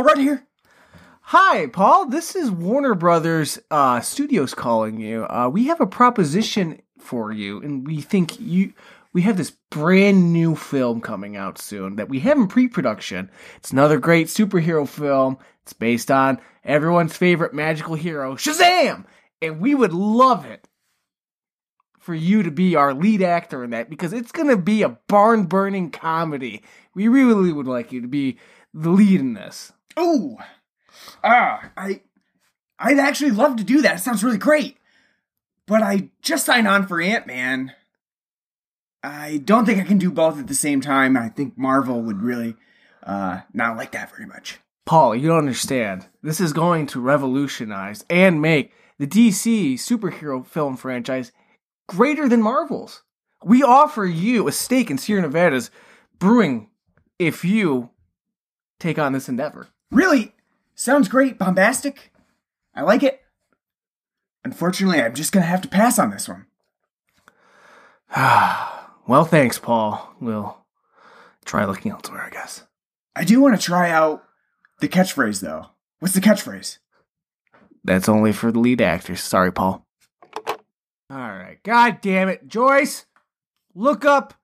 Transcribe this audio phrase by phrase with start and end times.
[0.00, 0.46] Oh, right here.
[1.20, 2.06] Hi, Paul.
[2.06, 5.26] This is Warner Brothers uh, Studios calling you.
[5.28, 8.72] Uh, we have a proposition for you, and we think you.
[9.12, 13.30] We have this brand new film coming out soon that we have in pre-production.
[13.58, 15.36] It's another great superhero film.
[15.64, 19.04] It's based on everyone's favorite magical hero, Shazam,
[19.42, 20.66] and we would love it
[21.98, 24.96] for you to be our lead actor in that because it's going to be a
[25.08, 26.62] barn burning comedy.
[26.94, 28.38] We really would like you to be
[28.72, 29.72] the lead in this.
[29.98, 30.36] Ooh.
[31.22, 32.02] Ah, I
[32.78, 33.96] I'd actually love to do that.
[33.96, 34.78] It sounds really great.
[35.66, 37.72] But I just signed on for Ant-Man.
[39.02, 41.16] I don't think I can do both at the same time.
[41.16, 42.56] I think Marvel would really
[43.02, 44.58] uh not like that very much.
[44.86, 46.08] Paul, you don't understand.
[46.22, 51.32] This is going to revolutionize and make the DC superhero film franchise
[51.88, 53.02] greater than Marvel's.
[53.44, 55.70] We offer you a stake in Sierra Nevada's
[56.18, 56.68] brewing
[57.18, 57.90] if you
[58.78, 59.68] take on this endeavor.
[59.90, 60.34] Really?
[60.74, 62.12] Sounds great, bombastic.
[62.74, 63.20] I like it.
[64.44, 66.46] Unfortunately, I'm just gonna have to pass on this one.
[68.16, 70.14] well, thanks, Paul.
[70.20, 70.56] We'll
[71.44, 72.64] try looking elsewhere, I guess.
[73.14, 74.24] I do want to try out
[74.80, 75.66] the catchphrase, though.
[75.98, 76.78] What's the catchphrase?
[77.84, 79.20] That's only for the lead actors.
[79.20, 79.86] Sorry, Paul.
[81.10, 81.58] All right.
[81.64, 82.46] God damn it.
[82.46, 83.06] Joyce,
[83.74, 84.34] look up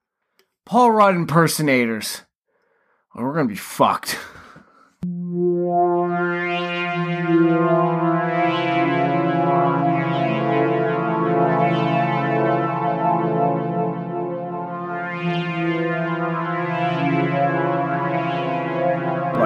[0.65, 2.23] Paul Rudd impersonators.
[3.15, 4.17] Or we're going to be fucked.
[7.37, 7.51] Blood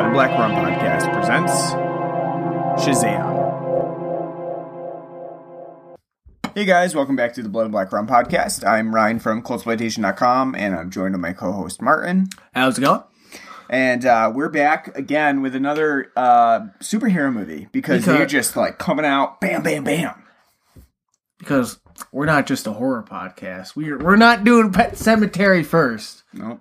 [0.06, 1.52] and Black Rum Podcast presents
[2.82, 3.30] Shazam.
[6.56, 8.66] Hey guys, welcome back to the Blood and Black Rum Podcast.
[8.66, 12.30] I'm Ryan from Cultsploitation.com and I'm joined by my co-host Martin.
[12.54, 13.02] How's it going?
[13.72, 18.78] And uh, we're back again with another uh, superhero movie because, Because- they're just like
[18.78, 20.24] coming out bam, bam, bam.
[21.40, 21.80] Because
[22.12, 23.76] we're not just a horror podcast.
[23.76, 26.24] We're, we're not doing Pet Sematary first.
[26.34, 26.60] No.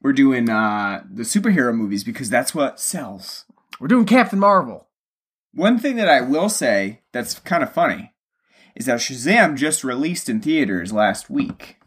[0.00, 3.44] We're doing uh, the superhero movies because that's what sells.
[3.80, 4.86] We're doing Captain Marvel.
[5.52, 8.12] One thing that I will say that's kind of funny
[8.76, 11.78] is that Shazam just released in theaters last week.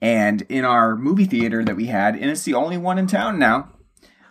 [0.00, 3.38] And in our movie theater that we had, and it's the only one in town
[3.40, 3.72] now,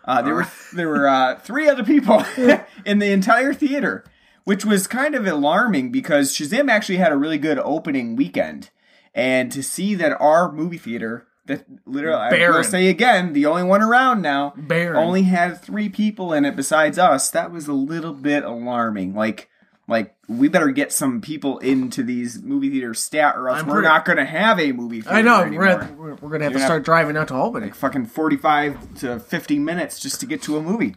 [0.08, 2.24] uh, there were there were uh, three other people
[2.86, 4.04] in the entire theater,
[4.46, 8.70] which was kind of alarming because Shazam actually had a really good opening weekend,
[9.14, 13.64] and to see that our movie theater that literally I will say again the only
[13.64, 14.98] one around now Barren.
[14.98, 17.30] only had three people in it besides us.
[17.32, 19.14] That was a little bit alarming.
[19.14, 19.50] Like,
[19.88, 23.76] like we better get some people into these movie theaters stat, or else I'm we're
[23.76, 25.42] pretty- not going to have a movie theater I know.
[25.42, 25.60] anymore.
[25.60, 27.68] We're, at- we're, we're going to have to start driving out to Albany.
[27.68, 30.96] like fucking forty-five to fifty minutes just to get to a movie.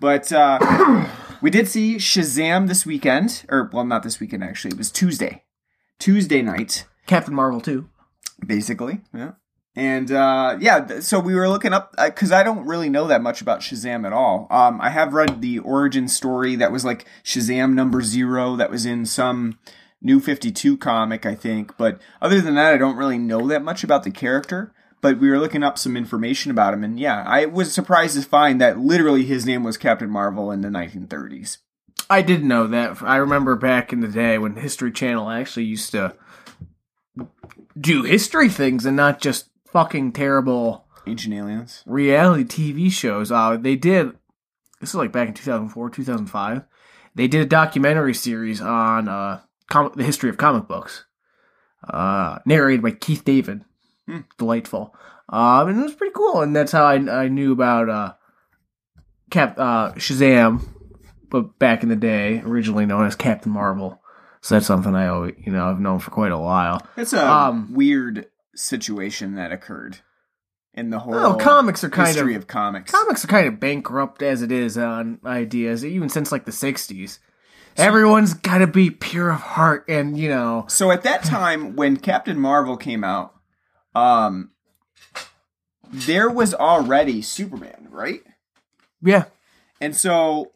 [0.00, 1.06] But uh,
[1.42, 4.70] we did see Shazam this weekend, or well, not this weekend actually.
[4.72, 5.44] It was Tuesday,
[5.98, 7.88] Tuesday night Captain Marvel, too.
[8.46, 9.00] basically.
[9.12, 9.32] Yeah.
[9.76, 13.40] And uh, yeah, so we were looking up because I don't really know that much
[13.40, 14.48] about Shazam at all.
[14.50, 18.84] Um, I have read the origin story that was like Shazam number zero that was
[18.84, 19.58] in some
[20.02, 21.76] New Fifty Two comic, I think.
[21.76, 24.74] But other than that, I don't really know that much about the character.
[25.02, 28.28] But we were looking up some information about him, and yeah, I was surprised to
[28.28, 31.58] find that literally his name was Captain Marvel in the 1930s.
[32.10, 33.00] I did know that.
[33.02, 36.14] I remember back in the day when History Channel actually used to
[37.80, 41.82] do history things and not just fucking terrible Ancient aliens.
[41.86, 43.30] reality TV shows.
[43.32, 44.12] Uh, they did.
[44.80, 46.62] This is like back in 2004, 2005.
[47.14, 51.04] They did a documentary series on uh, com- the history of comic books,
[51.88, 53.64] uh, narrated by Keith David.
[54.06, 54.20] Hmm.
[54.38, 54.94] Delightful.
[55.28, 56.40] Um, and it was pretty cool.
[56.40, 56.94] And that's how I,
[57.24, 58.12] I knew about uh,
[59.30, 60.66] Cap uh, Shazam,
[61.28, 64.00] but back in the day, originally known as Captain Marvel.
[64.40, 66.80] So that's something I always, you know, I've known for quite a while.
[66.96, 68.26] It's a Um, weird
[68.60, 69.98] situation that occurred
[70.74, 72.90] in the whole Oh, comics are kind history of of comics.
[72.92, 77.18] comics are kind of bankrupt as it is on ideas, even since like the '60s.
[77.76, 81.96] Everyone's got to be pure of heart, and you know, So at that time, when
[81.96, 83.34] Captain Marvel came out,
[83.94, 84.50] um,
[85.90, 88.20] there was already Superman, right?
[89.02, 89.24] yeah,
[89.80, 90.52] And so,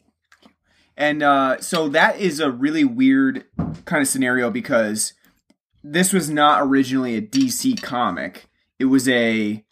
[0.96, 3.44] and uh, so that is a really weird
[3.84, 5.14] kind of scenario because
[5.84, 8.46] this was not originally a DC comic;
[8.81, 9.64] it was a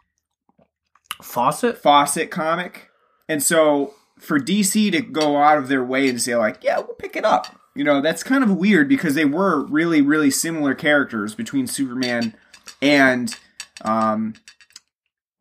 [1.22, 1.78] Fawcett.
[1.78, 2.90] Fawcett comic.
[3.28, 6.94] And so for DC to go out of their way and say like, yeah, we'll
[6.94, 7.58] pick it up.
[7.74, 12.34] You know, that's kind of weird because they were really, really similar characters between Superman
[12.82, 13.34] and
[13.82, 14.34] um,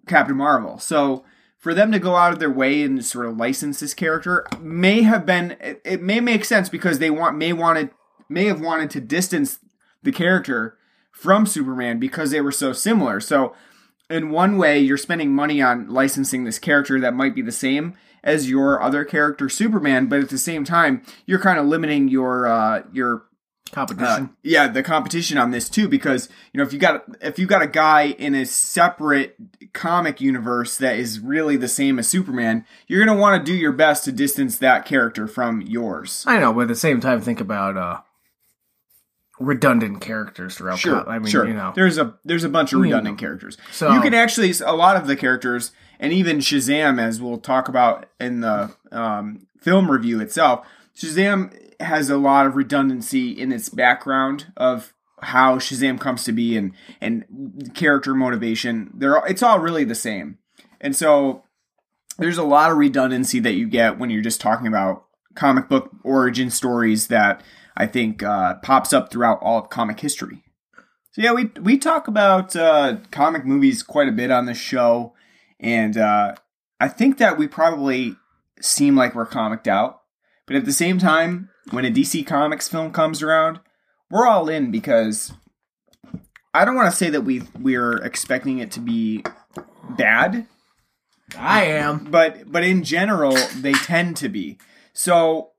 [0.08, 0.80] Captain Marvel.
[0.80, 1.26] So
[1.58, 5.02] for them to go out of their way and sort of license this character may
[5.02, 7.92] have been it, it may make sense because they want may wanted
[8.30, 9.60] may have wanted to distance
[10.04, 10.78] the character
[11.12, 13.20] from Superman because they were so similar.
[13.20, 13.54] So
[14.10, 17.96] in one way you're spending money on licensing this character that might be the same
[18.24, 22.48] as your other character Superman, but at the same time you're kind of limiting your
[22.48, 23.26] uh your
[23.72, 24.26] Competition.
[24.26, 27.46] uh, yeah, the competition on this too, because you know if you got if you
[27.46, 29.38] got a guy in a separate
[29.72, 33.72] comic universe that is really the same as Superman, you're gonna want to do your
[33.72, 36.26] best to distance that character from yours.
[36.28, 38.02] I know, but at the same time, think about uh,
[39.42, 40.80] redundant characters throughout.
[40.80, 41.48] Sure, I mean, sure.
[41.48, 43.20] you know, there's a there's a bunch of You redundant know.
[43.20, 43.58] characters.
[43.72, 47.68] So- you can actually a lot of the characters, and even Shazam, as we'll talk
[47.68, 50.66] about in the um, film review itself.
[50.96, 56.58] Shazam has a lot of redundancy in its background of how Shazam comes to be
[56.58, 58.92] and and character motivation.
[58.94, 60.38] They're it's all really the same,
[60.80, 61.44] and so
[62.18, 65.90] there's a lot of redundancy that you get when you're just talking about comic book
[66.04, 67.42] origin stories that
[67.76, 70.44] I think uh, pops up throughout all of comic history.
[71.12, 75.14] So yeah, we we talk about uh, comic movies quite a bit on this show,
[75.60, 76.36] and uh,
[76.80, 78.16] I think that we probably
[78.62, 80.02] seem like we're comicked out,
[80.48, 83.60] but at the same time, when a DC Comics film comes around,
[84.10, 85.34] we're all in because
[86.54, 89.24] I don't want to say that we we're expecting it to be
[89.90, 90.48] bad,
[91.38, 92.06] I am.
[92.06, 94.58] but but in general they tend to be.
[94.94, 95.51] So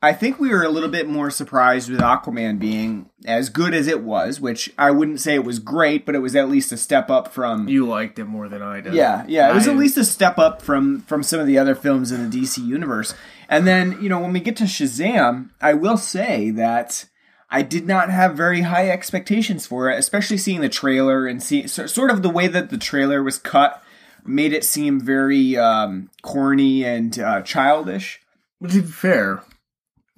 [0.00, 3.88] I think we were a little bit more surprised with Aquaman being as good as
[3.88, 6.76] it was, which I wouldn't say it was great, but it was at least a
[6.76, 8.94] step up from You liked it more than I did.
[8.94, 9.50] yeah, yeah.
[9.50, 12.12] It was I- at least a step up from from some of the other films
[12.12, 13.14] in the DC universe.
[13.48, 17.06] And then, you know, when we get to Shazam, I will say that
[17.50, 21.66] I did not have very high expectations for it, especially seeing the trailer and see
[21.66, 23.82] so, sort of the way that the trailer was cut
[24.24, 28.20] made it seem very um, corny and uh, childish.
[28.60, 29.42] But to be fair,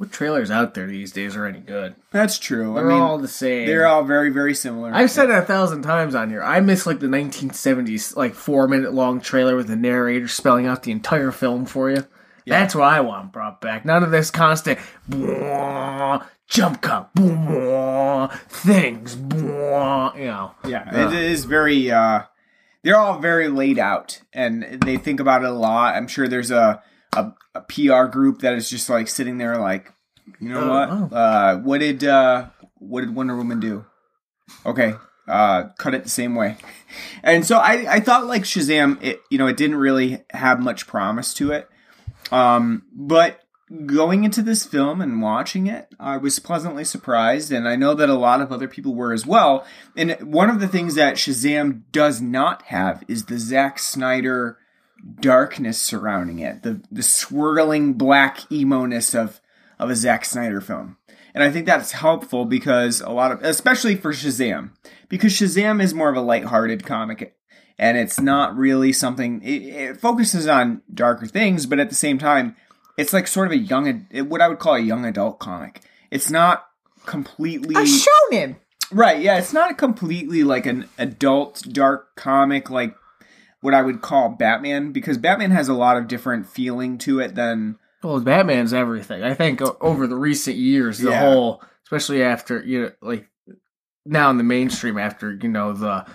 [0.01, 1.95] what trailers out there these days are any good?
[2.11, 2.73] That's true.
[2.73, 3.67] They're I mean, all the same.
[3.67, 4.91] they're all very, very similar.
[4.95, 6.43] I've said it a thousand times on here.
[6.43, 10.85] I miss like the 1970s, like four minute long trailer with the narrator spelling out
[10.85, 12.07] the entire film for you.
[12.47, 13.85] That's what I want brought back.
[13.85, 20.53] None of this constant "Bwah, jump cut, bwah, things, bwah," you know.
[20.67, 21.91] Yeah, it is very.
[21.91, 22.23] uh
[22.83, 25.95] They're all very laid out, and they think about it a lot.
[25.95, 26.83] I'm sure there's a
[27.15, 29.93] a, a PR group that is just like sitting there, like,
[30.41, 31.13] you know Oh, what?
[31.13, 33.85] Uh, what did uh what did Wonder Woman do?
[34.65, 34.95] Okay,
[35.29, 36.57] uh, cut it the same way.
[37.23, 40.87] And so I I thought like Shazam, it you know it didn't really have much
[40.87, 41.69] promise to it.
[42.31, 43.41] Um, but
[43.87, 48.09] going into this film and watching it, I was pleasantly surprised, and I know that
[48.09, 49.65] a lot of other people were as well.
[49.97, 54.59] And one of the things that Shazam does not have is the Zack Snyder
[55.21, 59.41] darkness surrounding it, the the swirling black emo-ness of
[59.79, 60.97] of a Zack Snyder film.
[61.35, 64.71] And I think that's helpful because a lot of, especially for Shazam,
[65.09, 67.37] because Shazam is more of a lighthearted comic
[67.79, 72.19] and it's not really something, it, it focuses on darker things, but at the same
[72.19, 72.57] time,
[72.99, 75.83] it's like sort of a young, what I would call a young adult comic.
[76.11, 76.67] It's not
[77.07, 77.75] completely.
[77.77, 78.57] A shonen.
[78.93, 82.97] Right, yeah, it's not completely like an adult dark comic like
[83.61, 87.35] what I would call Batman because Batman has a lot of different feeling to it
[87.35, 89.23] than Well, Batman's everything.
[89.23, 91.21] I think over the recent years, the Yeah.
[91.21, 93.29] whole, especially after you know, like
[94.07, 96.07] now in the mainstream, after you know the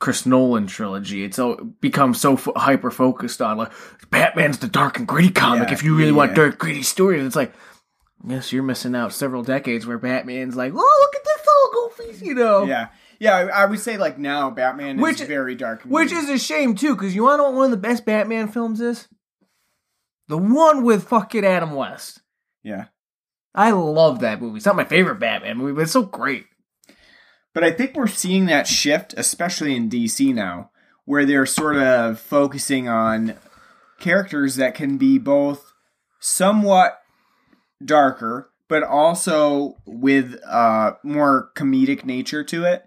[0.00, 1.38] Chris Nolan trilogy, it's
[1.80, 3.70] become so f- hyper focused on like
[4.10, 5.68] Batman's the dark and gritty comic.
[5.68, 6.16] Yeah, if you really yeah.
[6.16, 7.52] want dark gritty stories, it's like.
[8.24, 12.24] Yes, you're missing out several decades where Batman's like, oh, look at this little goofy,
[12.26, 12.62] you know.
[12.64, 12.86] Yeah.
[13.22, 16.24] Yeah, I I would say like now Batman Which- is very dark Which gritty.
[16.26, 18.48] is a shame too, because you want to know what one of the best Batman
[18.48, 19.06] films is?
[20.26, 22.20] The one with fucking Adam West.
[22.64, 22.86] Yeah.
[23.54, 24.56] I love that movie.
[24.56, 26.46] It's not my favorite Batman movie, but it's so great.
[27.54, 30.70] But I think we're seeing that shift, especially in DC now,
[31.04, 33.36] where they're sort of focusing on
[34.00, 35.72] characters that can be both
[36.18, 36.98] somewhat
[37.84, 42.84] darker, but also with uh, more comedic nature to it.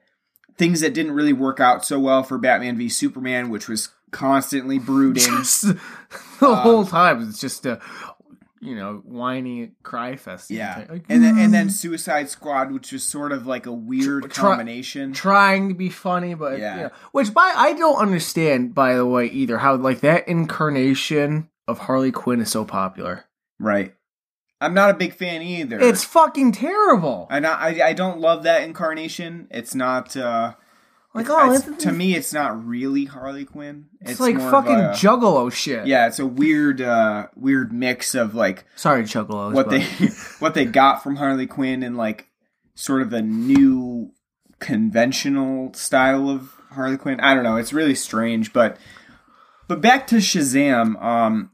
[0.58, 4.80] Things that didn't really work out so well for Batman v Superman, which was constantly
[4.80, 5.24] brooding.
[5.38, 5.78] Just the
[6.48, 7.80] Um, whole time, it's just a
[8.62, 10.50] you know whiny cry fest.
[10.50, 14.32] Yeah, Like, and then and then Suicide Squad, which was sort of like a weird
[14.32, 15.12] Try- combination.
[15.14, 16.76] trying to be funny, but Yeah.
[16.76, 21.80] know, which by I don't understand by the way either how like that incarnation of
[21.80, 23.26] Harley Quinn is so popular.
[23.60, 23.94] Right.
[24.62, 25.80] I'm not a big fan either.
[25.80, 27.28] It's fucking terrible.
[27.30, 29.48] I I, I don't love that incarnation.
[29.52, 30.54] It's not uh
[31.14, 33.86] Like, oh, It's- it's, to me, it's not really Harley Quinn.
[34.02, 35.88] it's like fucking a- Juggalo shit.
[35.88, 39.54] yeah, it's a weird, uh, weird mix of like Sorry, Juggalos.
[39.54, 39.84] what but- they
[40.40, 42.28] what they got from Harley Quinn and like
[42.76, 44.12] sort of the new
[44.60, 47.20] conventional style of Harley Quinn.
[47.20, 47.56] I don't know.
[47.56, 48.78] It's really strange, but
[49.68, 51.02] but back to Shazam.
[51.02, 51.52] Um,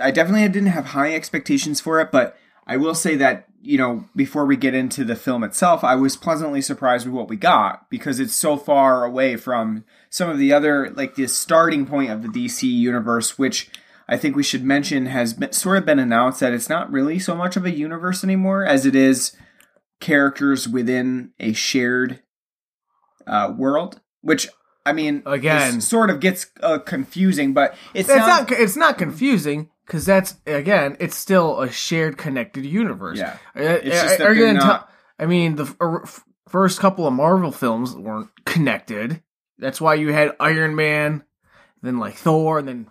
[0.00, 2.36] I definitely didn't have high expectations for it, but
[2.66, 6.16] I will say that you know before we get into the film itself, I was
[6.16, 10.52] pleasantly surprised with what we got because it's so far away from some of the
[10.52, 13.70] other like the starting point of the DC universe, which
[14.08, 17.18] I think we should mention has been, sort of been announced that it's not really
[17.18, 19.36] so much of a universe anymore as it is
[20.00, 22.22] characters within a shared
[23.26, 24.00] uh, world.
[24.22, 24.48] Which
[24.84, 25.76] I mean, Again.
[25.76, 28.50] this sort of gets uh, confusing, but it's, It's not.
[28.50, 28.60] not.
[28.60, 30.96] It's not confusing because that's again.
[31.00, 33.18] It's still a shared, connected universe.
[33.18, 33.36] Yeah.
[33.56, 35.64] Uh, It's just uh, that are you they're gonna not- I mean, the
[36.04, 39.22] f- first couple of Marvel films weren't connected.
[39.58, 41.24] That's why you had Iron Man,
[41.82, 42.86] then like Thor, and then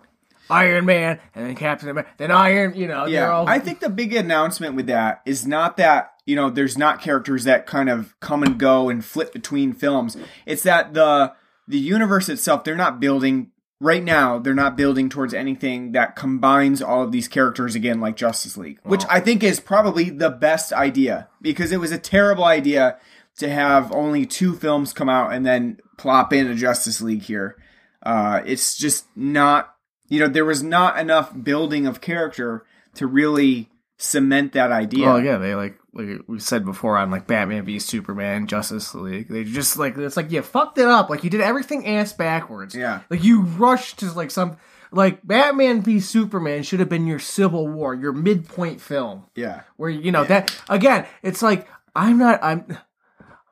[0.50, 2.74] Iron Man, and then Captain America, then Iron.
[2.74, 3.48] You know, yeah, all.
[3.48, 7.44] I think the big announcement with that is not that you know there's not characters
[7.44, 10.16] that kind of come and go and flip between films.
[10.46, 11.32] It's that the
[11.68, 14.38] the universe itself they're not building right now.
[14.38, 18.78] They're not building towards anything that combines all of these characters again, like Justice League,
[18.82, 22.98] which I think is probably the best idea because it was a terrible idea
[23.38, 27.56] to have only two films come out and then plop in a Justice League here.
[28.02, 29.74] Uh, it's just not,
[30.08, 32.64] you know, there was not enough building of character
[32.94, 33.68] to really
[33.98, 35.06] cement that idea.
[35.06, 39.28] Well, yeah, they like like we said before on like Batman v Superman, Justice League.
[39.28, 41.08] They just like it's like you fucked it up.
[41.08, 42.74] Like you did everything ass backwards.
[42.74, 43.00] Yeah.
[43.08, 44.58] Like you rushed to like some
[44.92, 49.26] like Batman v Superman should have been your Civil War, your midpoint film.
[49.34, 49.62] Yeah.
[49.76, 52.78] Where you know that again, it's like I'm not I'm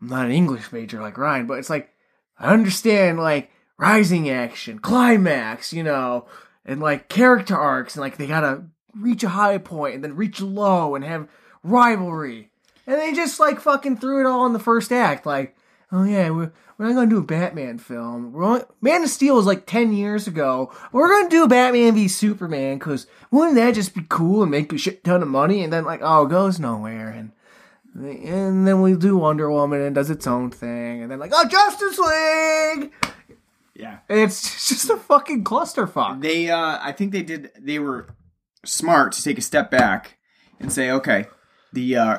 [0.00, 1.90] I'm not an English major like Ryan, but it's like
[2.38, 6.26] I understand like rising action, climax, you know,
[6.64, 10.40] and like character arcs and like they gotta reach a high point and then reach
[10.40, 11.26] low and have
[11.64, 12.50] rivalry.
[12.86, 15.56] And they just like fucking threw it all in the first act, like,
[15.90, 18.32] oh yeah, we're, we're not gonna do a Batman film.
[18.32, 20.72] We're only, Man of Steel was like ten years ago.
[20.92, 24.78] We're gonna do Batman v Superman because wouldn't that just be cool and make a
[24.78, 25.64] shit ton of money?
[25.64, 27.08] And then like, oh, it goes nowhere.
[27.08, 27.32] And
[27.94, 31.02] and then we do Wonder Woman and does its own thing.
[31.02, 32.92] And then like, oh, Justice League.
[33.74, 33.98] Yeah.
[34.08, 36.20] It's just a fucking clusterfuck.
[36.20, 38.08] They, uh, I think they did, they were
[38.64, 40.18] smart to take a step back
[40.58, 41.26] and say, okay,
[41.74, 42.18] the, uh,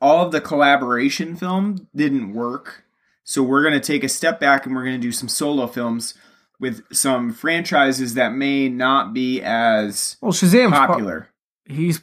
[0.00, 2.84] all of the collaboration film didn't work.
[3.24, 5.66] So we're going to take a step back and we're going to do some solo
[5.66, 6.14] films
[6.58, 11.28] with some franchises that may not be as Well, Shazam's part- popular.
[11.64, 12.00] he's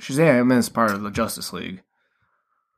[0.00, 1.82] Shazam is part of the Justice League.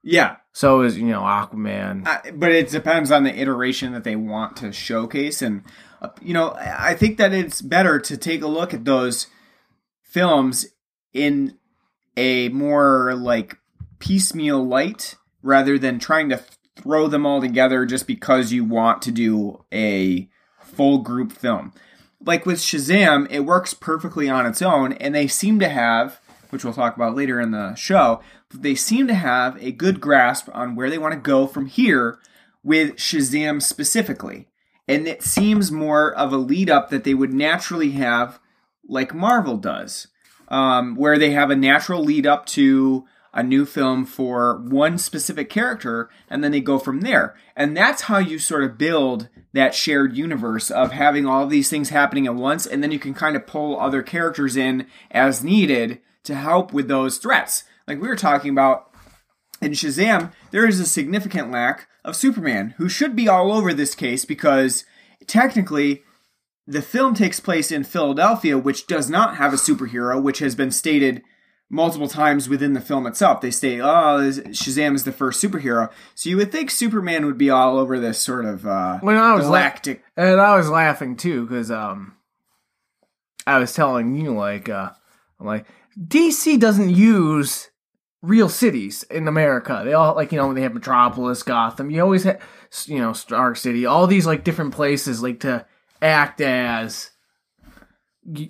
[0.02, 0.36] Yeah.
[0.52, 2.06] So is you know Aquaman.
[2.06, 5.62] I, but it depends on the iteration that they want to showcase and
[6.00, 9.26] uh, you know I think that it's better to take a look at those
[10.02, 10.66] films
[11.12, 11.56] in
[12.16, 13.58] a more like
[13.98, 16.40] piecemeal light rather than trying to
[16.76, 20.28] throw them all together just because you want to do a
[20.60, 21.72] full group film
[22.20, 26.20] like with shazam it works perfectly on its own and they seem to have
[26.50, 28.20] which we'll talk about later in the show
[28.52, 32.18] they seem to have a good grasp on where they want to go from here
[32.62, 34.48] with Shazam specifically.
[34.88, 38.38] And it seems more of a lead up that they would naturally have,
[38.88, 40.08] like Marvel does,
[40.48, 45.50] um, where they have a natural lead up to a new film for one specific
[45.50, 47.36] character, and then they go from there.
[47.54, 51.68] And that's how you sort of build that shared universe of having all of these
[51.68, 55.44] things happening at once, and then you can kind of pull other characters in as
[55.44, 57.64] needed to help with those threats.
[57.86, 58.90] Like we were talking about
[59.60, 63.94] in Shazam, there is a significant lack of Superman, who should be all over this
[63.94, 64.84] case because
[65.26, 66.04] technically
[66.66, 70.70] the film takes place in Philadelphia, which does not have a superhero, which has been
[70.70, 71.22] stated
[71.68, 73.40] multiple times within the film itself.
[73.40, 75.90] They say, oh, Shazam is the first superhero.
[76.14, 79.34] So you would think Superman would be all over this sort of uh, When I
[79.34, 79.72] was la-
[80.16, 82.16] and I was laughing too because um,
[83.46, 84.90] I was telling you like uh,
[85.40, 85.66] I'm like
[85.98, 87.70] DC doesn't use
[88.22, 89.82] real cities in America.
[89.84, 91.90] They all like you know they have Metropolis, Gotham.
[91.90, 92.40] You always have
[92.86, 95.64] you know Star City, all these like different places like to
[96.02, 97.10] act as
[98.34, 98.48] a,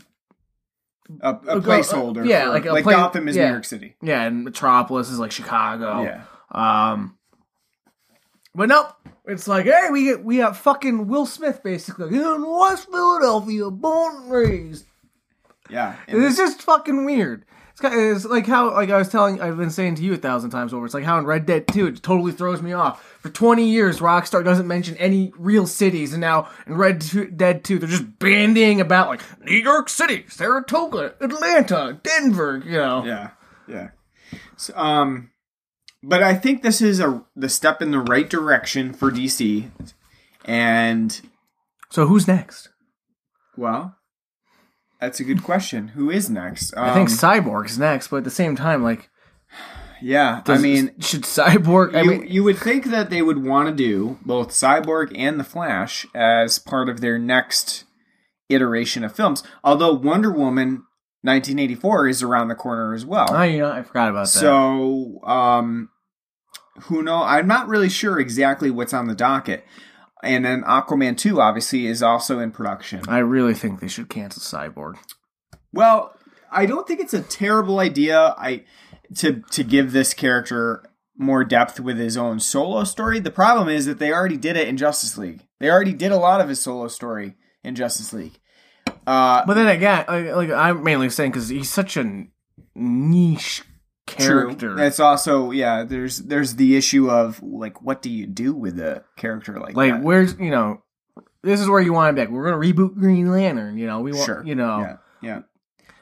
[1.20, 2.26] a placeholder.
[2.26, 3.46] yeah, for- like a like pla- Gotham is yeah.
[3.46, 3.96] New York City.
[4.02, 6.02] yeah, and Metropolis is like Chicago.
[6.02, 6.22] Yeah.
[6.50, 7.16] Um,
[8.54, 8.88] but nope,
[9.26, 14.16] it's like, hey, we get we got fucking Will Smith basically in West Philadelphia, born
[14.22, 14.86] and raised.
[15.68, 15.96] Yeah.
[16.06, 17.44] And It's just fucking weird.
[17.76, 20.16] It's, kind it's like how, like I was telling, I've been saying to you a
[20.16, 20.86] thousand times over.
[20.86, 23.02] It's like how in Red Dead 2, it totally throws me off.
[23.20, 27.04] For 20 years, Rockstar doesn't mention any real cities, and now in Red
[27.36, 33.04] Dead 2, they're just bandying about like New York City, Saratoga, Atlanta, Denver, you know.
[33.04, 33.30] Yeah,
[33.68, 33.88] yeah.
[34.56, 35.32] So, um,
[36.02, 39.70] but I think this is a the step in the right direction for DC,
[40.46, 41.20] and
[41.90, 42.70] So who's next?
[43.54, 43.96] well,
[45.00, 45.88] that's a good question.
[45.88, 46.76] Who is next?
[46.76, 49.10] Um, I think Cyborg's next, but at the same time, like,
[50.00, 50.42] yeah.
[50.46, 51.94] I mean, should Cyborg?
[51.94, 55.38] I you, mean, you would think that they would want to do both Cyborg and
[55.38, 57.84] the Flash as part of their next
[58.48, 59.42] iteration of films.
[59.64, 60.84] Although Wonder Woman
[61.22, 63.32] 1984 is around the corner as well.
[63.32, 64.38] I, you know, I forgot about that.
[64.38, 65.90] So, um,
[66.82, 67.22] who know?
[67.22, 69.64] I'm not really sure exactly what's on the docket.
[70.26, 73.02] And then Aquaman 2 obviously is also in production.
[73.08, 74.96] I really think they should cancel Cyborg.
[75.72, 76.14] Well,
[76.50, 78.34] I don't think it's a terrible idea.
[78.38, 78.64] I
[79.16, 80.84] to to give this character
[81.18, 83.20] more depth with his own solo story.
[83.20, 85.46] The problem is that they already did it in Justice League.
[85.60, 88.38] They already did a lot of his solo story in Justice League.
[89.06, 92.26] Uh, But then again, like, like I'm mainly saying because he's such a
[92.74, 93.62] niche
[94.06, 94.74] character.
[94.74, 94.82] True.
[94.84, 95.84] It's also yeah.
[95.84, 99.92] There's there's the issue of like what do you do with a character like like,
[99.92, 100.02] that?
[100.02, 100.82] where's you know,
[101.42, 102.28] this is where you want him back.
[102.30, 103.78] We're gonna reboot Green Lantern.
[103.78, 104.42] You know, we want Sure.
[104.44, 105.40] you know, Yeah, yeah.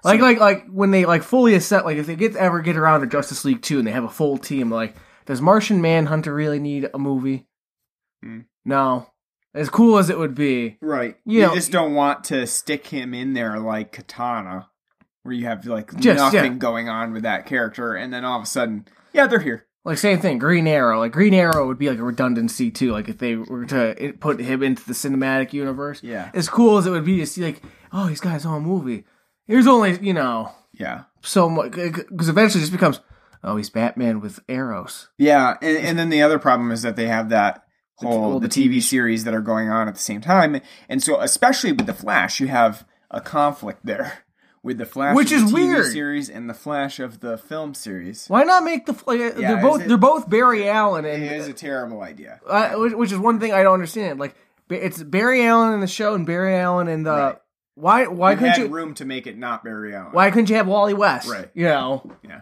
[0.05, 2.77] like So- like like when they like fully accept like if they get ever get
[2.77, 4.71] around to Justice League two and they have a full team.
[4.71, 4.95] Like,
[5.27, 7.47] does Martian Manhunter really need a movie?
[8.23, 8.41] Hmm.
[8.65, 9.07] No,
[9.55, 10.79] as cool as it would be.
[10.81, 11.17] Right.
[11.25, 14.69] You You, know- just don't want to stick him in there like Katana,
[15.25, 16.59] where you have like Just, nothing yeah.
[16.59, 19.67] going on with that character, and then all of a sudden, yeah, they're here.
[19.85, 20.99] Like same thing, Green Arrow.
[21.01, 22.93] Like Green Arrow would be like a redundancy too.
[22.93, 26.03] Like if they were to put him into the cinematic universe.
[26.03, 26.31] Yeah.
[26.33, 27.63] As cool as it would be to see, like,
[27.93, 29.05] oh, he's got his own movie.
[29.47, 31.05] There's only you know Yeah.
[31.21, 33.01] so much because eventually it just becomes,
[33.43, 35.09] oh, he's Batman with arrows.
[35.19, 37.63] Yeah, and, and then the other problem is that they have that
[37.97, 41.21] whole the, the TV series that are going on at the same time, and so
[41.21, 44.24] especially with the Flash, you have a conflict there
[44.65, 45.87] with the Flash, Which of the is TV weird.
[45.93, 48.27] series and the Flash of the film series.
[48.27, 51.31] Why not make the like, Yeah, they're both it- they're both Barry Allen and It
[51.33, 52.41] is a terrible idea.
[52.49, 54.19] uh, which, which is one thing I don't understand.
[54.19, 54.35] Like
[54.71, 57.37] it's Barry Allen in the show and Barry Allen in the Right.
[57.75, 60.13] why why You couldn't you room to make it not Barry Allen.
[60.13, 61.29] why couldn't you have Wally West?
[61.31, 61.51] Right.
[61.55, 62.11] You know.
[62.27, 62.41] Yeah.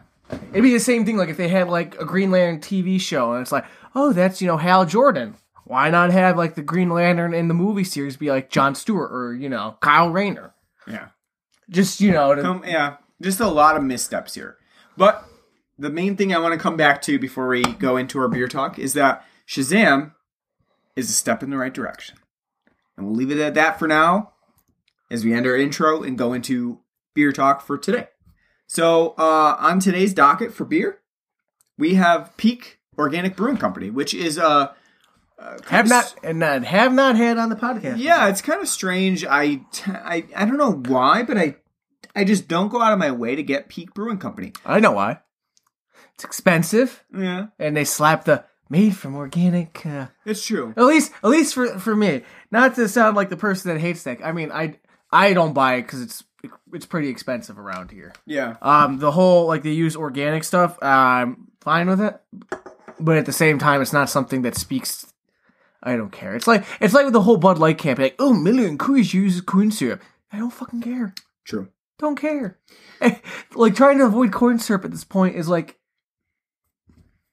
[0.53, 3.33] It'd be the same thing like if they had like a Green Lantern TV show
[3.33, 5.35] and it's like, oh, that's you know Hal Jordan.
[5.65, 9.11] Why not have like the Green Lantern in the movie series be like John Stewart
[9.13, 10.55] or you know Kyle Rayner?
[10.87, 11.09] Yeah.
[11.73, 14.57] Just you know, to, Come, yeah, just a lot of missteps here.
[14.97, 15.25] But
[15.79, 18.47] the main thing I want to come back to before we go into our beer
[18.47, 20.13] talk is that Shazam
[20.95, 22.19] is a step in the right direction.
[22.97, 24.33] And we'll leave it at that for now
[25.11, 26.81] as we end our intro and go into
[27.15, 28.09] beer talk for today.
[28.67, 31.01] So, uh, on today's docket for beer,
[31.79, 34.73] we have Peak Organic Brewing Company, which is uh,
[35.39, 37.99] uh, have not and not, have not had on the podcast.
[37.99, 39.25] yeah, it's kind of strange.
[39.25, 41.57] I, t- I, I don't know why, but I,
[42.15, 44.53] I just don't go out of my way to get Peak Brewing Company.
[44.65, 45.21] I know why.
[46.15, 49.85] It's expensive, Yeah, and they slap the made from organic.
[49.87, 50.75] Uh, it's true.
[50.77, 54.03] at least, at least for for me, not to sound like the person that hates
[54.05, 54.19] that.
[54.25, 54.79] I mean, I
[55.11, 56.23] I don't buy it because it's
[56.73, 58.13] it's pretty expensive around here.
[58.27, 60.77] Yeah, Um, the whole like they use organic stuff.
[60.83, 62.21] I'm fine with it,
[63.01, 65.07] but at the same time, it's not something that speaks.
[65.83, 66.37] I don't care.
[66.37, 68.05] It's like it's like with the whole Bud Light campaign.
[68.07, 70.03] Like, oh, Miller Coors uses corn syrup.
[70.31, 71.15] I don't fucking care.
[71.45, 71.69] true.
[72.03, 72.59] Don't care.
[73.55, 75.79] like trying to avoid corn syrup at this point is like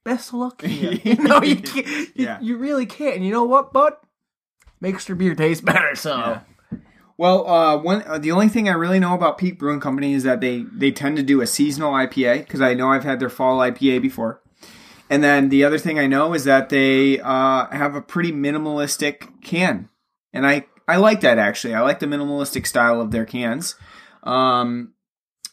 [0.05, 0.59] best of luck.
[0.59, 0.99] to you.
[1.03, 1.87] you know, you can't.
[1.87, 2.37] You, Yeah.
[2.39, 3.15] you really can't.
[3.15, 3.93] And you know what, bud?
[4.79, 5.95] Makes your beer taste better.
[5.95, 6.41] So Yeah.
[7.17, 10.21] Well, uh, one uh, the only thing I really know about Peak Brewing Company is
[10.23, 13.29] that they they tend to do a seasonal IPA because I know I've had their
[13.29, 14.41] fall IPA before.
[15.09, 19.27] And then the other thing I know is that they uh, have a pretty minimalistic
[19.41, 19.89] can,
[20.31, 21.73] and I I like that actually.
[21.73, 23.75] I like the minimalistic style of their cans.
[24.23, 24.93] Um,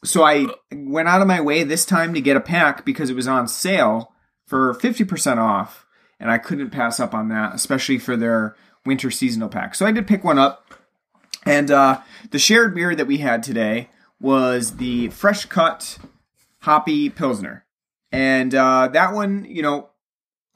[0.04, 3.16] so I went out of my way this time to get a pack because it
[3.16, 4.12] was on sale
[4.46, 5.86] for fifty percent off,
[6.20, 9.74] and I couldn't pass up on that, especially for their winter seasonal pack.
[9.74, 10.62] So I did pick one up.
[11.44, 12.00] And uh,
[12.32, 13.88] the shared beer that we had today
[14.20, 15.96] was the fresh cut
[16.62, 17.64] hoppy pilsner,
[18.10, 19.90] and uh, that one, you know,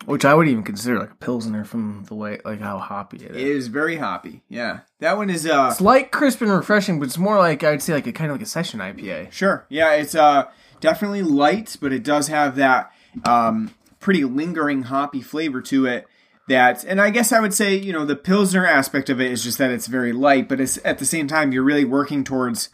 [0.07, 3.37] which I would even consider like a pilsner from the way like how hoppy it
[3.37, 3.37] is.
[3.37, 4.43] is very hoppy.
[4.49, 7.83] Yeah, that one is uh, It's light, crisp, and refreshing, but it's more like I'd
[7.83, 9.31] say like a kind of like a session IPA.
[9.33, 10.45] sure, yeah, it's uh
[10.81, 12.91] definitely light, but it does have that
[13.25, 16.07] um pretty lingering hoppy flavor to it.
[16.49, 19.45] That, and I guess I would say, you know, the pilsner aspect of it is
[19.45, 22.71] just that it's very light, but it's at the same time you're really working towards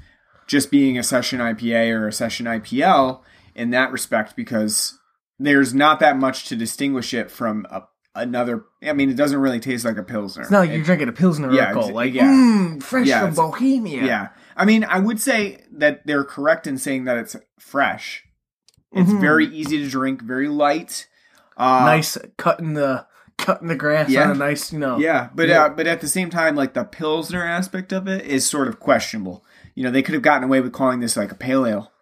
[0.46, 3.20] just being a session IPA or a session IPL
[3.54, 4.98] in that respect because
[5.38, 7.82] there's not that much to distinguish it from a,
[8.14, 8.64] another.
[8.82, 10.42] I mean, it doesn't really taste like a pilsner.
[10.42, 12.24] It's not like It- you're drinking a Pilsner Yeah, ex- like, yeah.
[12.26, 14.04] mmm, fresh Yeah, from Bohemia.
[14.04, 14.28] yeah.
[14.56, 18.24] I mean, I would say that they're correct in saying that it's fresh.
[18.92, 19.20] It's Mhm.
[19.20, 21.06] very easy to drink, very light.
[21.58, 23.06] Uh, nice cutting the
[23.38, 24.24] cutting the grass Yeah.
[24.24, 24.96] on a nice, you know.
[24.98, 25.64] Yeah, but Yeah.
[25.64, 28.80] Uh, but at the same time, like the pilsner aspect of it is sort of
[28.80, 29.44] questionable.
[29.74, 31.92] You know, they could have gotten away with calling this like a pale ale,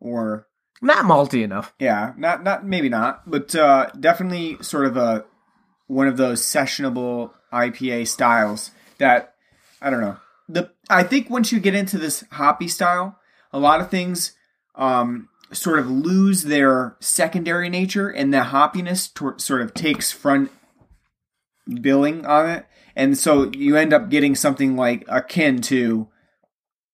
[0.00, 0.46] or
[0.84, 1.72] Not malty enough.
[1.78, 5.24] yeah, not not maybe not, but uh, definitely sort of a
[5.86, 9.34] one of those sessionable IPA styles that
[9.80, 10.16] I don't know.
[10.48, 13.16] The I think once you get into this hoppy style,
[13.52, 14.32] a lot of things
[14.74, 20.50] um, sort of lose their secondary nature, and the hoppiness tor- sort of takes front
[21.80, 22.66] billing on it,
[22.96, 26.08] and so you end up getting something like akin to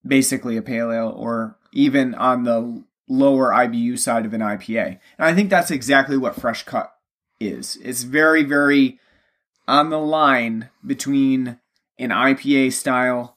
[0.06, 4.86] basically a pale ale, or even on the lower IBU side of an IPA.
[5.18, 6.92] And I think that's exactly what Fresh Cut
[7.40, 7.76] is.
[7.82, 8.98] It's very, very
[9.66, 11.58] on the line between
[11.98, 13.36] an IPA style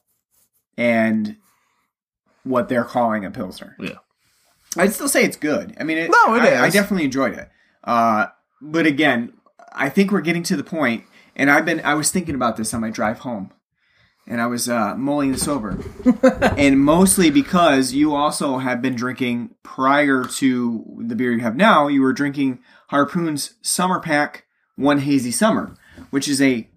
[0.76, 1.36] and
[2.44, 3.76] what they're calling a Pilsner.
[3.78, 3.98] Yeah.
[4.76, 5.76] I'd still say it's good.
[5.78, 7.50] I mean, it, No, it I, I definitely enjoyed it.
[7.84, 8.26] Uh,
[8.60, 9.34] but again,
[9.72, 11.04] I think we're getting to the point,
[11.36, 13.52] and I've been, I was thinking about this on my drive home,
[14.26, 15.78] and I was uh, mulling this over
[16.56, 21.88] and mostly because you also have been drinking prior to the beer you have now.
[21.88, 24.44] You were drinking Harpoon's Summer Pack
[24.76, 25.74] One Hazy Summer,
[26.10, 26.68] which is a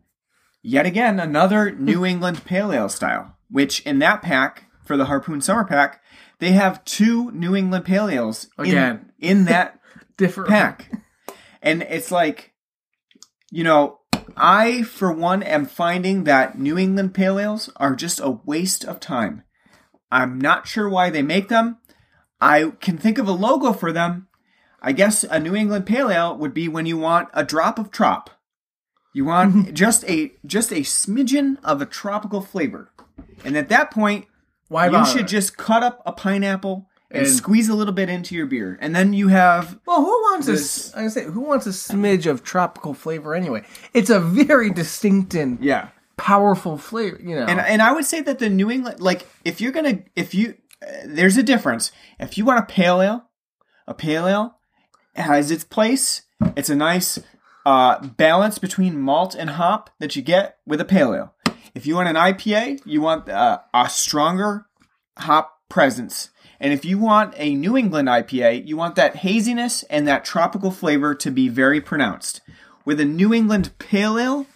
[0.64, 3.32] yet again another New England Pale Ale style.
[3.52, 6.02] Which in that pack for the Harpoon Summer Pack,
[6.40, 9.12] they have two New England Pale Ales in- Again.
[9.20, 9.80] in that
[10.18, 10.92] Different pack.
[11.62, 12.54] And it's like,
[13.52, 14.00] you know,
[14.38, 19.00] I, for one, am finding that New England Pale Ales are just a waste of
[19.00, 19.44] time.
[20.12, 21.78] I'm not sure why they make them.
[22.42, 24.28] I can think of a logo for them.
[24.82, 27.92] I guess a New England Pale Ale would be when you want a drop of
[27.92, 28.30] trop.
[29.14, 32.92] You want just a just a smidgen of a tropical flavor.
[33.44, 34.26] And at that point,
[34.68, 35.10] Why you bother?
[35.10, 38.78] should just cut up a pineapple and, And- squeeze a little bit into your beer.
[38.82, 41.00] And then you have Well, who wants This- a?
[41.00, 43.64] I say, who wants a smidge of tropical flavor anyway?
[43.94, 45.90] It's a very distinct and yeah.
[46.18, 47.20] powerful flavor.
[47.22, 50.00] You know, And and I would say that the New England like if you're gonna
[50.16, 51.92] if you uh, there's a difference.
[52.20, 53.26] If you want a pale ale,
[53.88, 54.58] a pale ale
[55.16, 56.24] has its place.
[56.58, 57.18] It's a nice
[57.66, 61.34] uh, balance between malt and hop that you get with a pale ale.
[61.74, 64.66] If you want an IPA, you want uh, a stronger
[65.18, 66.30] hop presence.
[66.66, 70.72] And if you want a New England IPA, you want that haziness and that tropical
[70.72, 72.42] flavor to be very pronounced.
[72.84, 74.48] With a New England Pale Ale,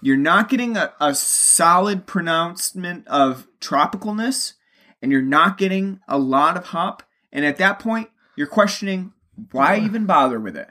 [0.00, 4.54] you're not getting a, a solid pronouncement of tropicalness,
[5.02, 7.02] and you're not getting a lot of hop.
[7.30, 9.12] And at that point, you're questioning
[9.50, 10.70] why even bother with it?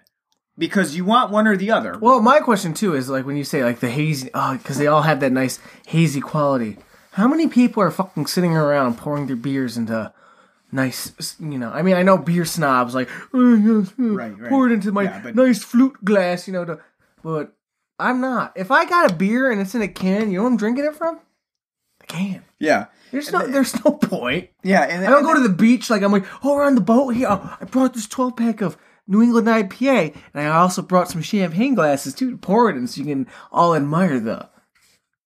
[0.57, 1.95] Because you want one or the other.
[1.99, 4.87] Well, my question too is like when you say like the hazy, oh, because they
[4.87, 6.79] all have that nice hazy quality.
[7.11, 10.11] How many people are fucking sitting around pouring their beers into
[10.71, 11.69] nice, you know?
[11.71, 14.49] I mean, I know beer snobs like, oh, yes, uh, Right, right.
[14.49, 16.65] pour it into my Yeah, but- nice flute glass, you know.
[16.65, 16.79] To,
[17.23, 17.53] but
[17.99, 18.53] I'm not.
[18.55, 20.85] If I got a beer and it's in a can, you know what I'm drinking
[20.85, 21.19] it from?
[21.99, 22.43] The can.
[22.59, 24.49] yeah, There's no, there's no point.
[24.63, 24.81] yeah.
[24.83, 27.09] And I don't go to the beach like I'm like, oh, we're on the boat
[27.09, 27.27] here.
[27.29, 31.21] Oh, I brought this 12 pack of New England IPA, and I also brought some
[31.21, 34.49] champagne glasses too to pour it in, so you can all admire the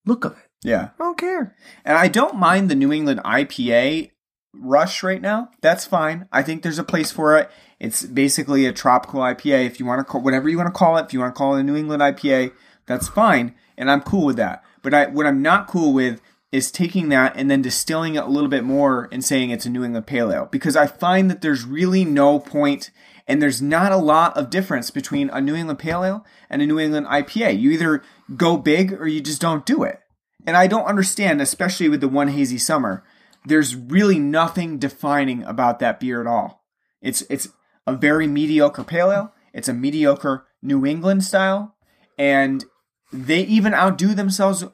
[0.06, 0.38] look of it.
[0.64, 0.90] yeah.
[1.00, 1.56] I don't care.
[1.84, 4.12] And I don't mind the New England IPA
[4.60, 5.50] rush right now.
[5.62, 6.28] That's fine.
[6.32, 7.50] I think there's a place for it.
[7.80, 9.66] It's basically a tropical IPA.
[9.66, 11.38] If you want to call whatever you want to call it, if you want to
[11.38, 12.52] call it a New England IPA,
[12.86, 14.64] that's fine, and I'm cool with that.
[14.82, 18.30] But I, what I'm not cool with is taking that and then distilling it a
[18.30, 21.42] little bit more and saying it's a New England Pale Ale because I find that
[21.42, 22.92] there's really no point
[23.28, 26.68] and there's not a lot of difference between a New England Pale Ale and a
[26.68, 27.60] New England IPA.
[27.60, 28.04] You either
[28.38, 30.00] go big or you just don't do it.
[30.48, 33.04] And I don't understand, especially with the one hazy summer,
[33.46, 36.64] there's really nothing defining about that beer at all.
[37.02, 37.50] It's it's
[37.88, 39.34] a very mediocre pale ale.
[39.54, 41.76] It's a mediocre New England style,
[42.18, 42.66] and
[43.14, 44.66] they even outdo themselves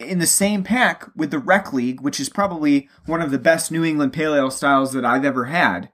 [0.00, 3.70] in the same pack with the Rec League, which is probably one of the best
[3.70, 5.90] New England pale ale styles that I've ever had.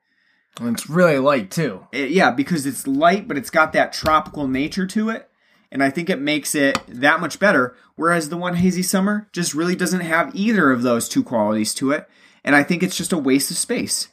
[0.61, 1.87] And it's really light too.
[1.93, 5.29] Uh, yeah, because it's light, but it's got that tropical nature to it.
[5.75, 7.77] And I think it makes it that much better.
[7.97, 11.91] Whereas the one hazy summer just really doesn't have either of those two qualities to
[11.91, 12.09] it.
[12.45, 14.09] And I think it's just a waste of space.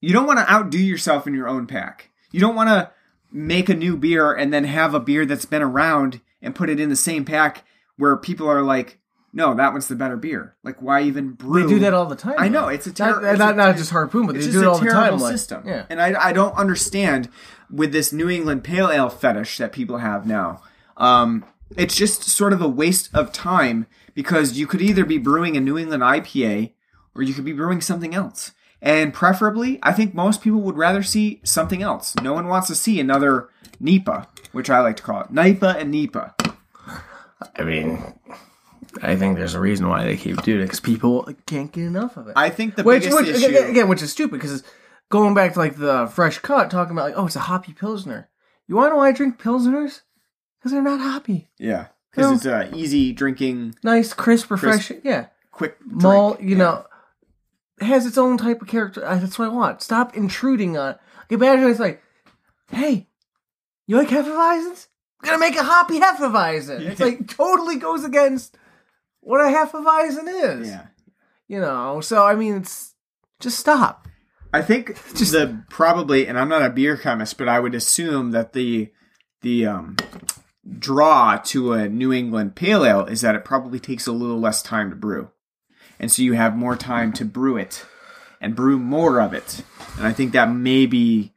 [0.00, 2.10] You don't want to outdo yourself in your own pack.
[2.30, 2.92] You don't want to
[3.32, 6.78] make a new beer and then have a beer that's been around and put it
[6.78, 7.64] in the same pack
[7.96, 9.00] where people are like,
[9.32, 10.54] no, that one's the better beer.
[10.62, 11.64] Like, why even brew?
[11.64, 12.36] They do that all the time.
[12.38, 13.28] I know it's a not, terrible.
[13.28, 15.18] it's not, not just harpoon, but they do it all the time.
[15.18, 15.64] like- system.
[15.66, 15.84] yeah.
[15.90, 17.28] And I, I don't understand
[17.70, 20.62] with this New England Pale Ale fetish that people have now.
[20.96, 21.44] Um,
[21.76, 25.60] it's just sort of a waste of time because you could either be brewing a
[25.60, 26.72] New England IPA
[27.14, 28.52] or you could be brewing something else.
[28.80, 32.14] And preferably, I think most people would rather see something else.
[32.22, 33.48] No one wants to see another
[33.80, 35.30] NEPA, which I like to call it.
[35.30, 36.34] NIPA and NEPA.
[37.56, 38.14] I mean,
[39.02, 42.16] I think there's a reason why they keep doing it because people can't get enough
[42.16, 42.34] of it.
[42.36, 43.64] I think the which, biggest which issue.
[43.64, 44.62] again, which is stupid because
[45.08, 48.28] going back to like the fresh cut, talking about like, oh, it's a hoppy pilsner.
[48.68, 50.02] You want to know why I drink pilsners?
[50.58, 51.48] Because they're not hoppy.
[51.58, 55.00] yeah, because it's uh, easy drinking, Nice, crisp, refreshing.
[55.04, 56.02] Yeah, quick drink.
[56.02, 56.40] malt.
[56.40, 56.56] You Yeah.
[56.56, 56.86] know,
[57.80, 59.04] has its own type of character.
[59.04, 59.82] Uh, That's what I want.
[59.82, 60.96] Stop intruding on.
[61.30, 62.02] Like, imagine it's like,
[62.70, 63.08] hey,
[63.86, 64.86] you like Hefeweizens?
[65.22, 66.80] I'm gonna make a hoppy Hefeweizen.
[66.80, 68.56] It's like totally goes against
[69.20, 70.68] what a Hefeweizen is.
[70.68, 70.86] Yeah.
[71.48, 72.94] You know, so I mean, it's
[73.40, 74.08] just stop.
[74.52, 78.30] I think Just- the probably, and I'm not a beer chemist, but I would assume
[78.32, 78.90] that the
[79.42, 79.96] the um,
[80.78, 84.62] draw to a New England Pale Ale is that it probably takes a little less
[84.62, 85.30] time to brew,
[85.98, 87.84] and so you have more time to brew it
[88.40, 89.62] and brew more of it.
[89.96, 91.32] And I think that may be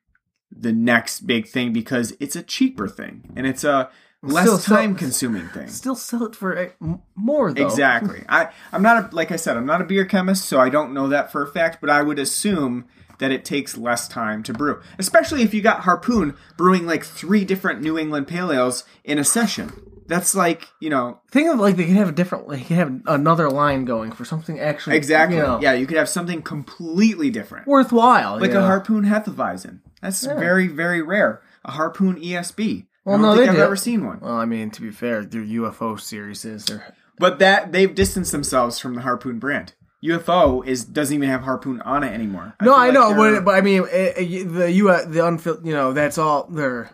[0.52, 3.90] the next big thing because it's a cheaper thing and it's a
[4.22, 5.68] less Still- time consuming thing.
[5.70, 7.66] Still sell it for uh, more though.
[7.66, 8.24] Exactly.
[8.30, 10.94] I I'm not a, like I said I'm not a beer chemist, so I don't
[10.94, 12.86] know that for a fact, but I would assume
[13.20, 17.46] that it takes less time to brew, especially if you got Harpoon brewing like three
[17.46, 19.72] different New England pale ales in a session.
[20.08, 23.02] That's like you know Think of like they can have a different, like, they have
[23.06, 25.38] another line going for something actually exactly.
[25.38, 28.40] you know, Yeah, you could have something completely different, worthwhile.
[28.40, 28.62] like you a?
[28.64, 29.82] Harpoon Hefeweizen.
[30.02, 31.42] That's very very rare.
[31.64, 32.88] A Harpoon ESB.
[33.06, 33.62] Well, I don't no, think I've do.
[33.62, 34.20] ever seen one.
[34.22, 38.32] Well, I mean, to be fair, their UFO series is their But that they've distanced
[38.32, 39.74] themselves from the Harpoon brand.
[40.04, 42.56] UFO is doesn't even have Harpoon on it anymore.
[42.62, 45.74] no, I like know, but, but I mean, eh, eh, the U the unfil, you
[45.74, 46.92] know, that's all there.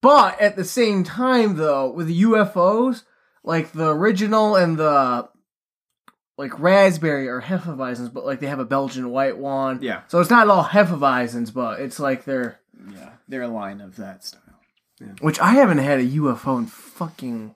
[0.00, 3.04] But at the same time, though, with the UFOs,
[3.44, 5.28] like the original and the
[6.36, 9.80] like raspberry or hefeweizens, but like they have a Belgian white one.
[9.80, 10.02] Yeah.
[10.08, 12.58] So it's not all hefeweizens, but it's like they're
[12.92, 14.40] Yeah, they're a line of that style.
[15.20, 17.54] which I haven't had a UFO in fucking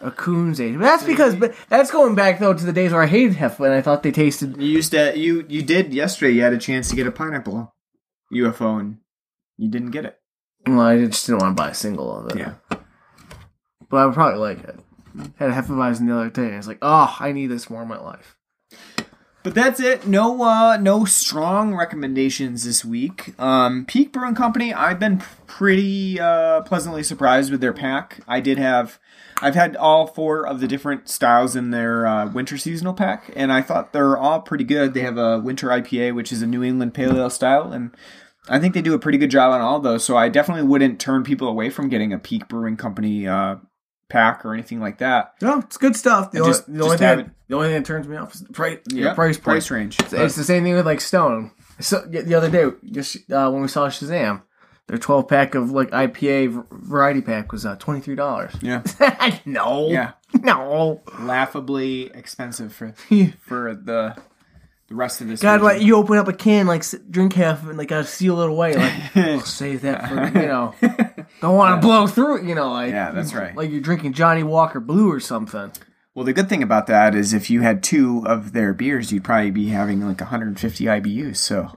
[0.00, 0.74] a coon's age.
[0.74, 3.58] But that's because but that's going back though to the days where I hated Hefe
[3.64, 6.32] and I thought they tasted You used to you you did yesterday.
[6.32, 7.74] You had a chance to get a pineapple
[8.32, 8.98] UFO and
[9.56, 10.18] you didn't get it.
[10.66, 12.38] well, I just didn't want to buy a single of it.
[12.38, 12.54] Yeah.
[13.88, 14.80] But I would probably like it.
[15.36, 17.88] Had a Hefeweizen the other day and it's like, oh, I need this more in
[17.88, 18.36] my life.
[19.44, 20.06] But that's it.
[20.06, 23.38] No uh no strong recommendations this week.
[23.38, 28.20] Um Peak Brewing Company, I've been pretty uh pleasantly surprised with their pack.
[28.26, 28.98] I did have
[29.44, 33.52] I've had all four of the different styles in their uh, winter seasonal pack, and
[33.52, 34.94] I thought they're all pretty good.
[34.94, 37.94] They have a winter IPA, which is a New England Pale Ale style, and
[38.48, 40.02] I think they do a pretty good job on all those.
[40.02, 43.56] So I definitely wouldn't turn people away from getting a Peak Brewing Company uh,
[44.08, 45.34] pack or anything like that.
[45.42, 46.30] No, it's good stuff.
[46.30, 48.52] The, only, just- the, only thing, the only thing that turns me off is the
[48.52, 50.00] price, Yeah, yeah, price price range.
[50.00, 51.50] It's, it's the same thing with like Stone.
[51.80, 54.42] So the other day, just uh, when we saw Shazam,
[54.86, 58.52] their twelve pack of like IPA variety pack was uh, twenty three dollars.
[58.60, 58.82] yeah,
[59.44, 61.00] no, yeah, no.
[61.18, 62.92] laughably expensive for
[63.40, 64.16] for the
[64.88, 65.40] the rest of this.
[65.40, 65.64] God, region.
[65.64, 68.40] like you open up a can, like drink half of it, and like gotta seal
[68.40, 68.74] it away.
[68.74, 70.74] Like oh, save that for you know.
[71.40, 72.70] Don't want to blow through it, you know.
[72.72, 73.56] Like Yeah, that's right.
[73.56, 75.72] Like you're drinking Johnnie Walker Blue or something.
[76.14, 79.24] Well, the good thing about that is if you had two of their beers, you'd
[79.24, 81.38] probably be having like 150 IBUs.
[81.38, 81.76] So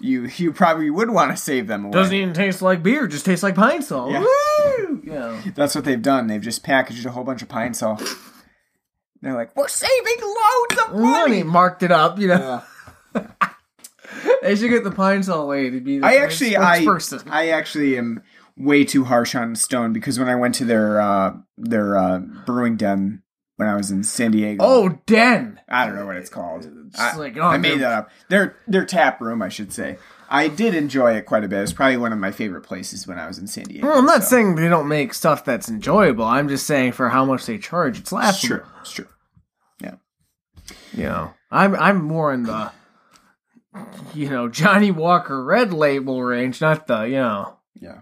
[0.00, 1.92] you you probably would want to save them away.
[1.92, 4.10] Doesn't even taste like beer; just tastes like Pine-Sol.
[4.10, 4.20] Yeah.
[4.20, 5.00] Woo!
[5.04, 5.40] Know.
[5.54, 6.26] That's what they've done.
[6.26, 7.98] They've just packaged a whole bunch of Pine-Sol.
[9.20, 11.42] They're like, we're saving loads of money money.
[11.42, 12.62] marked it up, you know.
[14.42, 17.28] they should get the Pine-Sol lady to be the I actually, I, spokesperson.
[17.30, 18.22] I actually am
[18.56, 22.76] way too harsh on Stone because when I went to their uh, their uh, brewing
[22.76, 23.22] den
[23.56, 25.60] when I was in San Diego, Oh, Den.
[25.68, 26.68] I don't know what it's called.
[26.96, 28.10] I, like, oh, I made that up.
[28.28, 29.98] Their their tap room, I should say.
[30.30, 31.60] I did enjoy it quite a bit.
[31.62, 33.86] It's probably one of my favorite places when I was in San Diego.
[33.86, 34.28] Well, I'm not so.
[34.30, 36.24] saying they don't make stuff that's enjoyable.
[36.24, 38.58] I'm just saying for how much they charge, it's laughable.
[38.58, 38.66] true.
[38.82, 39.06] It's true.
[40.92, 42.70] You know, I'm I'm more in the
[44.14, 48.00] you know Johnnie Walker Red Label range, not the you know Yeah.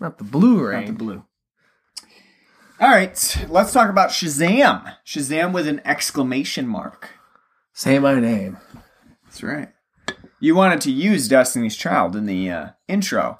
[0.00, 0.86] not the blue Not range.
[0.88, 1.24] the blue.
[2.80, 4.94] All right, let's talk about Shazam.
[5.06, 7.10] Shazam with an exclamation mark.
[7.78, 8.58] Say my name.
[9.24, 9.68] That's right.
[10.40, 13.38] You wanted to use Destiny's Child in the uh, intro,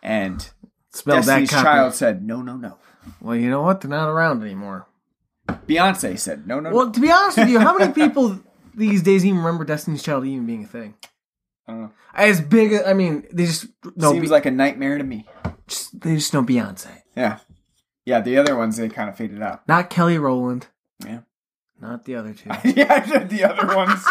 [0.00, 0.48] and
[0.92, 1.64] Spell that Destiny's copy.
[1.64, 2.78] Child said, "No, no, no."
[3.20, 3.80] Well, you know what?
[3.80, 4.86] They're not around anymore.
[5.48, 6.76] Beyonce said no, no, no.
[6.76, 8.38] Well, to be honest with you, how many people
[8.76, 10.94] these days even remember Destiny's Child even being a thing?
[11.66, 14.12] Uh, As big, as, I mean, they just know.
[14.12, 15.26] seems Be- like a nightmare to me.
[15.66, 17.40] just, they just know Beyonce, Yeah,
[18.06, 18.20] yeah.
[18.20, 19.66] The other ones they kind of faded out.
[19.66, 20.68] not Kelly Rowland,
[21.04, 21.20] Yeah,
[21.84, 22.48] not the other two.
[22.64, 23.24] yeah.
[23.24, 24.04] The other ones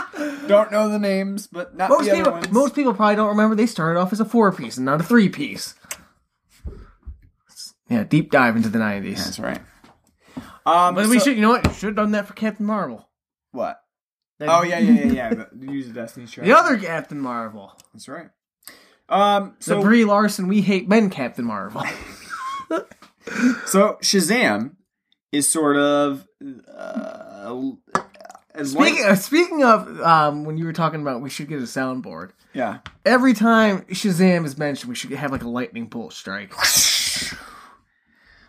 [0.48, 2.52] don't know the names, but not most the other people, ones.
[2.52, 5.04] most people probably don't remember they started off as a four piece and not a
[5.04, 5.76] three piece.
[7.90, 9.24] Yeah, deep dive into the nineties.
[9.24, 9.60] That's right.
[10.66, 11.74] Um, But we should, you know what?
[11.76, 13.10] Should have done that for Captain Marvel.
[13.52, 13.80] what?
[14.40, 15.34] That- Oh yeah, yeah, yeah, yeah.
[15.52, 16.48] the- Use the Destiny's Child.
[16.48, 18.30] The other Captain Marvel, That's right.
[19.10, 21.84] Um, the so Brie Larson, we hate men Captain Marvel.
[23.66, 24.76] so Shazam
[25.32, 27.33] is sort of uh,
[28.56, 31.64] as Speaking, uh, speaking of, um, when you were talking about we should get a
[31.64, 32.32] soundboard.
[32.54, 32.80] yeah.
[33.06, 36.54] Every time Shazam is mentioned, we should have like a lightning bolt strike.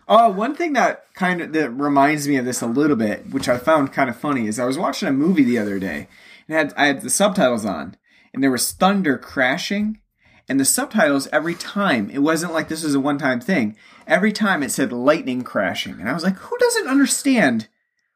[0.07, 3.49] Oh, one thing that kind of that reminds me of this a little bit, which
[3.49, 6.07] I found kind of funny, is I was watching a movie the other day
[6.47, 7.97] and had I had the subtitles on,
[8.33, 9.99] and there was thunder crashing,
[10.47, 13.75] and the subtitles every time it wasn't like this was a one time thing.
[14.07, 17.67] Every time it said lightning crashing, and I was like, who doesn't understand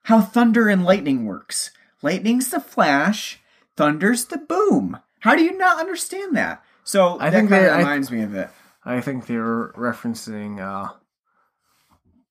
[0.04, 1.72] how thunder and lightning works?
[2.02, 3.40] Lightning's the flash,
[3.76, 5.00] thunder's the boom.
[5.20, 6.64] How do you not understand that?
[6.84, 8.50] So I that think kind of I- reminds me of it.
[8.86, 10.94] I think they're referencing uh,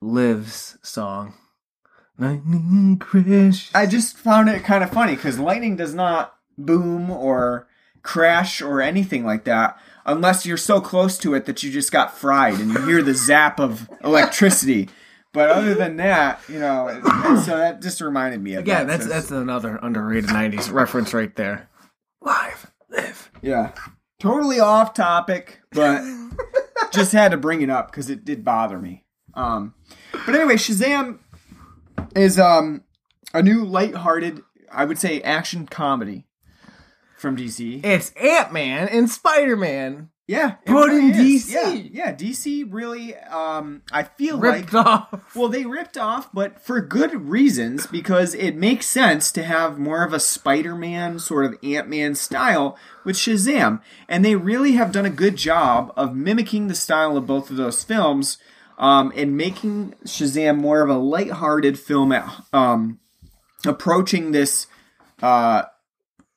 [0.01, 1.35] Live's song.
[2.19, 3.71] Lightning crash.
[3.75, 7.69] I just found it kind of funny because lightning does not boom or
[8.03, 12.17] crash or anything like that unless you're so close to it that you just got
[12.17, 14.89] fried and you hear the zap of electricity.
[15.39, 16.89] But other than that, you know,
[17.45, 18.99] so that just reminded me of Again, that.
[18.99, 21.69] that's So- that's another underrated '90s reference right there.
[22.21, 23.31] Live, live.
[23.41, 23.71] yeah,
[24.19, 26.03] totally off topic, but
[26.93, 29.05] just had to bring it up because it did bother me.
[29.35, 29.75] Um,
[30.27, 31.21] but anyway, Shazam
[32.17, 32.83] is um
[33.33, 36.27] a new lighthearted, I would say, action comedy
[37.17, 37.85] from DC.
[37.85, 41.47] It's Ant Man and Spider Man Yeah, But in is.
[41.47, 41.53] DC.
[41.55, 43.17] yeah, yeah, DC really.
[43.17, 45.35] Um, I feel ripped like off.
[45.35, 50.05] well, they ripped off, but for good reasons because it makes sense to have more
[50.05, 55.11] of a Spider-Man sort of Ant-Man style with Shazam, and they really have done a
[55.11, 58.37] good job of mimicking the style of both of those films.
[58.77, 63.01] Um, and making Shazam more of a lighthearted film at um,
[63.67, 64.69] approaching this
[65.21, 65.63] uh,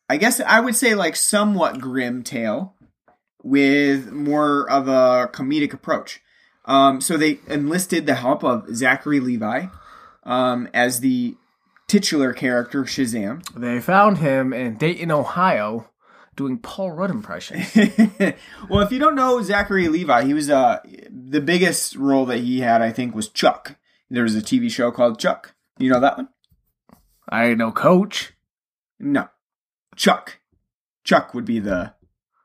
[0.09, 2.73] I guess I would say like somewhat grim tale
[3.43, 6.21] with more of a comedic approach.
[6.65, 9.65] Um, so they enlisted the help of Zachary Levi
[10.23, 11.35] um, as the
[11.87, 13.43] titular character Shazam.
[13.55, 15.89] They found him in Dayton, Ohio,
[16.35, 17.75] doing Paul Rudd impressions.
[18.69, 22.61] well, if you don't know Zachary Levi, he was uh, the biggest role that he
[22.61, 23.75] had, I think, was Chuck.
[24.09, 25.55] There was a TV show called Chuck.
[25.77, 26.29] You know that one?
[27.27, 28.33] I know Coach.
[28.99, 29.29] No,
[29.95, 30.39] Chuck.
[31.03, 31.93] Chuck would be the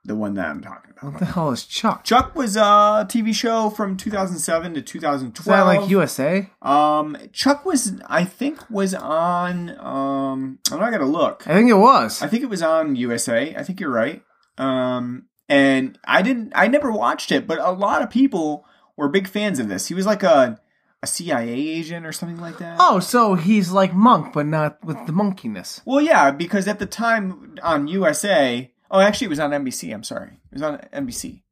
[0.06, 1.12] the one that I'm talking about.
[1.12, 2.04] What the hell is Chuck?
[2.04, 5.44] Chuck was a TV show from 2007 to Is 2012.
[5.46, 6.50] that like USA?
[6.62, 9.70] Um, Chuck was, I think, was on.
[9.78, 11.46] Um, I'm not gonna look.
[11.46, 12.22] I think it was.
[12.22, 13.54] I think it was on USA.
[13.56, 14.22] I think you're right.
[14.58, 16.52] Um, and I didn't.
[16.54, 18.64] I never watched it, but a lot of people
[18.96, 19.88] were big fans of this.
[19.88, 20.60] He was like a
[21.02, 22.78] a CIA agent or something like that.
[22.80, 25.82] Oh, so he's like Monk, but not with the monkiness.
[25.84, 29.92] Well, yeah, because at the time on USA, oh, actually, it was on NBC.
[29.94, 31.42] I'm sorry, it was on NBC.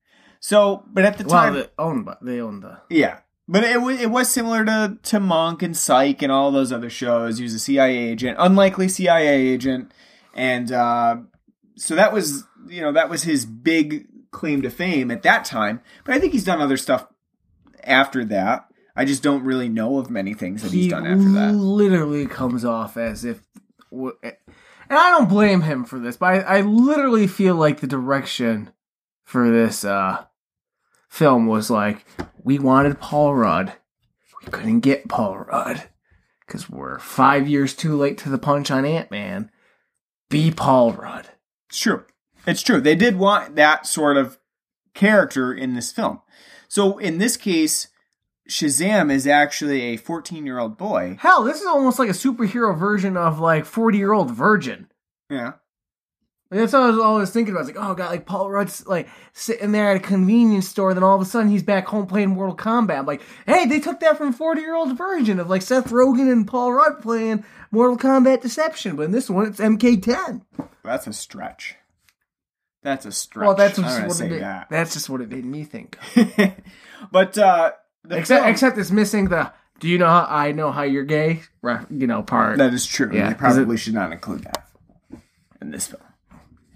[0.41, 2.79] So, but at the Well, time, they owned, by- they owned the.
[2.91, 6.73] Yeah, but it was it was similar to to Monk and Psych and all those
[6.73, 7.39] other shows.
[7.39, 9.93] He was a CIA agent, unlikely CIA agent,
[10.35, 11.17] and uh,
[11.77, 15.81] so that was you know that was his big claim to fame at that time.
[16.05, 17.07] But I think he's done other stuff
[17.85, 18.67] after that.
[18.97, 21.53] I just don't really know of many things that he's done after that.
[21.55, 23.41] literally comes off as if,
[24.89, 28.71] and I don't blame him for this, but I, I literally feel like the direction
[29.23, 30.25] for this uh,
[31.09, 32.05] film was like
[32.43, 33.73] we wanted Paul Rudd,
[34.41, 35.85] we couldn't get Paul Rudd
[36.47, 39.51] because we're five years too late to the punch on Ant Man.
[40.29, 41.29] Be Paul Rudd.
[41.69, 42.05] It's true.
[42.47, 42.81] It's true.
[42.81, 44.39] They did want that sort of
[44.95, 46.21] character in this film.
[46.69, 47.89] So in this case,
[48.49, 51.17] Shazam is actually a 14 year old boy.
[51.19, 54.89] Hell, this is almost like a superhero version of like forty year old Virgin.
[55.31, 55.53] Yeah.
[56.51, 57.65] That's what I was always thinking about.
[57.65, 60.95] I was like, oh god, like Paul Rudd's like sitting there at a convenience store,
[60.95, 62.99] then all of a sudden he's back home playing Mortal Kombat.
[62.99, 66.31] I'm like, hey, they took that from 40 year old version of like Seth Rogen
[66.31, 70.43] and Paul Rudd playing Mortal Kombat Deception, but in this one it's MK10.
[70.85, 71.77] That's a stretch.
[72.83, 73.47] That's a stretch.
[73.47, 74.69] Well, that's just what it made, that.
[74.69, 75.99] that's just what it made me think.
[77.11, 77.73] but uh,
[78.11, 81.43] Except film- except it's missing the Do you know how I know how you're gay?
[81.91, 82.59] You know, part.
[82.59, 83.11] That is true.
[83.13, 84.69] Yeah, probably should not include that
[85.61, 86.03] in this film.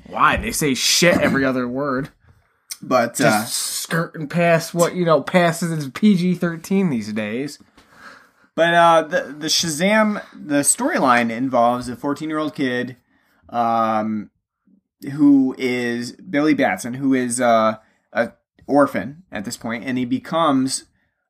[0.06, 2.08] Why they say shit every other word?
[2.80, 7.58] But uh, skirting past what you know passes as PG thirteen these days.
[8.54, 12.96] But uh, the the Shazam the storyline involves a 14 year old kid,
[13.50, 14.30] um,
[15.12, 17.76] who is Billy Batson, who is uh,
[18.12, 18.32] a
[18.66, 20.86] orphan at this point, and he becomes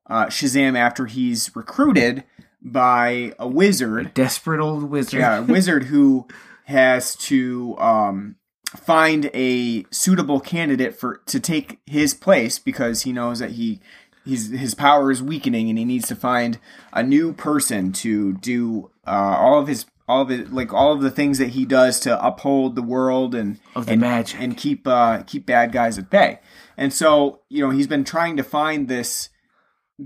[0.09, 2.23] uh, Shazam after he's recruited
[2.61, 4.13] by a wizard.
[4.13, 5.19] Desperate old wizard.
[5.19, 6.27] Yeah, a wizard who
[6.65, 8.35] has to um,
[8.75, 13.79] find a suitable candidate for to take his place because he knows that he
[14.25, 16.59] he's his power is weakening and he needs to find
[16.93, 21.01] a new person to do uh, all of his all of it like all of
[21.01, 24.39] the things that he does to uphold the world and Of the and, magic.
[24.41, 26.39] and keep uh, keep bad guys at bay.
[26.77, 29.29] And so you know he's been trying to find this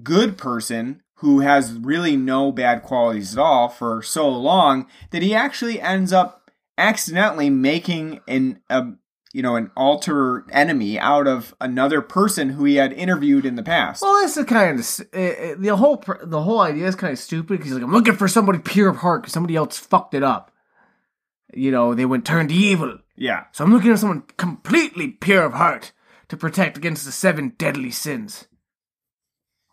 [0.01, 5.33] good person who has really no bad qualities at all for so long that he
[5.33, 8.83] actually ends up accidentally making an a
[9.31, 13.63] you know an alter enemy out of another person who he had interviewed in the
[13.63, 14.01] past.
[14.01, 17.19] Well, this is kind of uh, uh, the whole the whole idea is kind of
[17.19, 20.23] stupid because like I'm looking for somebody pure of heart because somebody else fucked it
[20.23, 20.51] up.
[21.53, 25.53] You know, they went turned evil, yeah, so I'm looking for someone completely pure of
[25.53, 25.91] heart
[26.29, 28.47] to protect against the seven deadly sins.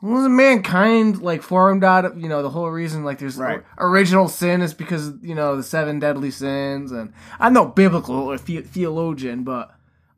[0.03, 3.63] Wasn't mankind like formed out of you know the whole reason like there's Right.
[3.79, 8.39] original sin is because you know the seven deadly sins and I'm no biblical or
[8.39, 9.71] the- theologian but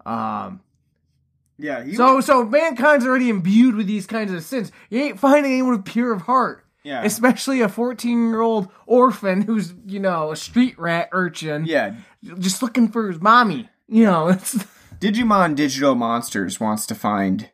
[0.06, 0.60] um
[1.58, 1.84] yeah.
[1.84, 4.72] He, so so mankind's already imbued with these kinds of sins.
[4.90, 6.64] You ain't finding anyone pure of heart.
[6.82, 11.64] yeah, Especially a fourteen year old orphan who's, you know, a street rat urchin.
[11.66, 11.94] yeah.
[12.38, 13.68] Just looking for his mommy.
[13.88, 14.64] You know, it's
[15.00, 17.50] Digimon Digital Monsters wants to find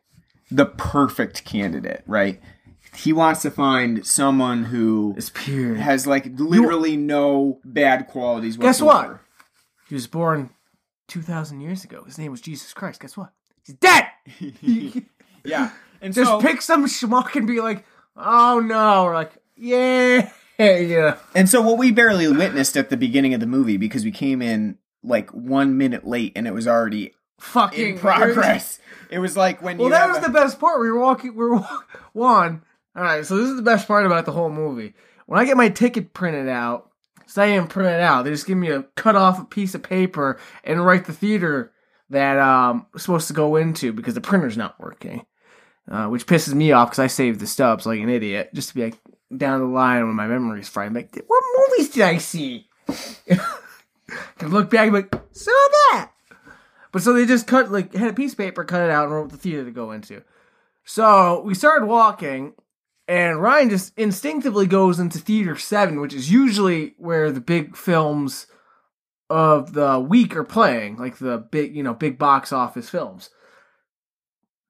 [0.51, 2.39] the perfect candidate, right?
[2.95, 5.75] He wants to find someone who it's pure.
[5.75, 8.57] has like literally no bad qualities.
[8.57, 9.13] Guess whatsoever.
[9.13, 9.21] what?
[9.87, 10.49] He was born
[11.07, 12.03] two thousand years ago.
[12.03, 12.99] His name was Jesus Christ.
[13.01, 13.31] Guess what?
[13.65, 14.07] He's dead.
[15.45, 15.71] Yeah,
[16.01, 17.85] and Just so pick some schmuck and be like,
[18.17, 20.29] oh no, We're like, yeah,
[20.59, 21.15] yeah.
[21.33, 24.41] and so what we barely witnessed at the beginning of the movie because we came
[24.41, 28.79] in like one minute late and it was already Fucking in progress.
[29.09, 30.79] It was like when Well, that was a- the best part.
[30.81, 31.31] We were walking.
[31.35, 31.81] We were wa-
[32.13, 32.61] Juan.
[32.95, 34.93] All right, so this is the best part about the whole movie.
[35.25, 36.89] When I get my ticket printed out,
[37.23, 38.23] it's not even printed out.
[38.23, 41.71] They just give me a cut off a piece of paper and write the theater
[42.09, 45.25] that um I'm supposed to go into because the printer's not working,
[45.89, 48.75] uh, which pisses me off because I saved the stubs like an idiot just to
[48.75, 48.97] be like
[49.37, 50.87] down the line when my memory's fried.
[50.87, 52.67] I'm like, what movies did I see?
[53.29, 53.37] I
[54.39, 55.51] Can look back and be like, saw
[55.91, 56.11] that.
[56.91, 59.13] But so they just cut like had a piece of paper, cut it out, and
[59.13, 60.23] wrote the theater to go into.
[60.83, 62.53] So we started walking,
[63.07, 68.47] and Ryan just instinctively goes into theater seven, which is usually where the big films
[69.29, 73.29] of the week are playing, like the big, you know, big box office films.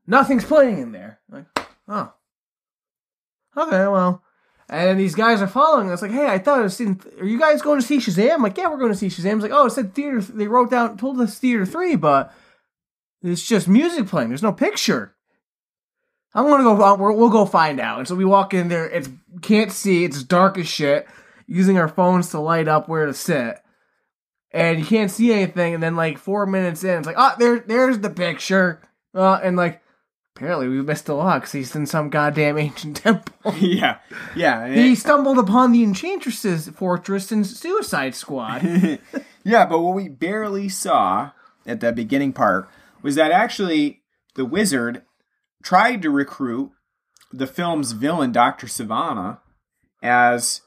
[0.06, 1.20] Nothing's playing in there.
[1.30, 1.46] Like,
[1.88, 2.14] oh,
[3.56, 4.24] okay, well.
[4.70, 7.02] And these guys are following us, like, hey, I thought I was seeing.
[7.20, 8.36] Are you guys going to see Shazam?
[8.36, 9.34] I'm like, yeah, we're going to see Shazam.
[9.34, 10.22] It's like, oh, it said theater.
[10.22, 12.32] They wrote down, told us theater three, but
[13.24, 14.30] it's just music playing.
[14.30, 15.16] There's no picture.
[16.36, 16.80] I'm gonna go.
[16.84, 17.98] uh, we're- We'll go find out.
[17.98, 18.88] And so we walk in there.
[18.88, 19.10] It's
[19.42, 20.06] can't see.
[20.06, 21.08] It's dark as shit.
[21.48, 23.58] Using our phones to light up where to sit,
[24.52, 25.74] and you can't see anything.
[25.74, 28.80] And then like four minutes in, it's like, oh, there, there's the picture.
[29.16, 29.82] Uh, and like,
[30.40, 33.54] apparently we missed a lot because he's in some goddamn ancient temple.
[33.60, 33.98] yeah,
[34.38, 38.64] yeah, He stumbled upon the Enchantress's fortress in Suicide Squad.
[39.44, 39.66] yeah.
[39.66, 41.32] But what we barely saw
[41.66, 42.70] at that beginning part
[43.02, 44.02] was that actually
[44.36, 45.04] the wizard
[45.62, 46.72] tried to recruit
[47.34, 49.40] the film's villain, Doctor Sivana,
[50.02, 50.62] as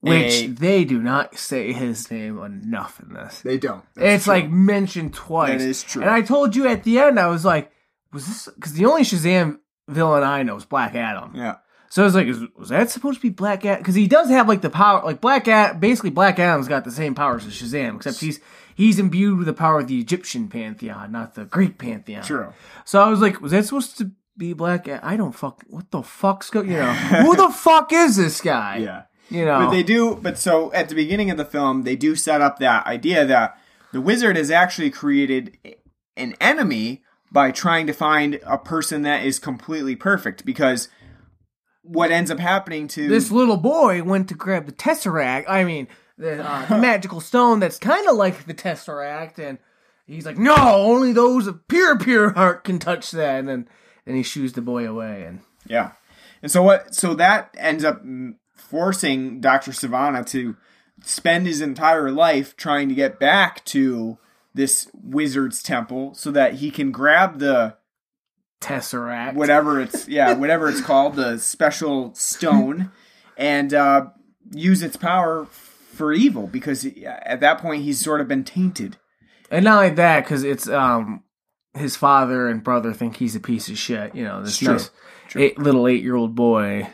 [0.00, 3.42] Which a- they do not say his name enough in this.
[3.42, 3.84] they don't.
[3.94, 5.60] it's like mentioned twice.
[5.60, 6.00] That is true.
[6.00, 7.70] And I told you at the end, I was like,
[8.12, 9.58] was this because the only Shazam
[9.88, 11.32] villain I know is Black Adam.
[11.34, 11.56] yeah,
[11.90, 13.80] So I was like, is, was that supposed to be Black Adam?
[13.82, 15.80] Because he does have like the power, like Black Adam.
[15.80, 18.40] Basically, Black Adam's got the same powers as Shazam, except he's
[18.74, 22.22] he's imbued with the power of the Egyptian pantheon, not the Greek pantheon.
[22.22, 22.52] true.
[22.84, 24.88] So I was like, was that supposed to be Black?
[24.88, 25.00] Adam?
[25.02, 25.62] I don't fuck.
[25.68, 26.62] What the fuck's go?
[26.62, 26.92] You know,
[27.24, 28.78] who the fuck is this guy?
[28.78, 29.02] Yeah.
[29.30, 30.16] You know, But they do.
[30.16, 33.58] But so at the beginning of the film, they do set up that idea that
[33.92, 35.56] the wizard has actually created
[36.18, 37.02] an enemy
[37.32, 40.44] by trying to find a person that is completely perfect.
[40.44, 40.88] Because
[41.82, 45.44] what ends up happening to this little boy went to grab the tesseract.
[45.48, 49.58] I mean, the, uh, the magical stone that's kind of like the tesseract, and
[50.06, 53.68] he's like, "No, only those of pure, pure heart can touch that." And then,
[54.04, 55.92] then he shoos the boy away, and yeah,
[56.42, 56.94] And so what?
[56.94, 58.02] So that ends up
[58.54, 60.56] forcing Doctor Sivana to
[61.04, 64.18] spend his entire life trying to get back to
[64.54, 67.76] this wizard's temple so that he can grab the
[68.60, 69.34] Tesseract.
[69.34, 72.92] whatever it's yeah whatever it's called the special stone
[73.36, 74.06] and uh,
[74.52, 78.96] use its power for evil because at that point he's sort of been tainted.
[79.50, 81.22] And not like that, because it's um
[81.74, 84.14] his father and brother think he's a piece of shit.
[84.14, 84.72] You know, this true.
[84.72, 84.90] nice
[85.36, 86.88] eight, little eight year old boy.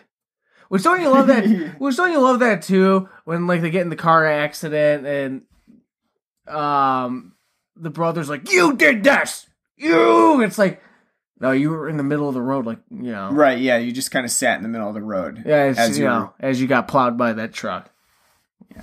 [0.69, 1.45] Which don't you love that?
[1.79, 3.09] which don't you love that too?
[3.25, 5.43] When like they get in the car accident and
[6.55, 7.35] um
[7.81, 10.83] the brother's like, "You did this, you." It's like,
[11.41, 13.59] no, you were in the middle of the road, like you know, Right?
[13.59, 15.43] Yeah, you just kind of sat in the middle of the road.
[15.47, 17.91] yeah, as you you know, as you got plowed by that truck.
[18.75, 18.83] Yeah,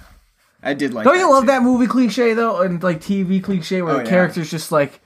[0.64, 1.04] I did like.
[1.06, 1.48] Don't you love too.
[1.48, 4.10] that movie cliche though, and like TV cliche where Oh, the yeah.
[4.10, 5.02] character's just like,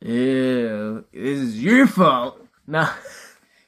[0.00, 2.90] "Ew, this is your fault." Nah,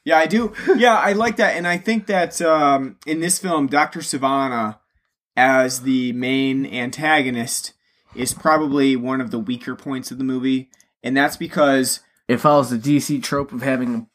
[0.05, 0.53] Yeah, I do.
[0.77, 4.79] Yeah, I like that, and I think that um, in this film, Doctor Sivana,
[5.37, 7.75] as the main antagonist,
[8.15, 10.71] is probably one of the weaker points of the movie,
[11.03, 14.09] and that's because it follows the DC trope of having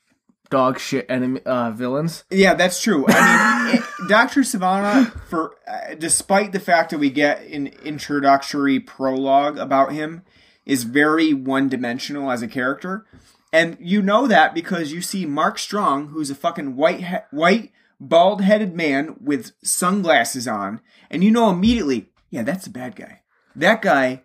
[0.50, 2.26] dog shit enemy uh, villains.
[2.30, 3.06] yeah, that's true.
[3.08, 9.58] I mean, Doctor Sivana, for uh, despite the fact that we get an introductory prologue
[9.58, 10.22] about him,
[10.66, 13.06] is very one-dimensional as a character.
[13.52, 17.72] And you know that because you see Mark Strong, who's a fucking white, he- white,
[18.00, 23.22] bald-headed man with sunglasses on, and you know immediately, yeah, that's a bad guy.
[23.56, 24.24] That guy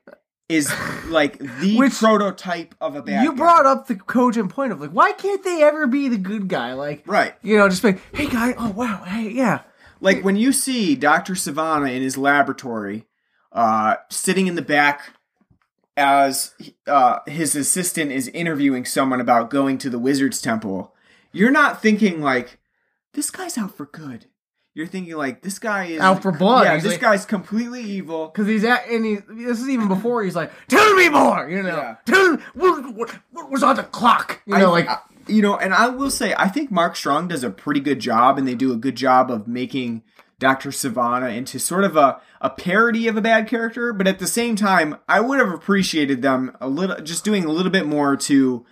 [0.48, 0.72] is
[1.06, 3.22] like the Which- prototype of a bad.
[3.24, 3.36] you guy.
[3.36, 6.72] brought up the cogent point of like, why can't they ever be the good guy?
[6.72, 7.34] Like, right.
[7.42, 9.62] you know, just like, hey guy, oh wow, hey yeah,
[10.00, 11.34] Like when you see Dr.
[11.34, 13.04] Sivana in his laboratory,
[13.52, 15.12] uh, sitting in the back
[15.96, 16.54] as
[16.86, 20.94] uh, his assistant is interviewing someone about going to the wizard's temple,
[21.32, 22.58] you're not thinking like,
[23.14, 24.26] this guy's out for good.
[24.78, 26.64] You're thinking like, this guy is Out for blood.
[26.64, 28.28] Yeah, He's this like- guy's completely evil.
[28.28, 29.16] because he's at and he.
[29.28, 31.96] This is even before he's like, tell me more, you know, Yeah.
[32.06, 34.88] tell me what, what, what was on the clock, you know, I- like.
[34.88, 37.98] I- you know, and I will say, I think Mark Strong does a pretty good
[38.00, 40.02] job, and they do a good job of making
[40.38, 40.70] Dr.
[40.70, 43.92] Sivana into sort of a, a parody of a bad character.
[43.92, 47.50] But at the same time, I would have appreciated them a little, just doing a
[47.50, 48.64] little bit more to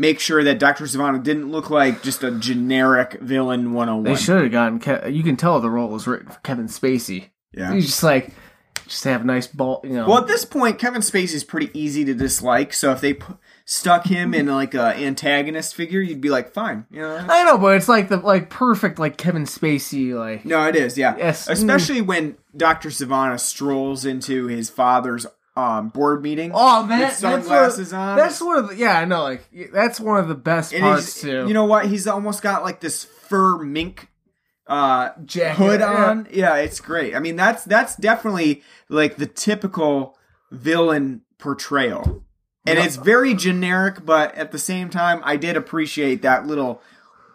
[0.00, 0.84] make sure that Dr.
[0.84, 4.16] Sivana didn't look like just a generic villain oh They 101.
[4.16, 4.78] should have gotten.
[4.80, 7.26] Ke- you can tell the role was written for Kevin Spacey.
[7.52, 7.74] Yeah.
[7.74, 8.32] He's just like,
[8.86, 10.08] just have a nice ball, you know.
[10.08, 12.72] Well, at this point, Kevin Spacey is pretty easy to dislike.
[12.72, 13.36] So if they pu-
[13.66, 17.24] stuck him in like a antagonist figure, you'd be like, fine, you know.
[17.28, 20.44] I know, but it's like the like perfect like Kevin Spacey like.
[20.46, 21.14] No, it is, yeah.
[21.18, 21.46] Yes.
[21.46, 22.88] Especially when Dr.
[22.88, 25.26] Sivana strolls into his father's
[25.60, 26.52] um, board meeting.
[26.54, 28.16] Oh man, with that's sunglasses one, on.
[28.16, 29.22] That's one of the yeah, I know.
[29.22, 31.46] Like that's one of the best And parts too.
[31.46, 31.86] you know what?
[31.86, 34.08] He's almost got like this fur mink
[34.66, 35.92] uh, Jacket, hood yeah.
[35.92, 36.28] on.
[36.30, 37.14] Yeah, it's great.
[37.14, 40.16] I mean, that's that's definitely like the typical
[40.50, 42.24] villain portrayal.
[42.66, 46.82] And it's very generic, but at the same time, I did appreciate that little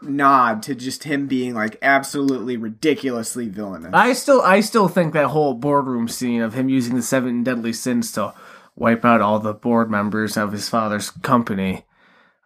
[0.02, 3.91] nod to just him being like absolutely ridiculously villainous.
[3.93, 7.74] I still I still think that whole boardroom scene of him using the seven deadly
[7.74, 8.34] sins to
[8.76, 11.86] wipe out all the board members of his father's company,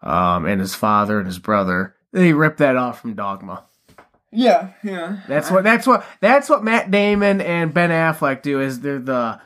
[0.02, 1.96] um, and his father and his brother.
[2.12, 3.66] They ripped that off from Dogma.
[4.32, 5.22] yeah, yeah.
[5.28, 8.62] That's what that's what that's what Matt Damon and Ben Affleck do.
[8.62, 9.42] Is they're the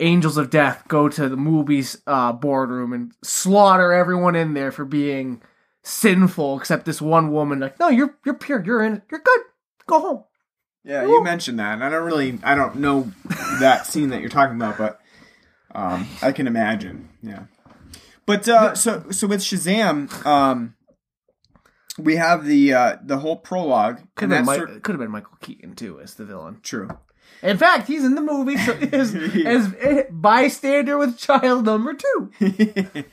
[0.00, 4.84] angels of death go to the movies uh, boardroom and slaughter everyone in there for
[4.84, 5.40] being
[5.86, 7.60] sinful, except this one woman.
[7.60, 8.62] Like, no, you're you're pure.
[8.64, 9.02] You're in.
[9.10, 9.40] You're good.
[9.86, 10.24] Go home.
[10.84, 13.10] Yeah, you mentioned that, and I don't really, I don't know
[13.58, 15.00] that scene that you're talking about, but
[15.74, 17.08] um, I can imagine.
[17.22, 17.44] Yeah,
[18.24, 20.74] but uh, so so with Shazam, um,
[21.98, 24.00] we have the uh, the whole prologue.
[24.14, 26.60] Could have been, Mi- sort- could have been Michael Keaton too as the villain.
[26.62, 26.88] true.
[27.42, 29.72] In fact, he's in the movie so as, as
[30.10, 32.32] bystander with child number two.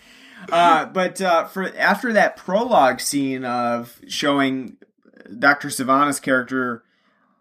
[0.51, 4.77] uh, but uh, for after that prologue scene of showing
[5.37, 6.83] Doctor Sivana's character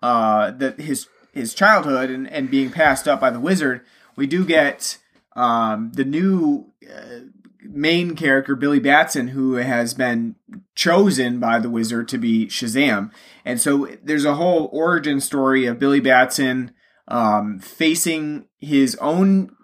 [0.02, 3.80] uh, that his his childhood and, and being passed up by the wizard,
[4.16, 4.98] we do get
[5.34, 7.20] um, the new uh,
[7.62, 10.34] main character Billy Batson, who has been
[10.74, 13.10] chosen by the wizard to be Shazam,
[13.44, 16.72] and so there's a whole origin story of Billy Batson
[17.08, 19.54] um, facing his own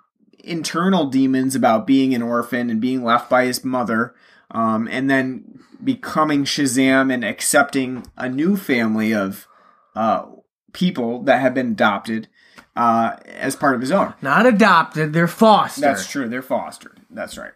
[0.49, 4.15] internal demons about being an orphan and being left by his mother,
[4.51, 9.47] um, and then becoming Shazam and accepting a new family of
[9.95, 10.27] uh,
[10.73, 12.29] people that have been adopted
[12.77, 14.15] uh, as part of his own.
[14.23, 15.85] Not adopted, they're fostered.
[15.85, 16.29] That's true.
[16.29, 17.01] They're fostered.
[17.11, 17.53] That's right.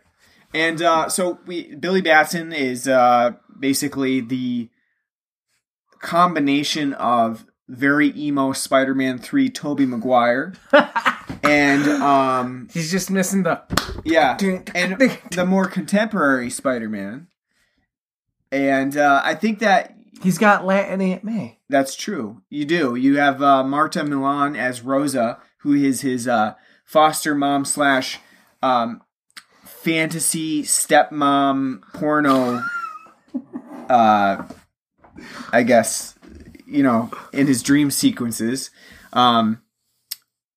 [0.54, 4.68] And uh, so we Billy Batson is uh, basically the
[6.00, 10.52] combination of very emo Spider-Man 3 Tobey Maguire
[11.42, 13.62] and um He's just missing the.
[14.04, 14.36] yeah
[14.74, 14.98] and
[15.30, 17.28] the more contemporary Spider-Man.
[18.50, 21.58] And uh, I think that He's got Latin Aunt May.
[21.68, 22.42] that's true.
[22.48, 22.94] You do.
[22.94, 26.54] You have uh, Marta Milans as Rosa, who is his uh,
[26.84, 28.20] foster mom slash
[28.62, 29.00] um,
[29.64, 32.62] fantasy stepmom porno.
[33.88, 34.46] Uh,
[35.52, 36.14] I guess
[36.72, 38.70] you know in his dream sequences.
[39.12, 39.62] Um,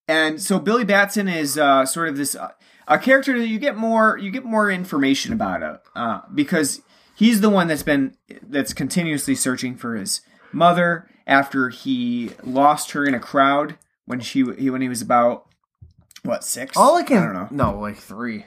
[0.08, 2.52] and so Billy Batson is uh, sort of this uh,
[2.88, 6.82] a character that you get more you get more information about it uh, because
[7.16, 13.06] he's the one that's been that's continuously searching for his mother after he lost her
[13.06, 15.48] in a crowd when she he, when he was about
[16.24, 17.18] what six All I can.
[17.18, 18.46] I don't know No, like three.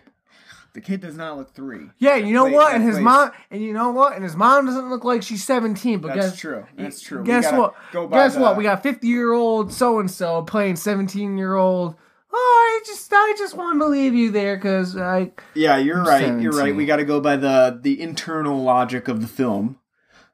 [0.75, 2.75] The kid does not look three Yeah, you know Wait, what?
[2.75, 4.14] And his mom, and you know what?
[4.14, 5.99] And his mom doesn't look like she's seventeen.
[6.01, 7.75] But that's guess true that's true We Guess gotta what?
[7.93, 8.57] go by Guess the- what?
[8.57, 11.97] We got fifty year old so and so playing seventeen year old.
[12.31, 15.33] Oh, I just, I just wanted to leave you there because I.
[15.55, 16.39] Yeah, you're right.
[16.41, 16.77] You're right.
[16.77, 19.79] We got to go by the the internal logic of the film.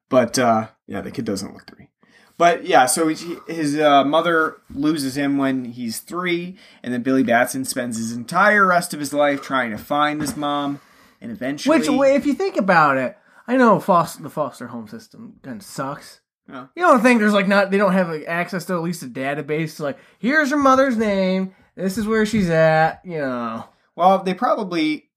[0.08, 1.88] But uh yeah, the kid doesn't look three.
[2.36, 7.22] But yeah, so he, his uh, mother loses him when he's three, and then Billy
[7.22, 10.80] Batson spends his entire rest of his life trying to find his mom,
[11.20, 13.16] and eventually, Which, if you think about it,
[13.46, 16.20] I know foster, the foster home system kind of sucks.
[16.48, 16.66] Yeah.
[16.74, 19.06] You don't think there's like not they don't have like, access to at least a
[19.06, 19.78] database.
[19.78, 21.54] Like, here's your mother's name.
[21.76, 23.00] This is where she's at.
[23.04, 23.68] You know.
[23.96, 25.08] well, they probably,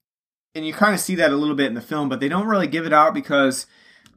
[0.55, 2.47] and you kind of see that a little bit in the film, but they don't
[2.47, 3.65] really give it out because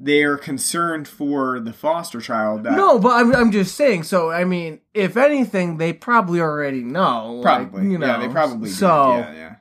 [0.03, 2.65] they're concerned for the foster child.
[2.65, 4.05] That, No, but I'm, I'm just saying.
[4.05, 7.35] So I mean, if anything, they probably already know.
[7.35, 7.91] like, Probably.
[7.91, 8.07] you know.
[8.07, 8.75] yeah, they probably do.
[8.75, 9.57] So Yeah, yeah.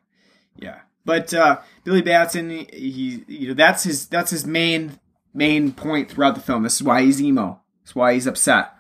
[0.56, 0.80] Yeah.
[1.04, 5.00] But uh Billy Batson he you know that's his that's his main
[5.34, 6.64] main point throughout the film.
[6.64, 7.60] This is why he's emo.
[7.84, 8.74] That's why he's upset.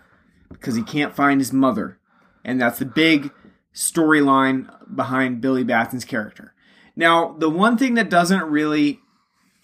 [0.50, 2.00] Because he can't find his mother.
[2.46, 3.32] And that's the big
[3.74, 6.54] storyline behind Billy Batson's character.
[6.96, 9.02] Now, the one thing that doesn't really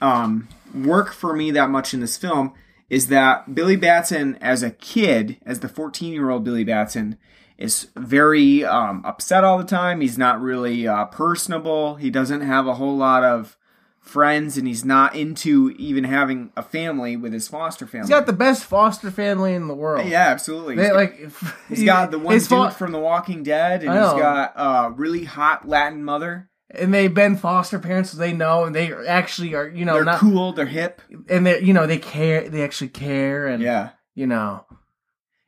[0.01, 2.53] um work for me that much in this film
[2.89, 7.17] is that Billy Batson as a kid, as the 14-year-old Billy Batson,
[7.57, 10.01] is very um, upset all the time.
[10.01, 11.95] He's not really uh, personable.
[11.95, 13.57] He doesn't have a whole lot of
[13.99, 18.05] friends, and he's not into even having a family with his foster family.
[18.05, 20.07] he's got the best foster family in the world.
[20.07, 20.75] yeah, absolutely.
[20.75, 21.31] They, He's got- like
[21.69, 25.23] he's got the one dude fo- from The Walking Dead, and he's got a really
[25.23, 26.49] hot Latin mother.
[26.77, 30.03] And they've been foster parents, so they know, and they actually are, you know, They're
[30.05, 30.53] not, cool.
[30.53, 31.01] They're hip.
[31.29, 33.89] and they, you know, they care, they actually care, and Yeah.
[34.13, 34.65] you know,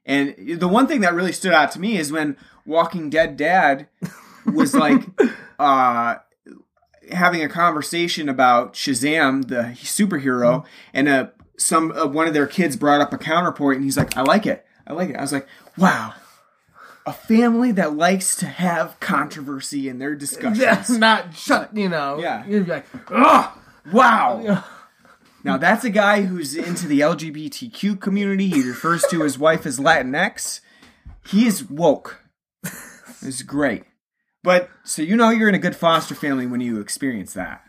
[0.06, 3.88] And the one thing that really stood out to me is when Walking Dead Dad
[4.46, 5.02] was like
[5.60, 6.16] uh,
[7.12, 12.76] having a conversation about Shazam, the superhero, and uh, some uh, one of their kids
[12.76, 15.32] brought up a counterpoint, and he's like, "I like it, I like it." I was
[15.34, 15.48] like,
[15.78, 16.14] "Wow."
[17.08, 20.60] A family that likes to have controversy in their discussions.
[20.60, 22.46] that's not shut, you know, Yeah.
[22.46, 23.58] you'd be like, ugh,
[23.92, 24.64] Wow.
[25.44, 28.50] Now that's a guy who's into the LGBTQ community.
[28.50, 30.60] He refers to his wife as Latinx.
[31.26, 32.22] He is woke.
[33.22, 33.84] It's great.
[34.44, 37.64] But so you know you're in a good foster family when you experience that.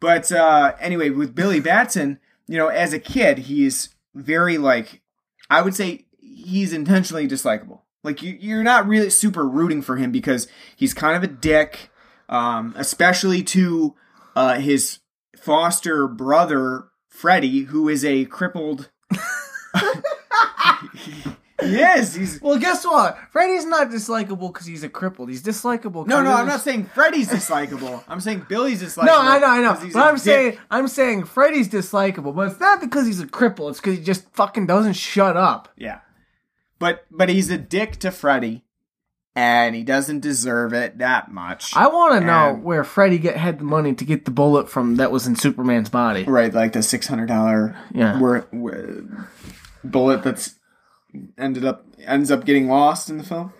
[0.00, 5.00] But uh anyway, with Billy Batson, you know, as a kid, he's very like
[5.48, 7.79] I would say he's intentionally dislikable.
[8.02, 11.90] Like you you're not really super rooting for him because he's kind of a dick,
[12.28, 13.94] um, especially to
[14.34, 14.98] uh his
[15.36, 18.90] foster brother Freddie, who is a crippled.
[21.60, 22.14] he is.
[22.14, 23.18] He's Well, guess what?
[23.30, 25.28] Freddy's not dislikable because he's a crippled.
[25.28, 26.06] He's dislikable.
[26.06, 26.32] no, no.
[26.32, 28.02] I'm not saying Freddie's dislikable.
[28.08, 29.06] I'm saying Billy's dislikable.
[29.06, 29.90] No, I know, I know.
[29.92, 30.22] But I'm dick.
[30.22, 33.68] saying, I'm saying Freddy's dislikable, but it's not because he's a cripple.
[33.70, 35.68] It's because he just fucking doesn't shut up.
[35.76, 36.00] yeah,
[36.80, 38.64] but but he's a dick to Freddie,
[39.36, 41.76] and he doesn't deserve it that much.
[41.76, 44.68] I want to know And- where Freddy get had the money to get the bullet
[44.68, 46.24] from that was in Superman's body.
[46.24, 48.18] right, like the six hundred dollar Yeah.
[48.18, 49.28] wor- wor-
[49.84, 50.56] bullet that's
[51.38, 53.52] ended up ends up getting lost in the film.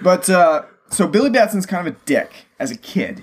[0.00, 3.22] But uh, so Billy Batson's kind of a dick as a kid,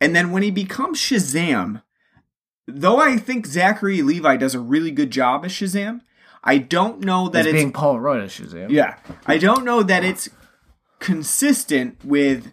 [0.00, 1.82] and then when he becomes Shazam,
[2.66, 6.00] though I think Zachary Levi does a really good job as Shazam,
[6.48, 8.30] I don't know that As it's being Paul Rudd
[8.70, 8.96] yeah,
[9.26, 10.30] I don't know that it's
[10.98, 12.52] consistent with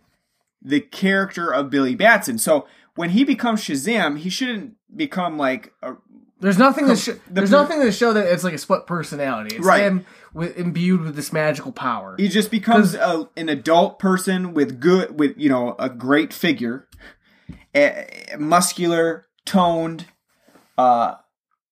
[0.62, 2.38] the character of Billy Batson.
[2.38, 5.94] So when he becomes Shazam, he shouldn't become like a
[6.42, 8.86] There's nothing to sh- the there's per- nothing to show that it's like a split
[8.86, 9.56] personality.
[9.56, 9.84] It's Right.
[9.84, 12.16] him with, imbued with this magical power.
[12.18, 16.86] He just becomes a, an adult person with good, with you know, a great figure,
[17.74, 20.08] a, muscular, toned,
[20.78, 21.16] uh,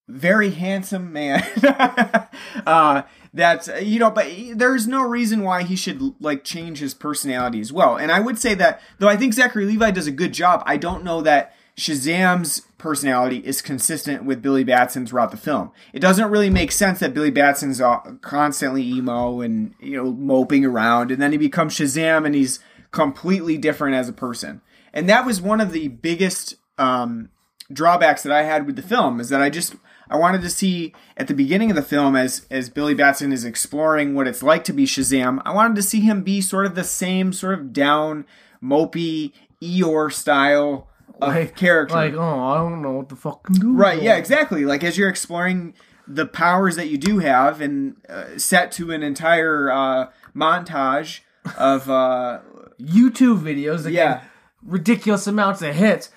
[0.07, 1.43] very handsome man.
[2.65, 7.59] uh, that's you know, but there's no reason why he should like change his personality
[7.59, 7.97] as well.
[7.97, 10.61] And I would say that though I think Zachary Levi does a good job.
[10.65, 15.71] I don't know that Shazam's personality is consistent with Billy Batson throughout the film.
[15.93, 17.81] It doesn't really make sense that Billy Batson's
[18.21, 22.59] constantly emo and you know moping around, and then he becomes Shazam and he's
[22.91, 24.61] completely different as a person.
[24.93, 27.29] And that was one of the biggest um,
[27.71, 29.75] drawbacks that I had with the film is that I just
[30.09, 33.45] I wanted to see at the beginning of the film as as Billy Batson is
[33.45, 35.41] exploring what it's like to be Shazam.
[35.45, 38.25] I wanted to see him be sort of the same sort of down,
[38.61, 39.31] mopey
[39.61, 40.89] Eeyore style
[41.21, 41.95] of like, character.
[41.95, 43.73] Like, oh, I don't know what the fuck can do.
[43.73, 44.65] Right, yeah, exactly.
[44.65, 45.73] Like as you're exploring
[46.07, 51.21] the powers that you do have and uh, set to an entire uh, montage
[51.57, 52.39] of uh,
[52.81, 54.15] YouTube videos that Yeah.
[54.15, 54.23] get
[54.65, 56.09] ridiculous amounts of hits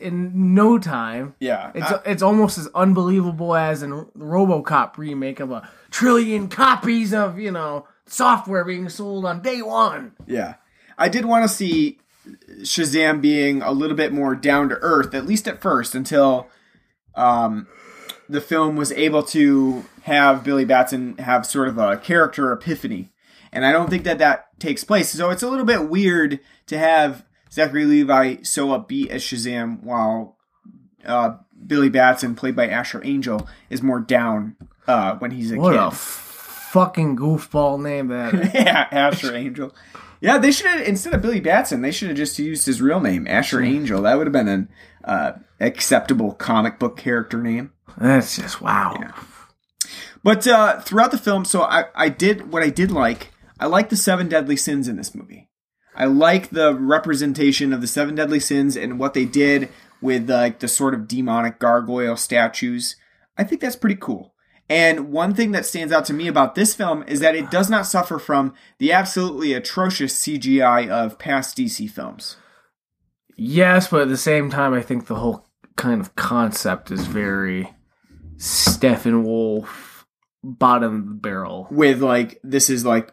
[0.00, 1.34] in no time.
[1.40, 7.12] yeah, It's uh, it's almost as unbelievable as an RoboCop remake of a trillion copies
[7.12, 10.12] of you know software being sold on day one.
[10.26, 10.54] Yeah.
[10.96, 12.00] I did want to see
[12.60, 16.48] Shazam being a little bit more down to earth, at least at first, until
[17.14, 17.68] um,
[18.28, 23.10] the film was able to have Billy Batson have sort of a character epiphany.
[23.52, 25.10] And I don't think that that takes place.
[25.10, 30.36] So it's a little bit weird to have Zachary Levi so upbeat as Shazam while
[31.04, 31.36] uh,
[31.66, 35.80] Billy Batson, played by Asher Angel, is more down uh, when he's a What kid.
[35.80, 35.94] a f-
[36.72, 38.34] fucking goofball name that.
[38.34, 38.50] is.
[38.54, 39.74] yeah, Asher Angel.
[40.20, 43.00] Yeah, they should have instead of Billy Batson, they should have just used his real
[43.00, 44.02] name, Asher Angel.
[44.02, 44.68] That would have been an
[45.04, 47.72] uh, acceptable comic book character name.
[47.96, 49.12] That's just wow.
[50.24, 53.32] But uh, throughout the film, so I, I did what I did like.
[53.60, 55.47] I like the seven deadly sins in this movie.
[55.98, 59.68] I like the representation of the seven deadly sins and what they did
[60.00, 62.94] with like the sort of demonic gargoyle statues.
[63.36, 64.32] I think that's pretty cool.
[64.70, 67.68] And one thing that stands out to me about this film is that it does
[67.68, 72.36] not suffer from the absolutely atrocious CGI of past DC films.
[73.36, 77.74] Yes, but at the same time, I think the whole kind of concept is very
[78.36, 80.04] Steppenwolf,
[80.44, 81.66] bottom of the barrel.
[81.72, 83.10] With like this is like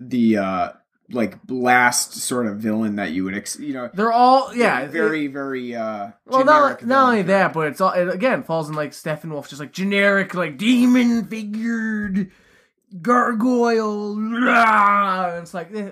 [0.00, 0.72] the uh
[1.12, 5.26] like last sort of villain that you would ex- you know They're all yeah, very
[5.26, 8.90] very uh Well, not, not only that, but it's all it again falls in like
[8.92, 12.30] Steppenwolf, just like generic, like demon figured
[13.00, 14.16] gargoyle.
[14.16, 15.90] rah, and it's like eh,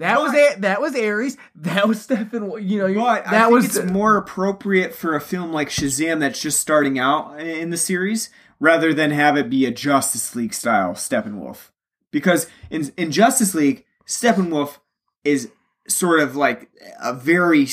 [0.00, 0.62] that was it.
[0.62, 1.36] That was Ares.
[1.56, 2.48] That was Stephen.
[2.48, 5.68] Wolf, You know, But that I think was it's more appropriate for a film like
[5.68, 10.34] Shazam that's just starting out in the series rather than have it be a Justice
[10.34, 11.68] League style Steppenwolf.
[12.10, 14.78] Because in in Justice League, Steppenwolf
[15.24, 15.50] is
[15.88, 16.70] sort of like
[17.02, 17.66] a very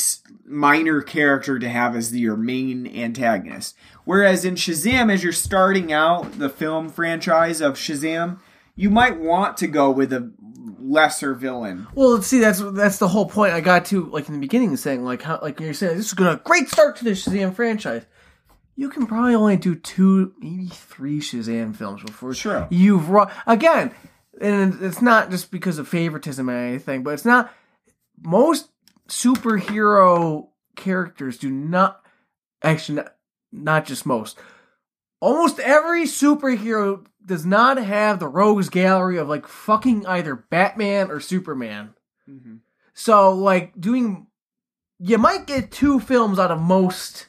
[0.46, 3.76] minor character to have as the, your main antagonist.
[4.06, 8.40] Whereas in Shazam, as you're starting out the film franchise of Shazam,
[8.76, 10.32] you might want to go with a
[10.80, 11.88] lesser villain.
[11.96, 14.76] Well, let's see, that's that's the whole point I got to like in the beginning,
[14.78, 18.06] saying like how like you're saying this is gonna great start to the Shazam franchise.
[18.76, 22.68] You can probably only do two, maybe three Shazam films before Sure.
[22.70, 23.92] you've run again.
[24.40, 27.52] And it's not just because of favoritism or anything, but it's not
[28.22, 28.70] most
[29.08, 32.02] superhero characters do not
[32.62, 33.16] actually not,
[33.52, 34.38] not just most.
[35.20, 41.20] Almost every superhero does not have the rogues gallery of like fucking either Batman or
[41.20, 41.94] Superman.
[42.30, 42.58] Mm-hmm.
[42.94, 44.28] So like doing
[45.00, 47.28] you might get two films out of most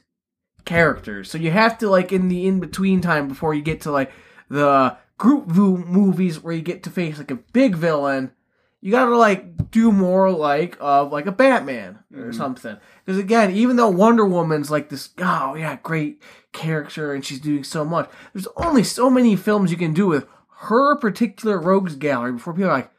[0.65, 1.31] characters.
[1.31, 4.13] So you have to like in the in between time before you get to like
[4.49, 8.33] the group view movies where you get to face like a big villain.
[8.81, 12.33] You gotta like do more like of like a Batman or mm-hmm.
[12.33, 12.77] something.
[13.05, 17.65] Because again, even though Wonder Woman's like this, oh yeah, great character and she's doing
[17.65, 18.09] so much.
[18.33, 20.27] There's only so many films you can do with
[20.61, 22.91] her particular rogues gallery before people are like,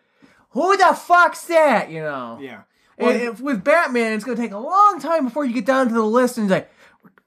[0.52, 1.90] who the fuck's that?
[1.90, 2.38] You know.
[2.42, 2.64] Yeah.
[2.98, 5.94] And if, with Batman, it's to take a long time before you get down to
[5.94, 6.70] the list and like,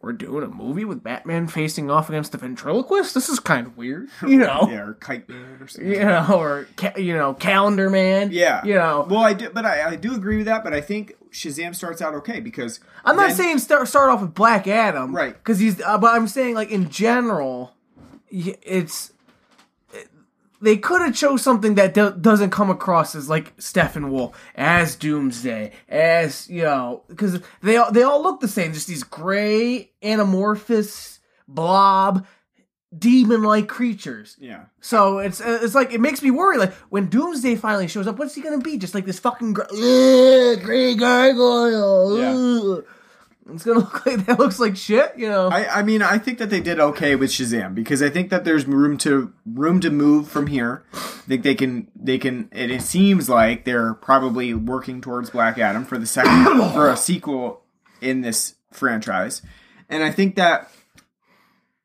[0.02, 3.14] we're, doing a movie with Batman facing off against the ventriloquist?
[3.14, 4.08] This is kind of weird.
[4.22, 4.68] You know?
[4.70, 5.90] Yeah, or Kite Man or something.
[5.92, 8.30] You know, or, ca- you know, Calendar Man.
[8.32, 8.64] Yeah.
[8.64, 10.64] You know, Well, I do, but I, I do agree with that.
[10.64, 14.20] But I think Shazam starts out okay because I'm not then- saying start, start off
[14.20, 15.14] with Black Adam.
[15.14, 15.32] Right.
[15.34, 17.74] Because he's, uh, but I'm saying, like, in general,
[18.30, 19.12] it's,
[20.62, 25.72] they could have chose something that do- doesn't come across as like Steppenwolf, as Doomsday,
[25.88, 31.18] as you know, because they all they all look the same, just these gray anamorphous
[31.48, 32.26] blob
[32.96, 34.36] demon-like creatures.
[34.38, 34.64] Yeah.
[34.80, 36.58] So it's it's like it makes me worry.
[36.58, 38.78] Like when Doomsday finally shows up, what's he gonna be?
[38.78, 39.62] Just like this fucking gr-
[40.62, 42.18] gray gargoyle.
[42.18, 42.80] Yeah.
[43.50, 45.48] It's gonna look like that looks like shit, you know.
[45.48, 48.44] I, I mean, I think that they did okay with Shazam because I think that
[48.44, 50.84] there's room to room to move from here.
[50.92, 52.48] I think they can they can.
[52.52, 56.96] It, it seems like they're probably working towards Black Adam for the second for a
[56.96, 57.62] sequel
[58.00, 59.42] in this franchise,
[59.88, 60.70] and I think that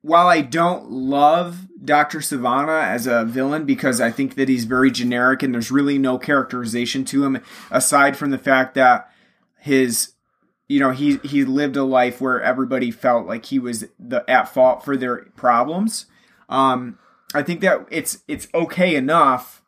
[0.01, 4.89] while I don't love Doctor Sivana as a villain because I think that he's very
[4.89, 9.11] generic and there's really no characterization to him aside from the fact that
[9.59, 10.13] his
[10.67, 14.49] you know he he lived a life where everybody felt like he was the at
[14.49, 16.05] fault for their problems.
[16.49, 16.99] Um
[17.33, 19.61] i think that it's it's okay enough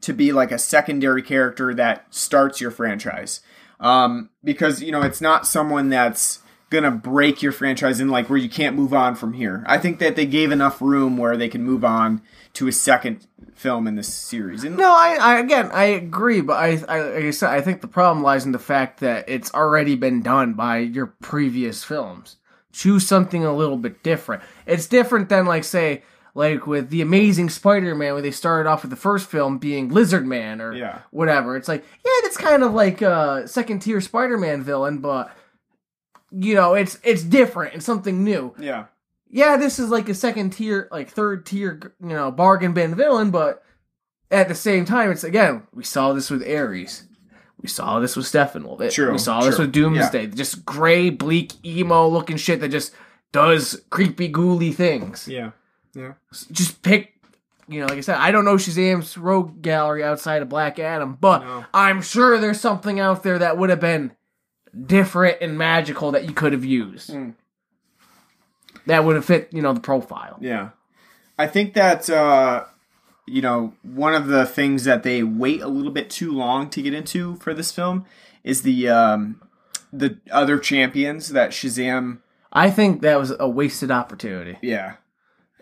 [0.00, 3.40] to be like a secondary character that starts your franchise.
[3.80, 6.40] Um because you know it's not someone that's
[6.70, 9.64] gonna break your franchise in like where you can't move on from here.
[9.66, 12.22] I think that they gave enough room where they can move on
[12.54, 13.26] to a second
[13.58, 17.24] film in this series and No, I, I again I agree, but I, I like
[17.24, 20.54] I said I think the problem lies in the fact that it's already been done
[20.54, 22.36] by your previous films.
[22.72, 24.42] Choose something a little bit different.
[24.66, 26.02] It's different than like say
[26.34, 30.24] like with the Amazing Spider-Man, where they started off with the first film being Lizard
[30.26, 31.00] Man or Yeah.
[31.10, 31.56] whatever.
[31.56, 35.34] It's like yeah, it's kind of like a second tier Spider-Man villain, but
[36.30, 37.74] you know it's it's different.
[37.74, 38.84] It's something new yeah
[39.30, 43.30] yeah, this is like a second tier, like third tier, you know, bargain bin villain,
[43.30, 43.62] but
[44.30, 47.04] at the same time, it's again, we saw this with Ares.
[47.60, 48.80] We saw this with Steppenwolf.
[48.82, 50.28] It- True, We saw this with Doomsday.
[50.28, 52.94] Just gray, bleak, emo looking shit that just
[53.32, 55.26] does creepy, ghouly things.
[55.28, 55.50] yeah
[55.94, 56.12] yeah
[56.52, 57.14] Just pick,
[57.66, 61.16] you know, like I said, I don't know Shazam's rogue gallery outside of Black Adam,
[61.20, 61.64] but No.
[61.74, 64.12] I'm sure there's something out there that would have been
[64.86, 67.10] different and magical that you could have used.
[67.10, 67.34] Mm.
[68.88, 70.36] That would have fit, you know, the profile.
[70.40, 70.70] Yeah.
[71.38, 72.64] I think that uh
[73.26, 76.80] you know, one of the things that they wait a little bit too long to
[76.82, 78.04] get into for this film
[78.42, 79.40] is the um
[79.92, 82.18] the other champions that Shazam
[82.52, 84.58] I think that was a wasted opportunity.
[84.62, 84.94] yeah.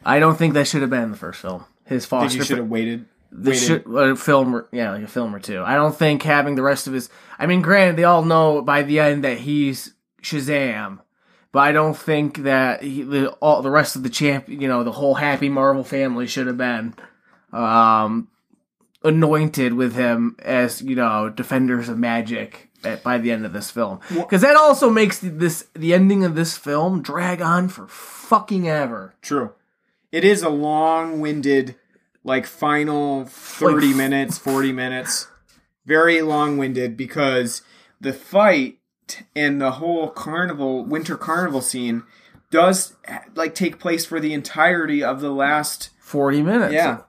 [0.04, 1.64] I don't think that should have been in the first film.
[1.84, 3.06] His think foster you should have waited.
[3.32, 5.62] the should a film, or- yeah, like a film or two.
[5.64, 7.08] I don't think having the rest of his.
[7.40, 11.00] I mean, granted, they all know by the end that he's Shazam,
[11.52, 14.84] but I don't think that he, the all the rest of the champ, you know,
[14.84, 16.94] the whole Happy Marvel family should have been
[17.52, 18.28] um,
[19.02, 23.70] anointed with him as you know defenders of magic at, by the end of this
[23.70, 27.86] film because that also makes the, this the ending of this film drag on for
[27.86, 29.14] fucking ever.
[29.22, 29.52] True.
[30.12, 31.76] It is a long-winded
[32.24, 35.28] like final 30 Like- minutes, 40 minutes.
[35.84, 37.62] Very long-winded because
[38.00, 38.78] the fight
[39.34, 42.02] and the whole carnival winter carnival scene
[42.50, 42.96] does
[43.34, 46.74] like take place for the entirety of the last 40 minutes.
[46.74, 47.00] Yeah.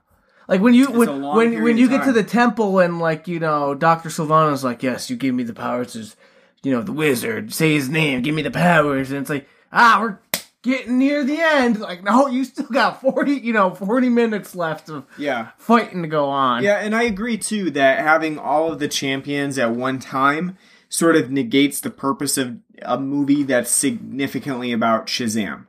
[0.48, 3.38] Like when you a when when, when you get to the temple and like you
[3.38, 6.16] know Doctor Sivana's like yes you give me the powers as
[6.62, 7.52] you know the wizard.
[7.52, 8.22] Say his name.
[8.22, 9.10] Give me the powers.
[9.10, 10.18] And it's like ah we're
[10.62, 11.80] getting near the end.
[11.80, 15.50] Like no you still got forty you know forty minutes left of yeah.
[15.58, 16.64] fighting to go on.
[16.64, 20.56] Yeah, and I agree too that having all of the champions at one time
[20.88, 25.66] sort of negates the purpose of a movie that's significantly about Shazam.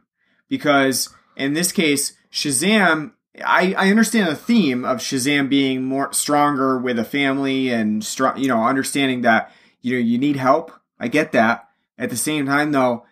[0.47, 3.11] Because in this case, Shazam,
[3.43, 8.37] I, I understand the theme of Shazam being more stronger with a family and strong,
[8.37, 9.51] you know, understanding that
[9.81, 10.71] you know you need help.
[10.99, 11.67] I get that.
[11.97, 13.05] At the same time, though,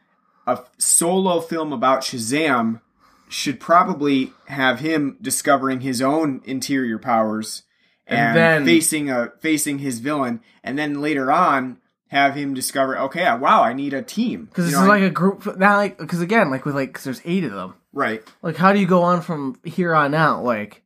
[0.46, 2.82] a solo film about Shazam
[3.30, 7.64] should probably have him discovering his own interior powers
[8.06, 12.98] and, And then- facing a facing his villain, and then later on have him discover,
[13.00, 15.98] okay, wow, I need a team because this know, is like a group now like
[15.98, 18.88] because again like with like because there's eight of them right, like how do you
[18.88, 20.84] go on from here on out like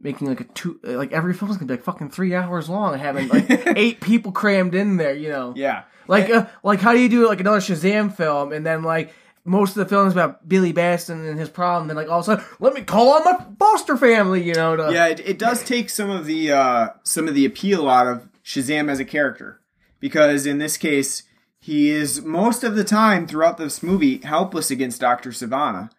[0.00, 3.28] making like a two like every film's gonna be like fucking three hours long having
[3.28, 3.46] like
[3.76, 7.28] eight people crammed in there you know yeah, Like, uh, like how do you do
[7.28, 9.12] like another Shazam film, and then like
[9.44, 12.26] most of the films about Billy Batson and his problem, then like all of a
[12.26, 14.76] sudden, let me call on my foster family, you know?
[14.76, 15.06] To, yeah.
[15.06, 18.90] It, it does take some of the uh, some of the appeal out of Shazam
[18.90, 19.60] as a character
[20.00, 21.22] because in this case,
[21.60, 25.90] he is most of the time throughout this movie helpless against Doctor Sivana,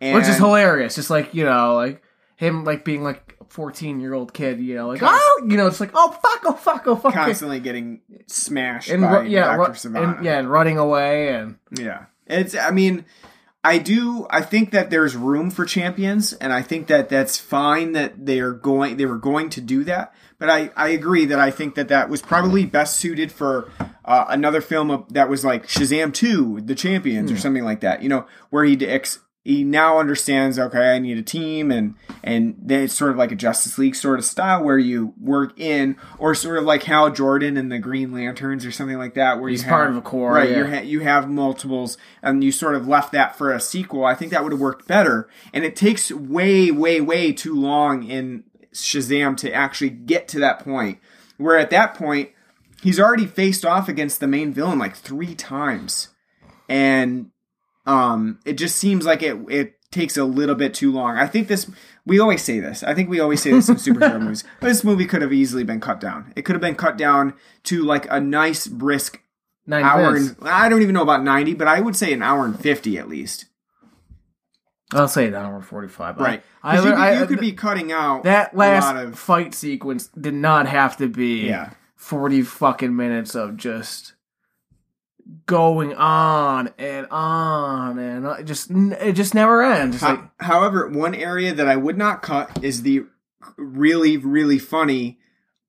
[0.00, 0.94] and which is hilarious.
[0.94, 2.02] Just like you know, like
[2.36, 5.66] him like being like a fourteen year old kid, you know, like oh, you know,
[5.66, 9.56] it's like oh fuck, oh fuck, oh fuck, constantly getting smashed and by ru- yeah,
[9.56, 10.16] Doctor ru- Sivana.
[10.16, 12.06] and, yeah, and running away, and Yeah.
[12.26, 13.04] It's I mean,
[13.62, 17.92] I do I think that there's room for champions and I think that that's fine
[17.92, 20.14] that they're going they were going to do that.
[20.44, 23.70] But I I agree that I think that that was probably best suited for
[24.04, 27.36] uh, another film of, that was like Shazam 2, The Champions Hmm.
[27.36, 31.18] or something like that, you know, where he'd ex- he now understands okay i need
[31.18, 34.64] a team and and then it's sort of like a justice league sort of style
[34.64, 38.72] where you work in or sort of like hal jordan and the green lanterns or
[38.72, 40.56] something like that where He's you part have- of a Corps, right yeah.
[40.56, 44.14] you, ha- you have multiples and you sort of left that for a sequel i
[44.14, 48.44] think that would have worked better and it takes way way way too long in
[48.74, 50.98] shazam to actually get to that point
[51.36, 52.30] where at that point
[52.82, 56.08] he's already faced off against the main villain like three times.
[56.68, 57.30] And
[57.86, 61.16] um it just seems like it it takes a little bit too long.
[61.16, 61.70] I think this
[62.06, 62.82] we always say this.
[62.82, 64.44] I think we always say this in superhero movies.
[64.60, 66.32] But this movie could have easily been cut down.
[66.36, 69.20] It could have been cut down to like a nice brisk
[69.84, 72.58] hour and i don't even know about 90 but i would say an hour and
[72.58, 73.46] 50 at least
[74.94, 76.18] I'll say an hour forty-five.
[76.18, 80.06] right I, you, could- I- you could be cutting out that last of fight sequence
[80.08, 84.12] did not have to be yeah forty fucking minutes of just
[85.46, 88.40] going on and on and on.
[88.40, 89.96] It just it just never ends.
[89.96, 93.04] It's Ho- like, However, one area that I would not cut is the
[93.56, 95.18] really, really funny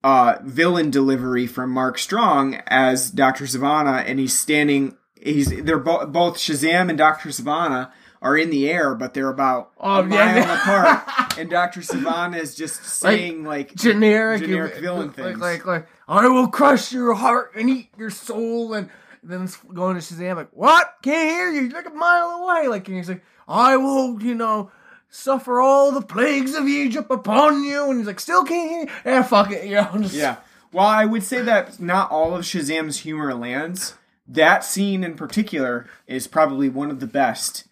[0.03, 4.97] uh, villain delivery from Mark Strong as Doctor Sivana, and he's standing.
[5.19, 7.91] He's they're bo- both Shazam and Doctor Sivana
[8.25, 10.59] are in the air, but they're about Oh, a mile yeah.
[10.61, 15.39] apart, and Doctor Sivana is just saying like, generic, generic villain like, things.
[15.39, 18.89] Like, like, I will crush your heart and eat your soul, and
[19.21, 20.95] then it's going to Shazam like, what?
[21.03, 21.61] Can't hear you.
[21.67, 22.67] You're like a mile away.
[22.67, 24.71] Like, and he's like, I will, you know,
[25.09, 28.81] suffer all the plagues of Egypt upon you, and he's like, still can't hear.
[28.81, 29.11] You.
[29.11, 29.65] Yeah, fuck it.
[29.65, 30.37] You know, just, Yeah.
[30.71, 33.93] Well, I would say that not all of Shazam's humor lands.
[34.27, 37.65] That scene in particular is probably one of the best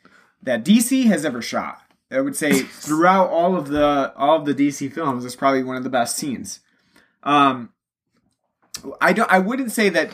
[0.43, 1.81] that DC has ever shot.
[2.11, 5.75] I would say throughout all of the all of the DC films, it's probably one
[5.77, 6.59] of the best scenes.
[7.23, 7.69] Um,
[9.01, 9.31] I don't.
[9.31, 10.11] I wouldn't say that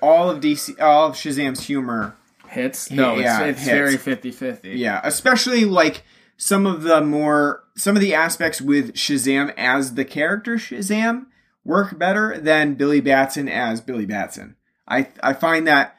[0.00, 2.16] all of DC, all of Shazam's humor
[2.48, 2.90] hits.
[2.90, 4.76] No, Yeah, it's, it's very 50-50.
[4.76, 6.04] yeah, especially like
[6.36, 11.26] some of the more some of the aspects with Shazam as the character Shazam
[11.64, 14.56] work better than Billy Batson as Billy Batson.
[14.86, 15.96] I I find that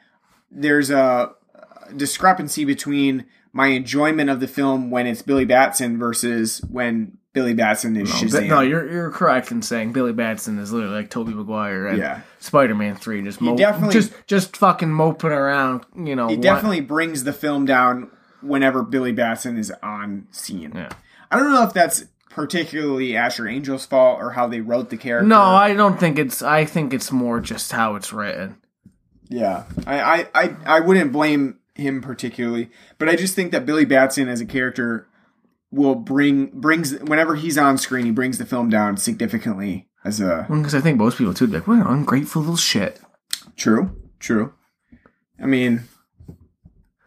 [0.50, 1.32] there's a
[1.96, 7.96] discrepancy between my enjoyment of the film when it's Billy Batson versus when Billy Batson
[7.96, 8.32] is No, Shazam.
[8.32, 11.98] but- no, you're you're correct in saying Billy Batson is literally like Tobey Maguire and
[11.98, 12.20] Yeah.
[12.40, 15.86] Spider-Man Three, just mo- definitely- just just fucking moping around.
[15.96, 18.10] You know, he wa- definitely brings the film down
[18.42, 20.72] whenever Billy Batson is on scene.
[20.74, 20.90] Yeah.
[21.30, 25.26] I don't know if that's particularly Asher Angel's fault or how they wrote the character.
[25.26, 26.42] No, I don't think it's.
[26.42, 28.56] I think it's more just how it's written.
[29.28, 33.84] Yeah, I, I, I, I wouldn't blame him particularly, but I just think that Billy
[33.84, 35.08] Batson as a character
[35.70, 39.88] will bring brings whenever he's on screen, he brings the film down significantly.
[40.04, 43.00] As a Because I think most people too, be like, "What an ungrateful little shit."
[43.56, 44.52] true, true.
[45.40, 45.84] I mean,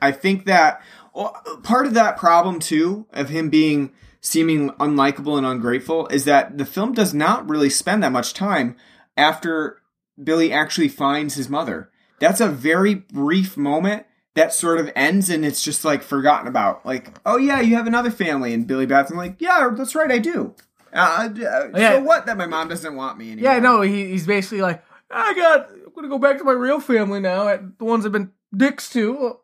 [0.01, 0.81] I think that
[1.13, 3.91] well, part of that problem too of him being
[4.21, 8.75] seeming unlikable and ungrateful is that the film does not really spend that much time
[9.15, 9.79] after
[10.21, 11.89] Billy actually finds his mother.
[12.19, 14.05] That's a very brief moment
[14.37, 16.85] that sort of ends and it's just like forgotten about.
[16.85, 20.19] Like, oh yeah, you have another family, and Billy Batson like, yeah, that's right, I
[20.19, 20.53] do.
[20.93, 21.93] Uh, uh, Yeah.
[21.93, 22.25] So what?
[22.27, 23.51] That my mom doesn't want me anymore.
[23.51, 25.69] Yeah, no, he, he's basically like, "I got.
[25.71, 27.43] I'm gonna go back to my real family now.
[27.77, 29.39] The ones I've been dicks to.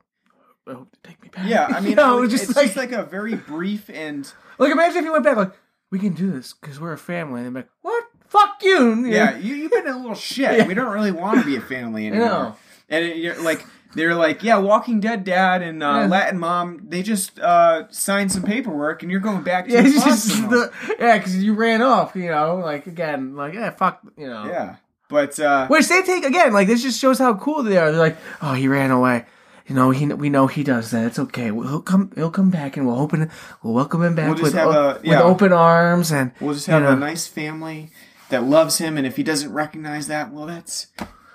[0.67, 2.67] I hope they take me back." Yeah, I mean, You know, it's, just just, like,
[2.67, 5.53] just like a very brief and like imagine if you went back like,
[5.91, 8.03] "We can do this because we're a family," and they're like, "What?
[8.27, 10.51] Fuck you!" you yeah, you, you've been a little shit.
[10.57, 10.67] Yeah.
[10.67, 12.55] We don't really want to be a family anymore.
[12.89, 13.65] And it, you're like
[13.95, 16.05] they're like, yeah, Walking Dead dad and uh, Yeah.
[16.07, 19.87] Latin mom, they just uh, signed some paperwork, and you're going back to Yeah, the
[19.95, 24.01] it's just the yeah, because you ran off, you know, like again, like yeah, fuck,
[24.17, 24.45] you know.
[24.45, 24.75] yeah.
[25.09, 27.91] But uh, Which they take again, like this just shows how cool they are.
[27.91, 29.25] They're like, oh, he ran away.
[29.67, 31.05] You know, he we know he does that.
[31.05, 31.45] It's okay.
[31.45, 32.11] He'll come.
[32.15, 33.29] He'll come back, and we'll open.
[33.61, 35.17] We'll welcome him back We'll with have o- a- yeah.
[35.19, 36.91] with open arms, and we'll just you have know.
[36.93, 37.91] a nice family
[38.29, 40.87] that loves him, and if he doesn't recognize that, well, that's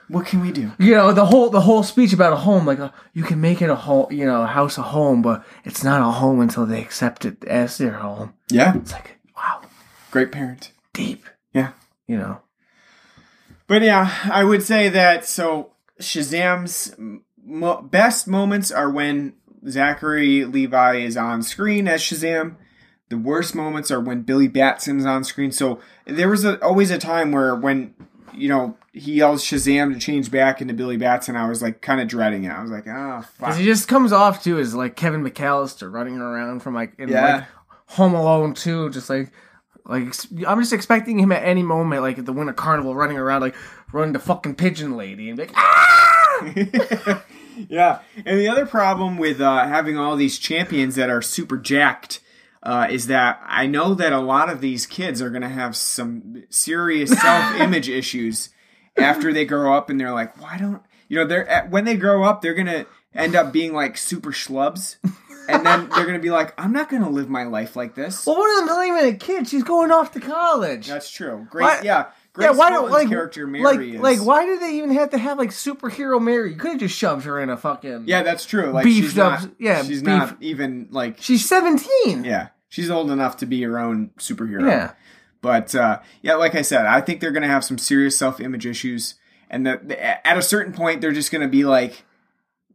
[0.08, 0.72] what can we do?
[0.78, 2.66] you know the whole the whole speech about a home.
[2.66, 5.44] Like uh, you can make it a home, you know, a house a home, but
[5.64, 8.34] it's not a home until they accept it as their home.
[8.50, 9.60] Yeah, It's like wow,
[10.10, 10.72] great parent.
[10.92, 11.24] deep.
[11.52, 11.72] Yeah.
[12.06, 12.40] You know.
[13.66, 16.94] But yeah, I would say that so Shazam's
[17.44, 19.34] mo- best moments are when
[19.68, 22.56] Zachary Levi is on screen as Shazam.
[23.10, 25.50] The worst moments are when Billy Batson's on screen.
[25.52, 27.94] So there was a, always a time where when
[28.34, 32.00] you know he yells Shazam to change back into Billy Batson, I was like kind
[32.00, 32.50] of dreading it.
[32.50, 33.38] I was like, oh fuck.
[33.38, 37.08] Because he just comes off too as like Kevin McAllister running around from like in
[37.08, 37.36] Yeah.
[37.36, 37.44] like
[37.92, 39.30] Home Alone too, just like
[39.86, 40.14] like
[40.46, 43.54] I'm just expecting him at any moment, like at the Winter Carnival, running around like
[43.92, 46.44] running the fucking pigeon lady and be like ah,
[47.68, 52.20] yeah, and the other problem with uh, having all these champions that are super jacked
[52.62, 55.76] uh, is that I know that a lot of these kids are going to have
[55.76, 58.50] some serious self-image issues
[58.96, 62.24] after they grow up, and they're like, "Why don't you know?" They're when they grow
[62.24, 64.96] up, they're going to end up being like super schlubs.
[65.48, 68.36] and then they're gonna be like, "I'm not gonna live my life like this." Well,
[68.38, 69.48] one of them's not even a kid.
[69.48, 70.86] She's going off to college.
[70.88, 71.46] That's true.
[71.50, 72.06] Great, Why- yeah.
[72.38, 75.10] Grace yeah, why don't like character Mary like is like why do they even have
[75.10, 76.52] to have like superhero Mary?
[76.52, 78.70] You could have just shoved her in a fucking Yeah, that's true.
[78.70, 79.50] Like Beefed she's up- not.
[79.58, 81.16] yeah, she's beef- not even like.
[81.20, 82.22] She's seventeen.
[82.22, 84.68] Yeah, she's old enough to be her own superhero.
[84.68, 84.92] Yeah.
[85.40, 89.16] But uh, yeah, like I said, I think they're gonna have some serious self-image issues,
[89.50, 89.90] and that
[90.24, 92.04] at a certain point, they're just gonna be like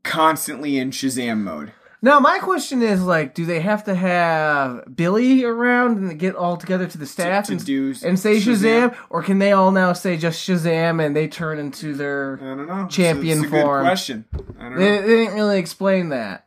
[0.03, 1.71] constantly in Shazam mode.
[2.03, 6.57] Now my question is like, do they have to have Billy around and get all
[6.57, 8.89] together to the staff to and, do and say Shazam?
[8.91, 8.95] Shazam?
[9.09, 12.39] or can they all now say just Shazam and they turn into their?
[12.41, 12.87] I don't know.
[12.89, 13.85] Champion it's a, it's a form.
[13.85, 14.25] question.
[14.59, 15.01] I don't They, know.
[15.01, 16.45] they didn't really explain that.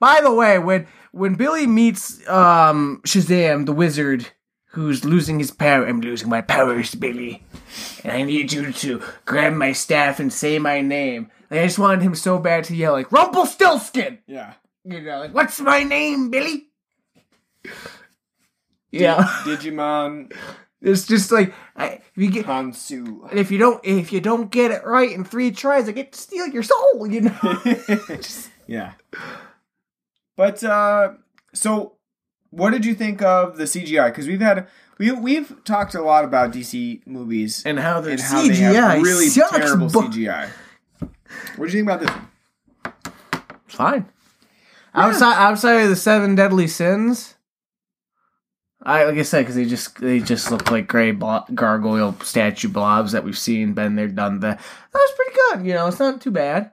[0.00, 4.28] By the way, when when Billy meets um, Shazam, the wizard,
[4.68, 7.44] who's losing his power, I'm losing my powers, Billy,
[8.02, 11.30] and I need you to grab my staff and say my name.
[11.50, 14.18] Like, I just wanted him so bad to yell like Rumpelstiltskin.
[14.26, 14.54] Yeah.
[14.84, 16.68] You know, like what's my name, Billy?
[18.90, 20.32] Yeah, Digimon
[20.84, 22.46] it's just like I, if you get.
[22.46, 23.28] Hansu.
[23.30, 26.12] and If you don't, if you don't get it right in three tries, I get
[26.12, 27.06] to steal your soul.
[27.06, 27.62] You know.
[28.66, 28.92] yeah.
[30.36, 31.14] But uh
[31.54, 31.94] so
[32.50, 34.10] what did you think of the CGI?
[34.10, 34.68] Because we've had
[34.98, 38.74] we we've talked a lot about DC movies and how their and how CGI they
[38.74, 40.50] have really sucks, terrible bu- CGI.
[41.56, 42.10] What do you think about this?
[42.10, 42.28] one?
[43.66, 44.08] Fine.
[44.94, 47.34] Outside outside of the seven deadly sins,
[48.82, 52.68] I like I said because they just they just look like gray blo- gargoyle statue
[52.68, 54.58] blobs that we've seen, been there, done that.
[54.58, 55.66] That was pretty good.
[55.66, 56.70] You know, it's not too bad.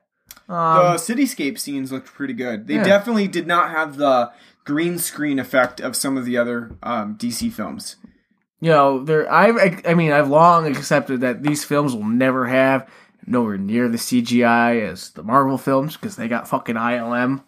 [0.48, 2.68] The Um, cityscape scenes looked pretty good.
[2.68, 2.84] They Yeah.
[2.84, 4.32] definitely did not have the
[4.66, 7.96] green screen effect of some of the other um, DC films.
[8.60, 9.32] you know, there.
[9.32, 12.88] I I mean, I've long accepted that these films will never have
[13.26, 17.42] nowhere near the CGI as the Marvel films because they got fucking ILM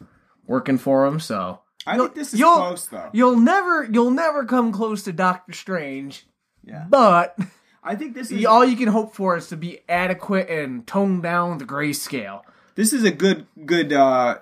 [0.48, 1.20] working for him.
[1.20, 3.10] So I You'll- think this is you'll- close though.
[3.14, 6.26] you'll never you'll never come close to Doctor Strange,
[6.64, 6.86] Yeah.
[6.90, 7.38] but.
[7.86, 11.20] I think this is all you can hope for is to be adequate and tone
[11.20, 12.40] down the grayscale.
[12.76, 14.36] this is a good good uh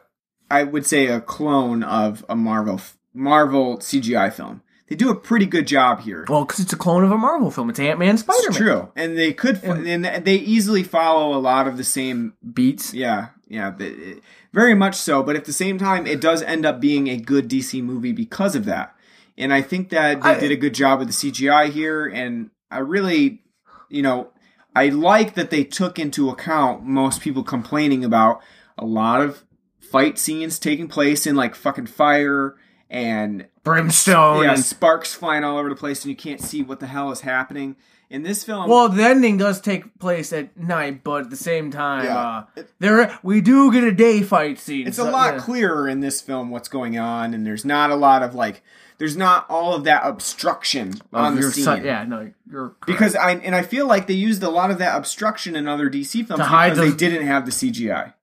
[0.51, 2.79] I would say a clone of a Marvel
[3.15, 4.61] Marvel CGI film.
[4.89, 6.23] They do a pretty good job here.
[6.29, 7.71] Well, because it's a clone of a Marvel film.
[7.71, 8.57] It's Ant Man, Spider Man.
[8.59, 12.33] true, and they could, f- and they easily follow a lot of the same.
[12.53, 12.93] Beats.
[12.93, 14.23] Yeah, yeah, but it-
[14.53, 15.21] very much so.
[15.23, 18.55] But at the same time, it does end up being a good DC movie because
[18.55, 18.95] of that.
[19.37, 22.05] And I think that they I- did a good job with the CGI here.
[22.05, 23.43] And I really,
[23.89, 24.29] you know,
[24.75, 28.41] I like that they took into account most people complaining about
[28.77, 29.43] a lot of
[29.79, 32.55] fight scenes taking place in like fucking fire
[32.89, 34.43] and Brimstone.
[34.43, 37.11] yeah, and- sparks flying all over the place, and you can't see what the hell
[37.11, 37.75] is happening.
[38.11, 41.71] In this film, well, the ending does take place at night, but at the same
[41.71, 42.17] time, Yeah.
[42.57, 44.85] uh, there we do get a day fight scene.
[44.85, 45.39] it's a lot yeah.
[45.39, 48.63] clearer in this film what's going on, and there's not a lot of like,
[48.97, 51.63] there's not all of that obstruction Of on the scene.
[51.63, 52.85] son- yeah, no, you're correct.
[52.85, 55.89] Because I and I feel like they used a lot of that obstruction in other
[55.89, 58.13] DC films To hide because they didn't have the CGI.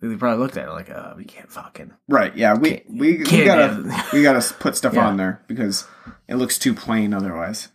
[0.00, 1.92] they probably looked at it like, uh, we can't fucking.
[2.08, 2.36] Right?
[2.36, 5.08] Yeah, we Can't- we, we can't gotta have- we gotta put stuff Yeah.
[5.08, 5.88] on there because
[6.28, 7.68] it looks too plain otherwise.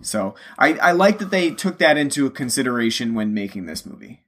[0.00, 4.22] So I I like that they took that into consideration when making this movie.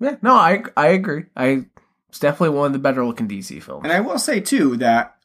[0.00, 1.24] Yeah, no, I I agree.
[1.36, 1.66] I
[2.08, 3.84] it's definitely one of the better looking DC films.
[3.84, 5.16] And I will say too that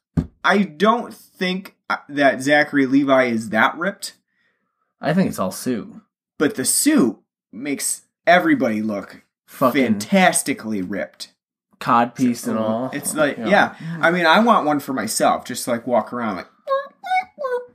[0.44, 4.14] I don't think uh, that Zachary Levi is that ripped,
[5.02, 5.90] I think it's all suit.
[6.38, 7.18] but the suit
[7.52, 11.34] makes everybody look Fucking fantastically ripped.
[11.80, 12.90] cod piece and all.
[12.94, 13.76] It's like, yeah.
[14.02, 16.48] I mean, I want one for myself, just to, like walk around like.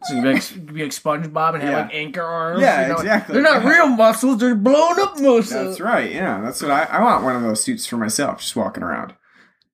[0.04, 1.82] So you be like, be like SpongeBob and have Yeah.
[1.82, 2.60] like anchor arms.
[2.60, 2.98] Yeah, you know?
[2.98, 3.32] exactly.
[3.34, 5.50] They're not real muscles; they're blown up muscles.
[5.50, 6.10] That's right.
[6.12, 7.22] Yeah, that's what I, I want.
[7.24, 9.14] One of those suits for myself, just walking around.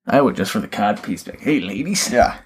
[0.07, 1.27] I would just for the cod piece.
[1.27, 2.39] Like, hey, ladies, Yeah.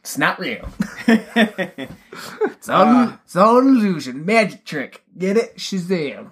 [0.00, 0.68] it's not real.
[1.06, 3.16] It's all, Uh.
[3.24, 5.02] it's all an illusion, magic trick.
[5.18, 5.56] Get it?
[5.56, 6.30] Shazam!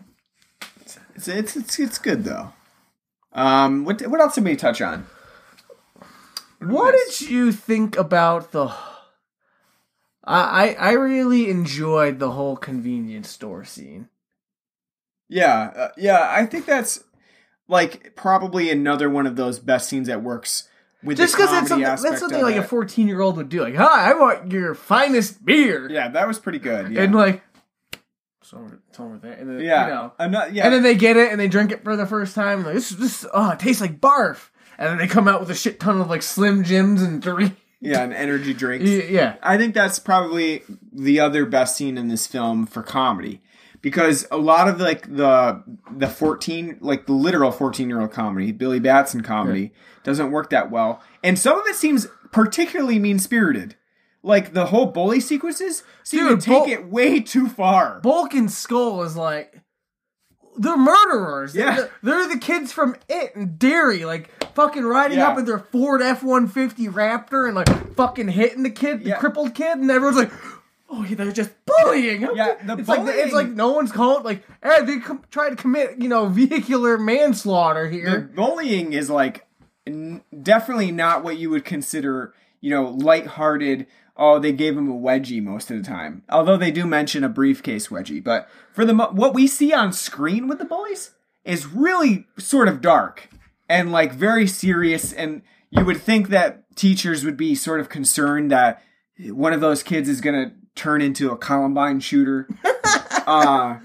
[1.17, 2.53] it's, it's it's it's good though.
[3.33, 5.07] Um, what what else did we touch on?
[6.61, 7.19] What Nice.
[7.21, 8.71] did you think about the?
[10.25, 14.09] I I really enjoyed the whole convenience store scene.
[15.29, 16.29] Yeah, uh, yeah.
[16.31, 17.03] I think that's
[17.69, 20.69] like probably another one of those best scenes that works
[21.03, 23.63] with Just the because that's something, that's something like a fourteen year old would do.
[23.63, 25.89] Like, hi, I want your finest beer.
[25.91, 26.93] Yeah, that was pretty good.
[26.93, 27.03] Yeah.
[27.03, 27.43] And like,
[28.43, 29.33] it's over there.
[29.33, 30.65] And then, Yeah, you know, not- yeah.
[30.65, 32.59] and then they get it and they drink it for the first time.
[32.59, 34.49] And like, this, this, oh, it tastes like barf.
[34.77, 37.55] And then they come out with a shit ton of like Slim Jims and Doritos.
[37.81, 38.89] Yeah, an energy drinks.
[38.89, 40.63] Yeah, I think that's probably
[40.93, 43.43] the other best scene in this film for comedy.
[43.83, 48.53] Because a lot of like the the fourteen like the literal fourteen year old comedy,
[48.53, 49.73] Billy Batson comedy,
[50.05, 51.03] doesn't work that well.
[51.25, 53.77] And some of it seems particularly mean spirited.
[54.23, 58.01] Like the whole bully sequences seem Dude, to take Bul- it way too far.
[58.01, 59.63] Bulk and Skull is like
[60.59, 61.55] they're murderers.
[61.55, 61.77] Yeah.
[61.77, 65.29] They're, they're the kids from It and Derry, like fucking riding Yeah.
[65.29, 69.11] up in their Ford F one fifty Raptor and like fucking hitting the kid, the
[69.11, 69.17] Yeah.
[69.17, 70.33] crippled kid, and everyone's like.
[70.93, 72.23] Oh, yeah, they're just bullying.
[72.35, 75.55] Yeah, the it's like it's like no one's called like hey, they com- try to
[75.55, 78.21] commit you know vehicular manslaughter the here.
[78.35, 79.47] bullying is like
[79.87, 83.87] n- definitely not what you would consider, you know, lighthearted.
[84.17, 86.25] Oh, they gave him a wedgie most of the time.
[86.29, 89.93] Although they do mention a briefcase wedgie, but for the mo- what we see on
[89.93, 91.13] screen with the bullies
[91.45, 93.29] is really sort of dark
[93.71, 98.51] and like very serious and you would think that teachers would be sort of concerned
[98.51, 98.83] that
[99.29, 102.49] one of those kids is going to turn into a Columbine shooter.
[103.27, 103.79] uh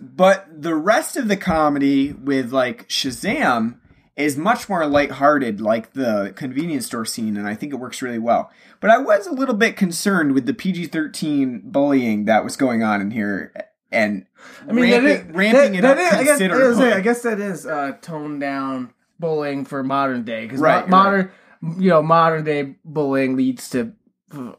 [0.00, 3.78] but the rest of the comedy with like Shazam
[4.16, 8.18] is much more lighthearted, like the convenience store scene, and I think it works really
[8.18, 8.50] well.
[8.80, 12.82] But I was a little bit concerned with the PG thirteen bullying that was going
[12.82, 13.52] on in here,
[13.90, 14.26] and
[14.68, 16.74] I mean, ramping, is- ramping that- it that up is- I guess, I, was considerably.
[16.78, 20.80] gonna say, I guess that is uh, toned down bullying for modern day because Right,
[20.80, 20.88] right.
[20.88, 21.30] modern,
[21.78, 23.92] you know, modern day bullying leads to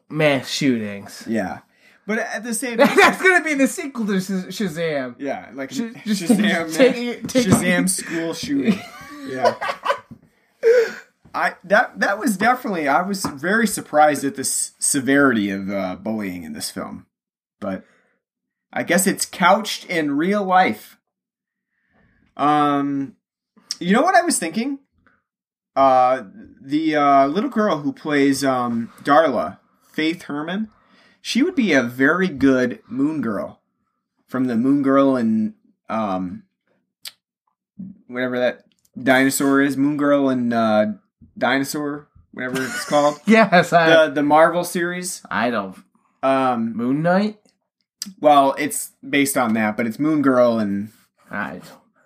[0.09, 1.23] mass shootings.
[1.27, 1.59] yeah,
[2.07, 5.15] but at the same time, That's gonna be the sequel to Shaz- Shazam.
[5.19, 8.79] yeah, like Sh- just Shazam, take- take- Shazam school shooting,
[9.29, 9.55] yeah.
[11.33, 15.95] I that that was definitely I was very surprised at the s- severity of uh,
[15.95, 17.05] bullying in this film,
[17.61, 17.85] but
[18.71, 20.97] I guess it's couched in real life.
[22.37, 23.15] Um,
[23.79, 24.79] you know what I was thinking?
[25.75, 26.23] Uh,
[26.61, 29.59] the uh, little girl who plays um Darla,
[29.91, 30.69] Faith Herman,
[31.21, 33.61] she would be a very good Moon Girl
[34.27, 35.53] from the Moon Girl and
[35.89, 36.43] um
[38.07, 38.65] whatever that
[39.01, 40.85] dinosaur is, Moon Girl and uh,
[41.37, 43.19] Dinosaur, whatever it's called.
[43.25, 45.21] Yes, I, the the Marvel series.
[45.29, 45.77] I don't.
[46.21, 47.37] Um, Moon Knight.
[48.19, 50.89] Well, it's based on that, but it's Moon Girl and
[51.29, 51.61] I.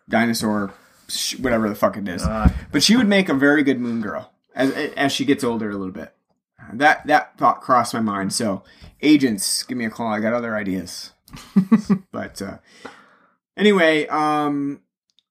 [0.10, 0.74] Dinosaur,
[1.08, 2.24] sh- whatever the fuck it is.
[2.24, 5.70] Uh, But she would make a very good Moon Girl as as she gets older
[5.70, 6.14] a little bit.
[6.74, 8.34] That that thought crossed my mind.
[8.34, 8.64] So,
[9.02, 10.08] agents, give me a call.
[10.08, 11.12] I got other ideas.
[12.12, 12.58] but uh,
[13.58, 14.82] anyway, um,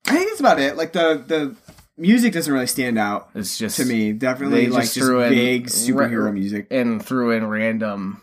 [0.06, 0.76] I think that's about it.
[0.76, 1.56] Like the the
[1.97, 4.12] music doesn't really stand out it's just to me.
[4.12, 6.66] Definitely like just just threw in vague ra- superhero music.
[6.70, 8.20] and threw in random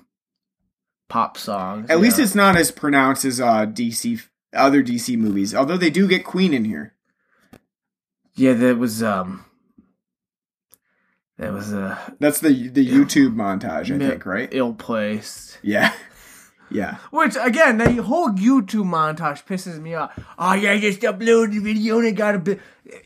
[1.09, 1.89] pop songs.
[1.89, 2.23] At least know.
[2.23, 4.21] it's not as pronounced as uh DC
[4.53, 5.53] other DC movies.
[5.53, 6.93] Although they do get Queen in here.
[8.35, 8.53] yeah.
[8.53, 9.45] That was um.
[11.37, 14.09] That was a That's the the YouTube montage, I Yeah.
[14.09, 14.49] think, right?
[14.51, 15.57] ill placed.
[15.61, 15.93] Yeah,
[16.69, 16.97] yeah.
[17.11, 20.11] Which again, the whole YouTube montage pisses me off.
[20.37, 22.59] Oh yeah, just uploaded the video and it got a bit.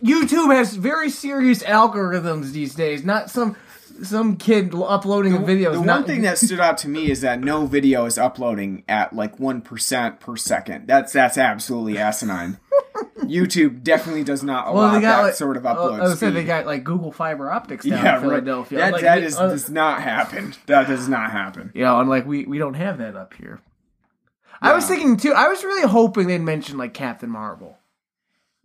[0.04, 3.04] YouTube has very serious algorithms these days.
[3.06, 3.56] Not some
[4.02, 5.72] some kid uploading a video.
[5.72, 8.84] The one not, thing that stood out to me is that no video is uploading
[8.88, 10.88] at like one percent per second.
[10.88, 12.58] That's that's absolutely asinine.
[13.20, 16.20] YouTube definitely does not allow well, got that like, sort of uh, upload I was
[16.20, 16.42] saying speed.
[16.42, 18.30] they got like Google fiber optics down yeah, in right.
[18.30, 18.78] Philadelphia.
[18.80, 20.54] That, Like, that we- is uh, does not happen.
[20.66, 21.72] That does not happen.
[21.74, 23.62] Yeah, and like we we don't have that up here.
[24.62, 25.34] I was thinking too.
[25.34, 27.78] I was really hoping they'd mention like Captain Marvel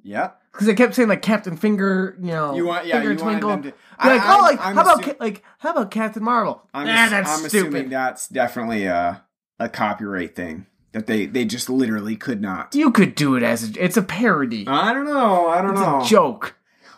[0.03, 0.31] Yeah.
[0.53, 2.17] Because they kept saying like Captain Finger.
[2.21, 3.63] You know, You want- yeah, Finger you Twinkle.
[3.63, 6.63] to- I- like, I'm- oh, like I'm how about like how about Captain Marvel?
[6.75, 7.91] I'm, nah, ass- that's I'm assuming stupid.
[7.91, 9.23] that's definitely a
[9.59, 12.75] a copyright thing that they they just literally could not.
[12.75, 14.67] You could do it as a, it's a parody.
[14.69, 15.49] I don't know.
[15.49, 16.01] I don't it's know.
[16.01, 16.55] a joke.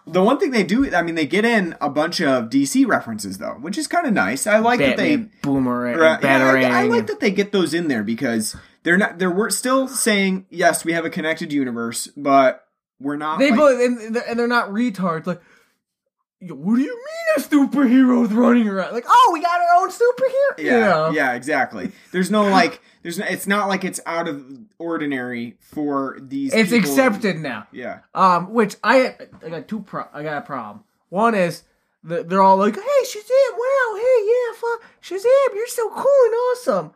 [0.06, 3.38] The one thing they do, I mean, they get in a bunch of DC references
[3.38, 4.46] though, which is kind of nice.
[4.46, 6.22] I like that they Batman, Boomerang, Right.
[6.22, 9.18] Yeah, I, I like that they get those in there because they're not.
[9.18, 12.64] They're we're still saying yes, we have a connected universe, but
[13.00, 13.38] we're not.
[13.38, 15.26] They like- both and, and they're not retards.
[15.26, 15.40] Like,
[16.42, 18.92] what do you mean a superhero's running around?
[18.94, 20.58] Like, oh, we got our own superhero.
[20.64, 21.10] yeah, know?
[21.10, 21.92] yeah, exactly.
[22.12, 22.80] There's no like.
[23.02, 24.44] There's no, it's not like it's out of
[24.78, 26.52] ordinary for these.
[26.54, 27.66] It's people- accepted now.
[27.72, 30.84] Yeah, Um, which I I got two pro I got a problem.
[31.08, 31.62] One is
[32.04, 33.52] the, they're all like, "Hey Shazam!
[33.52, 33.96] Wow!
[33.96, 35.54] Hey yeah, fuck Shazam!
[35.54, 36.92] You're so cool and awesome."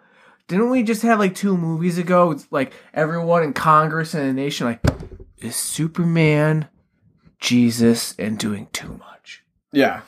[0.47, 2.31] Didn't we just have like two movies ago?
[2.32, 4.81] It's like everyone in Congress and the nation like
[5.44, 6.68] is Superman,
[7.40, 9.42] Jesus, and doing too much.
[9.72, 10.02] yeah.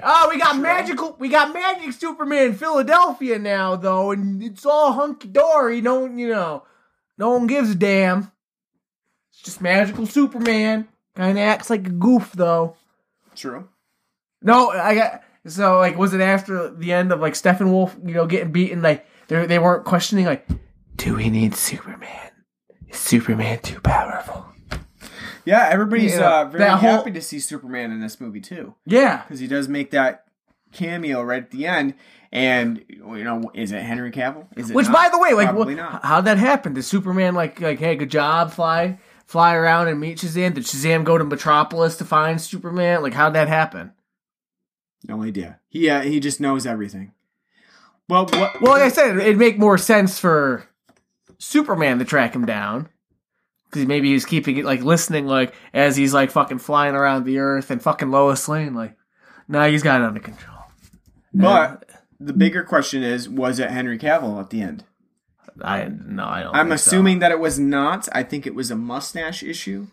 [0.00, 1.16] Oh, we got magical.
[1.18, 5.80] We got magic Superman in Philadelphia now, though, and it's all hunky dory.
[5.80, 6.62] No, one, you know,
[7.16, 8.30] no one gives a damn.
[9.32, 10.86] It's just magical Superman.
[11.16, 12.76] Kind of acts like a goof, though.
[13.34, 13.68] True.
[14.40, 18.26] No, I got so like, was it after the end of like Steppenwolf, you know,
[18.26, 18.82] getting beaten?
[18.82, 20.46] Like they they weren't questioning like,
[20.94, 22.27] do we need Superman?
[22.88, 24.46] Is Superman too powerful?
[25.44, 29.22] Yeah, everybody's Yeah, uh, very whole- happy to see Superman in this movie too, Yeah,
[29.22, 30.24] because he does make that
[30.72, 31.94] cameo right at the end.
[32.30, 34.46] And you know, is it Henry Cavill?
[34.56, 34.92] Is it Which, not?
[34.92, 36.04] by the way, like, Probably wh- not.
[36.04, 36.74] how'd that happen?
[36.74, 40.52] Did Superman like like, hey, good job, fly fly around and meet Shazam?
[40.54, 43.02] Did Shazam go to Metropolis to find Superman?
[43.02, 43.92] Like, how'd that happen?
[45.06, 45.60] No idea.
[45.68, 47.12] He uh, he just knows everything.
[48.10, 48.60] Well, what?
[48.60, 50.64] Well, like I said, it'd make more sense for
[51.38, 52.88] Superman to track him down.
[53.70, 57.38] Because maybe he's keeping it like listening, like as he's like fucking flying around the
[57.38, 58.96] earth and fucking Lois Lane, like,
[59.46, 60.56] nah, he's got it under control.
[61.34, 61.84] but
[62.18, 64.84] the bigger question is, was it Henry Cavill at the end?
[65.62, 66.54] I no, I don't.
[66.54, 66.88] I'm think so.
[66.88, 68.08] assuming that it was not.
[68.12, 69.88] I think it was a mustache issue,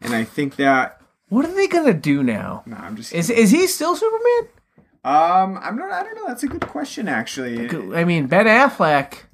[0.00, 1.00] and I think that.
[1.28, 2.62] What are they gonna do now?
[2.66, 3.12] No, I'm just.
[3.12, 4.48] Is is he still Superman?
[5.04, 5.92] um, I'm not.
[5.92, 6.26] I don't know.
[6.26, 7.68] That's a good question, actually.
[7.94, 9.24] I mean, Ben Affleck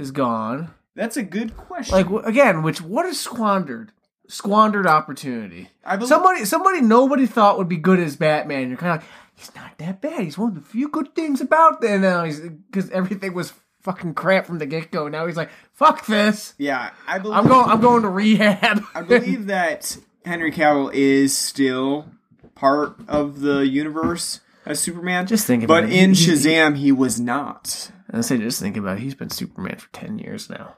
[0.00, 0.72] is gone.
[0.94, 1.94] That's a good question.
[1.94, 3.92] Like again, which what is squandered?
[4.28, 5.70] Squandered opportunity.
[5.84, 8.68] I believe- somebody, somebody nobody thought would be good as Batman.
[8.68, 10.20] You're kind of like, he's not that bad.
[10.22, 11.90] He's one of the few good things about that.
[11.90, 13.52] And now he's because everything was
[13.82, 15.08] fucking crap from the get go.
[15.08, 16.54] Now he's like, fuck this.
[16.58, 17.36] yeah, I believe.
[17.38, 17.68] I'm going.
[17.68, 18.82] I'm going to rehab.
[18.94, 22.06] I believe that Henry Cavill is still
[22.54, 25.26] part of the universe as Superman.
[25.26, 25.92] Just think but it.
[25.92, 27.90] in Shazam, he was not.
[28.12, 29.02] I say, just think about it.
[29.02, 30.76] He's been Superman for ten years now.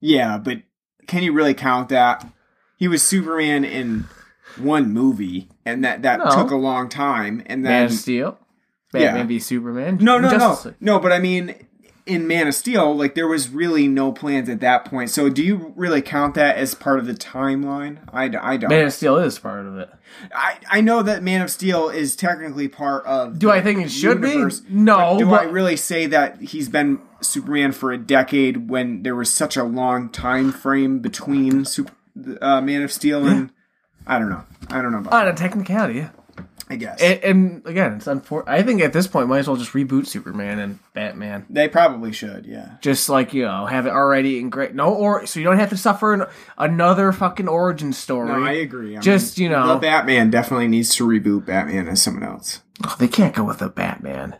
[0.00, 0.58] Yeah, but
[1.06, 2.26] can you really count that?
[2.76, 4.06] He was Superman in
[4.58, 6.30] one movie, and that that No.
[6.34, 7.42] took a long time.
[7.46, 7.70] And then.
[7.72, 8.38] Man of Steel,
[8.92, 9.22] Batman Yeah.
[9.24, 9.98] v Superman.
[10.00, 10.74] no, no, no, League.
[10.80, 10.98] no.
[10.98, 11.54] But I mean,
[12.04, 15.10] in Man of Steel, like there was really no plans at that point.
[15.10, 17.98] So do you really count that as part of the timeline?
[18.12, 18.70] I don't.
[18.70, 19.90] Man of Steel is part of it.
[20.34, 23.38] I, I know that Man of Steel is technically part of.
[23.38, 24.34] Do the I think it should be?
[24.68, 29.02] No, but do but- I really say that he's been Superman for a decade when
[29.04, 31.92] there was such a long time frame between Super,
[32.40, 33.50] uh, Man of Steel and
[34.06, 34.44] I don't know.
[34.68, 35.12] I don't know about.
[35.12, 36.10] On a technicality, yeah.
[36.72, 38.52] I guess And, and again, it's unfortunate.
[38.52, 41.46] I think at this point, might as well just reboot Superman and Batman.
[41.50, 42.46] they probably should.
[42.46, 42.76] Yeah.
[42.80, 45.70] Just like you know, have it already in great no or so you don't have
[45.70, 46.24] to suffer an,
[46.58, 48.28] another fucking origin story.
[48.28, 48.96] No, I agree.
[48.96, 52.62] I Just, you know- the Batman definitely needs to reboot Batman as someone else.
[52.84, 54.36] Oh, they can't go with a Batman.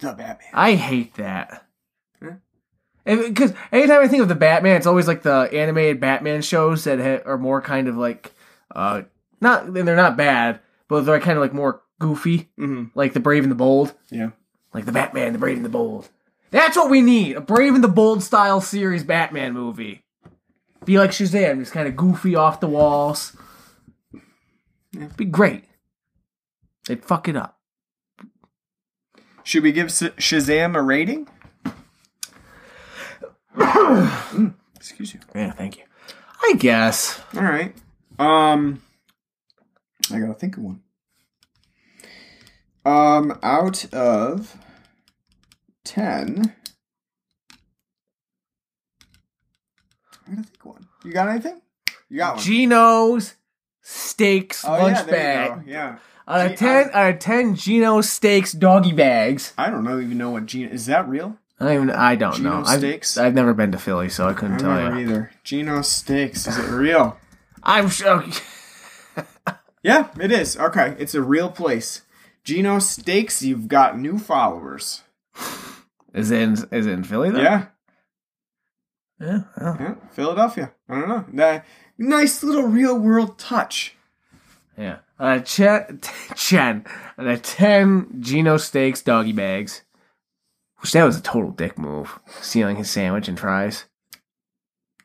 [0.00, 0.48] The Batman.
[0.52, 1.66] I hate that.
[2.22, 2.32] Huh?
[3.04, 6.98] Because anytime I think of the Batman, it's always like the animated Batman shows that
[7.00, 8.32] ha- are more kind of like,
[8.74, 9.02] uh,
[9.40, 13.20] not and they're not bad, but they're kind of like more goofy, hmm like the
[13.20, 13.94] Brave and the Bold.
[14.10, 14.30] Yeah.
[14.74, 16.08] Like the Batman, the Brave and the Bold.
[16.50, 17.36] That's what we need.
[17.36, 20.04] A Brave and the Bold style series Batman movie.
[20.84, 23.36] Be like Shazam, just kind of goofy off the walls.
[24.92, 25.08] Yeah.
[25.16, 25.64] Be great.
[26.86, 27.58] They'd fuck it up.
[29.44, 31.28] Should we give Shazam a rating?
[34.76, 35.20] Excuse you.
[35.34, 35.84] Yeah, thank you.
[36.42, 37.20] I guess.
[37.34, 37.74] All right.
[38.18, 38.82] Um,
[40.10, 40.80] I gotta think of one.
[42.84, 44.56] Um, out of
[45.84, 46.54] ten,
[50.26, 50.88] I gotta think of one.
[51.04, 51.60] You got anything?
[52.08, 52.44] You got one.
[52.44, 53.34] Geno's
[53.80, 55.62] steaks oh lunch yeah, bag.
[55.66, 55.98] Yeah.
[56.26, 59.52] Out of ten, out of ten Geno steaks doggy bags.
[59.58, 60.86] I don't know even know what Geno is.
[60.86, 61.36] That real?
[61.58, 61.90] I don't even.
[61.90, 62.66] I don't Geno know.
[62.66, 62.84] I've.
[63.18, 65.06] I've never been to Philly, so I I couldn't don't tell you.
[65.06, 65.30] either.
[65.44, 66.46] Geno Steaks.
[66.46, 67.16] Is it real?
[67.62, 68.24] I'm sure.
[69.82, 70.56] Yeah, it is.
[70.56, 72.02] Okay, it's a real place.
[72.44, 73.42] Geno Steaks.
[73.42, 75.02] You've got new followers.
[76.14, 77.40] Is it in, is it in Philly though?
[77.40, 77.66] Yeah.
[79.20, 79.42] Yeah.
[79.60, 80.72] Yeah, Philadelphia.
[80.88, 81.24] I don't know.
[81.34, 81.64] That
[81.96, 83.94] nice little real world touch.
[84.76, 84.98] yeah.
[85.18, 86.00] Uh, Chen,
[86.34, 86.84] Chen,
[87.16, 89.82] and a ten Geno steaks doggy bags.
[90.80, 93.84] Which that was a total dick move, stealing his sandwich and fries.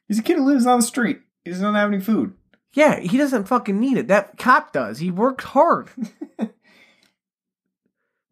[0.07, 1.19] He's a kid who lives on the street.
[1.45, 2.33] He doesn't have any food.
[2.77, 4.07] Yeah, he doesn't fucking need it.
[4.07, 4.99] That cop does.
[4.99, 5.89] He worked hard.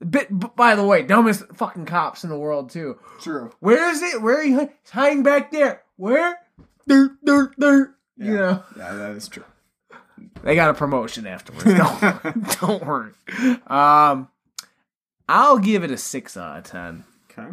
[0.07, 2.99] Bit, by the way, dumbest fucking cops in the world too.
[3.21, 3.51] True.
[3.59, 4.21] Where is it?
[4.21, 4.59] Where are you?
[4.59, 5.81] He's hiding back there.
[5.95, 6.37] Where?
[6.87, 7.95] Dirt, dirt, dirt.
[8.17, 8.39] You Yeah.
[8.39, 9.45] know, Yeah, that is true.
[10.43, 11.63] they got a promotion afterwards.
[11.63, 13.13] Don't, don't worry.
[13.65, 14.27] Um,
[15.27, 17.03] I'll give it a six out of ten.
[17.31, 17.49] Okay.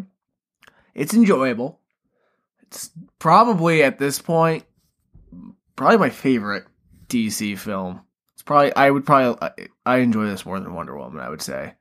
[0.94, 1.80] It's enjoyable.
[2.62, 4.64] It's probably at this point,
[5.74, 6.66] probably my favorite
[7.12, 8.00] DC film.
[8.34, 9.36] It's probably I would probably
[9.86, 11.20] I, I enjoy this more than Wonder Woman.
[11.20, 11.74] I would say.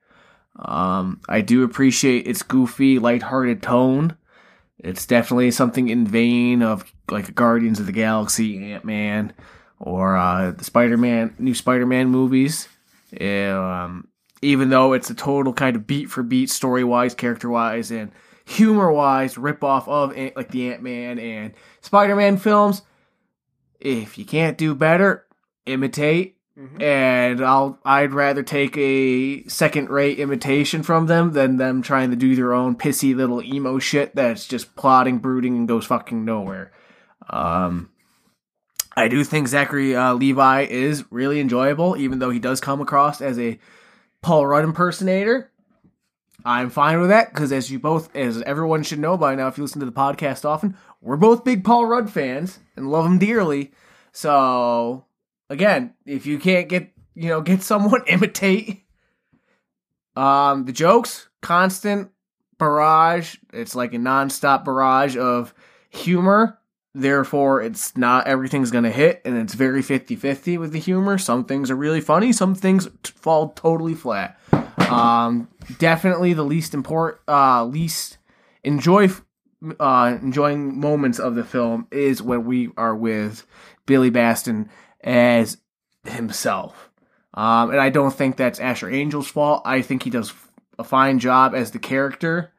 [0.57, 4.17] Um, I do appreciate its goofy, lighthearted tone.
[4.79, 9.33] It's definitely something in vein of like Guardians of the Galaxy, Ant Man,
[9.79, 12.67] or uh, the Spider Man, new Spider Man movies.
[13.19, 14.07] Um,
[14.41, 18.11] even though it's a total kind of beat for beat, story wise, character wise, and
[18.45, 22.81] humor wise rip off of like the Ant Man and Spider Man films.
[23.81, 25.25] If you can't do better,
[25.65, 26.37] imitate.
[26.79, 32.15] And I'll I'd rather take a second rate imitation from them than them trying to
[32.15, 36.71] do their own pissy little emo shit that's just plotting, brooding, and goes fucking nowhere.
[37.29, 37.89] Um,
[38.95, 43.21] I do think Zachary uh, Levi is really enjoyable, even though he does come across
[43.21, 43.57] as a
[44.21, 45.49] Paul Rudd impersonator.
[46.43, 49.57] I'm fine with that because, as you both, as everyone should know by now, if
[49.57, 53.18] you listen to the podcast often, we're both big Paul Rudd fans and love him
[53.18, 53.72] dearly.
[54.11, 55.06] So,
[55.49, 58.84] again, if you can't get, you know, get someone imitate.
[60.15, 62.11] Um, the jokes, constant
[62.57, 63.38] barrage.
[63.53, 65.53] It's like a nonstop barrage of
[65.90, 66.60] humor.
[66.94, 71.18] Therefore, it's not everything's going to hit, and it's very 50 50 with the humor.
[71.18, 74.38] Some things are really funny, some things t- fall totally flat.
[74.90, 75.48] Um,
[75.80, 78.18] definitely the least important, uh, least
[78.64, 79.07] enjoy,
[79.79, 83.45] uh, enjoying moments of the film is when we are with
[83.85, 84.69] Billy Batson
[85.03, 85.57] as
[86.05, 86.89] himself.
[87.33, 89.61] Um, and I don't think that's Asher Angel's fault.
[89.65, 90.33] I think he does
[90.77, 92.51] a fine job as the character,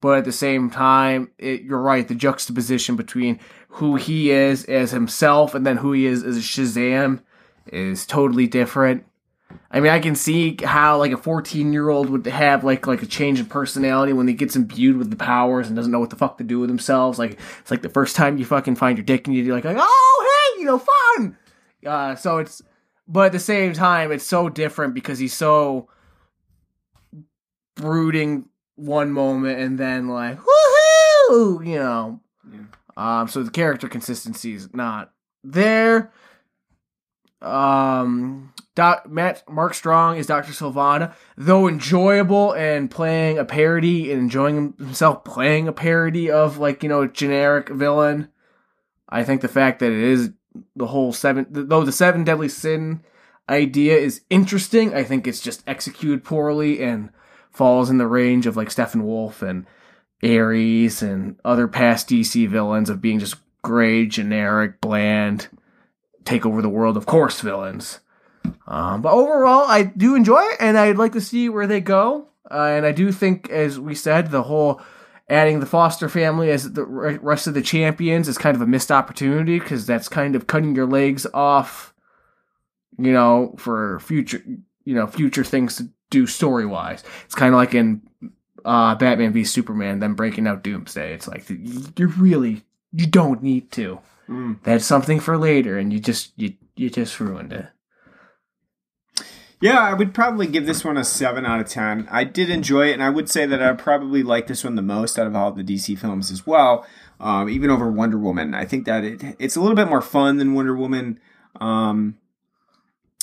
[0.00, 2.06] but at the same time, it, you're right.
[2.06, 7.22] The juxtaposition between who he is as himself and then who he is as Shazam
[7.66, 9.04] is totally different.
[9.70, 13.02] I mean, I can see how like a 14 year old would have like like
[13.02, 16.10] a change in personality when he gets imbued with the powers and doesn't know what
[16.10, 17.18] the fuck to do with themselves.
[17.18, 19.78] Like it's like the first time you fucking find your dick and you're like, like
[19.78, 21.36] oh hey, you know, fun.
[21.86, 22.62] Uh, so it's,
[23.08, 25.88] but at the same time, it's so different because he's so
[27.74, 32.20] brooding one moment and then like woohoo, you know.
[32.96, 35.12] Um, so the character consistency is not
[35.42, 36.12] there.
[37.42, 44.20] Um, Doc, Matt Mark Strong is Doctor Sivana, though enjoyable and playing a parody and
[44.22, 48.28] enjoying himself playing a parody of like you know a generic villain.
[49.08, 50.30] I think the fact that it is
[50.74, 53.02] the whole seven, though the seven deadly sin
[53.48, 54.94] idea is interesting.
[54.94, 57.10] I think it's just executed poorly and
[57.50, 59.66] falls in the range of like Steppenwolf and
[60.22, 65.48] Ares and other past DC villains of being just gray, generic, bland,
[66.24, 68.00] take over the world, of course, villains.
[68.66, 72.28] Um, but overall, I do enjoy it, and I'd like to see where they go.
[72.50, 74.80] Uh, and I do think, as we said, the whole
[75.28, 78.92] adding the Foster family as the rest of the champions is kind of a missed
[78.92, 81.94] opportunity because that's kind of cutting your legs off,
[82.98, 84.42] you know, for future,
[84.84, 87.02] you know, future things to do story wise.
[87.24, 88.02] It's kind of like in
[88.64, 91.14] uh, Batman v Superman, them breaking out Doomsday.
[91.14, 92.62] It's like you really
[92.92, 94.00] you don't need to.
[94.28, 94.58] Mm.
[94.62, 97.66] That's something for later, and you just you you just ruined it.
[99.62, 102.08] Yeah, I would probably give this one a 7 out of 10.
[102.10, 104.82] I did enjoy it, and I would say that I probably like this one the
[104.82, 106.84] most out of all the DC films as well,
[107.20, 108.54] um, even over Wonder Woman.
[108.54, 111.20] I think that it, it's a little bit more fun than Wonder Woman.
[111.60, 112.18] Um,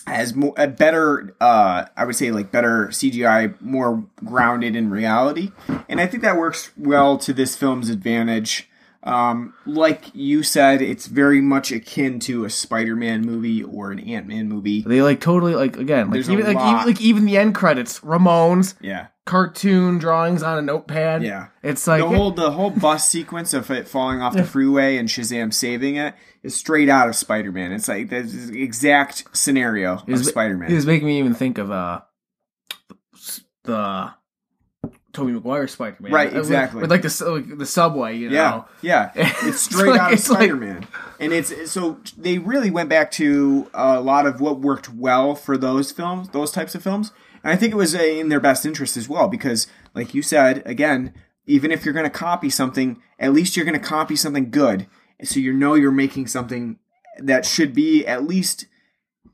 [0.07, 5.51] has more, a better, uh, I would say, like better CGI, more grounded in reality,
[5.89, 8.68] and I think that works well to this film's advantage.
[9.01, 14.49] Um, like you said, it's very much akin to a Spider-Man movie or an Ant-Man
[14.49, 14.81] movie.
[14.81, 18.75] They like totally like again like even like even, like even the end credits, Ramones
[18.81, 21.23] Yeah, cartoon drawings on a notepad.
[21.23, 21.47] yeah.
[21.63, 25.07] it's like the whole the whole bus sequence of it falling off the freeway and
[25.07, 26.13] Shazam saving it
[26.43, 27.71] is straight out of Spider-Man.
[27.71, 30.71] It's like the exact scenario of Spider-Man.
[30.71, 32.01] It was making me even think of uh
[33.63, 34.13] the
[35.13, 36.11] Tobey Maguire Spider Man.
[36.11, 36.81] Right, exactly.
[36.81, 38.65] With, like the like the subway, you Yeah, know.
[38.81, 39.11] yeah.
[39.15, 40.87] It's It's straight like- out of Spider-Man,
[41.19, 45.57] and it's so they really went back to a lot of what worked well for
[45.57, 47.11] those films, those types of films,
[47.43, 50.21] and I think it was uh, in their best interest as well because, like you
[50.21, 51.13] said, again,
[51.47, 54.85] even if you're going to copy something, at least you're going to copy something good,
[55.23, 56.77] so you know you're making something
[57.17, 58.67] that should be at least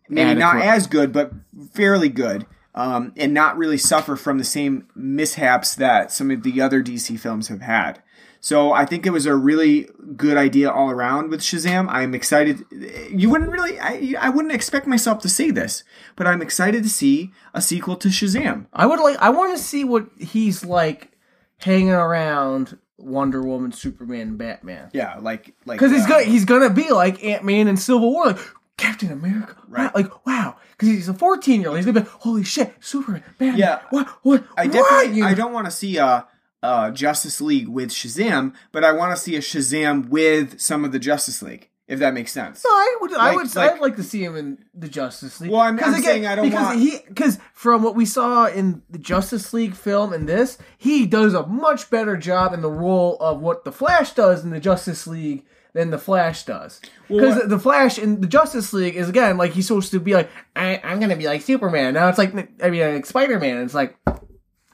[0.10, 1.32] maybe not as good, but
[1.74, 2.46] fairly good.
[2.78, 7.18] Um, and not really suffer from the same mishaps that some of the other DC
[7.18, 8.04] films have had.
[8.46, 11.88] So I think it was a really good idea all around with Shazam.
[11.90, 12.64] I'm excited.
[13.10, 15.84] You wouldn't really, I, I wouldn't expect myself to say this,
[16.16, 18.68] but I'm excited to see a sequel to Shazam.
[18.72, 19.18] I would like.
[19.18, 21.18] I want to see what he's like
[21.58, 24.92] hanging around Wonder Woman, Superman, Batman.
[24.94, 28.12] Yeah, like like Because he's uh, gonna he's gonna be like Ant Man and Civil
[28.12, 28.28] War.
[28.28, 28.40] Like,
[28.78, 29.56] Captain America.
[29.68, 29.86] Right.
[29.86, 31.78] Wow, like wow, because he's a 14 year old.
[31.78, 33.58] He's gonna be like, holy shit, Superman, Batman.
[33.58, 33.82] Yeah.
[33.90, 34.08] What?
[34.24, 34.44] What?
[34.58, 36.28] I definitely I don't want to see a,
[36.64, 40.92] a Justice League with Shazam, but I want to see a Shazam with some of
[40.92, 42.64] the Justice League, if that makes sense.
[42.66, 43.14] No, I would.
[43.14, 43.56] I Like- would.
[43.56, 45.52] like- I'd like to see him in the Justice League.
[45.52, 48.82] Well, I'm- I'm saying I don't because want- he because from what we saw in
[48.90, 53.18] the Justice League film and this, he does a much better job in the role
[53.20, 55.46] of what the Flash does in the Justice League
[55.76, 56.82] than the Flash does.
[57.08, 60.14] Because what- the Flash in the Justice League is again like he's supposed to be
[60.16, 61.94] like I, I'm gonna be like Superman.
[61.94, 62.34] Now it's like
[62.64, 63.62] I mean like Spider Man.
[63.62, 63.96] It's like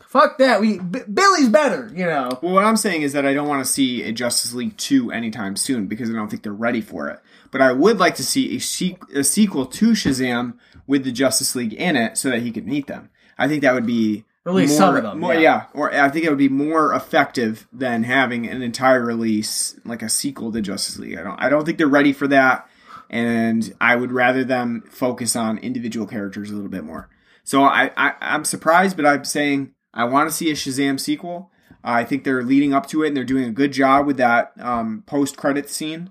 [0.08, 0.62] fuck that.
[0.62, 1.92] We B- Billy's better.
[1.94, 2.40] You know.
[2.42, 5.12] Well, what I'm saying is that I don't want to see a Justice League 2
[5.12, 7.20] anytime soon because I don't think they're ready for it.
[7.52, 10.54] But I would like to see a, sequ- a sequel to Shazam
[10.88, 13.10] with the Justice League in it so that he could meet them.
[13.38, 15.40] I think that would be Release more, some of them, More, yeah.
[15.40, 15.66] yeah.
[15.74, 20.10] or I think it would be more effective than having an entire release like a
[20.10, 21.18] sequel to Justice League.
[21.18, 21.40] I don't.
[21.40, 22.68] I don't think they're ready for that,
[23.10, 27.08] and I would rather them focus on individual characters a little bit more.
[27.44, 31.52] So I, I I'm surprised, but I'm saying I want to see a Shazam sequel.
[31.84, 34.54] I think they're leading up to it, and they're doing a good job with that
[34.60, 36.10] um, post credit scene.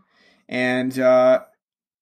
[0.48, 1.40] And uh,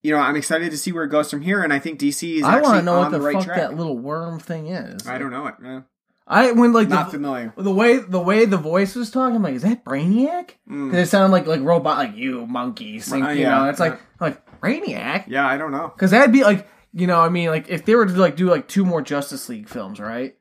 [0.03, 1.63] you know, I'm excited to see where it goes from here.
[1.63, 3.57] And I think DC is I want to know what the, the right fuck track.
[3.59, 5.07] that little worm thing is.
[5.07, 5.55] I don't know it.
[5.65, 5.81] Eh,
[6.31, 7.53] I when like not the, familiar.
[7.57, 10.51] the way the way the voice was talking, I'm like, is that Brainiac?
[10.71, 10.91] Mm.
[10.91, 13.69] Because it sounded like like robot, like you monkey, sink, Uh, you know.
[13.69, 15.89] It's like like Brainiac, Yeah, I don't know.
[15.95, 18.51] because that'd be like you know, I mean, like if they were to like do
[18.51, 20.37] like two more Justice League films, right?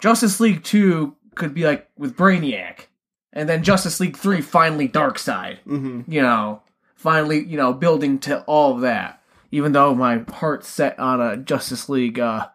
[0.00, 2.86] Justice League two could be like with Brainiac,
[3.32, 5.58] and then Justice League three finally Darkseid.
[5.60, 6.62] hmm You know,
[6.94, 9.20] finally you know building to all of that.
[9.50, 12.48] Even though my heart's set on a Justice League uh,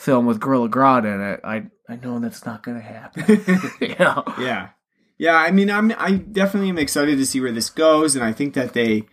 [0.00, 3.24] film with Gorilla Grodd in it, I I know that's not gonna happen.
[3.80, 4.24] you know.
[4.38, 4.70] Yeah,
[5.18, 5.36] yeah.
[5.36, 8.54] I mean, I'm I definitely am excited to see where this goes, and I think
[8.54, 9.04] that they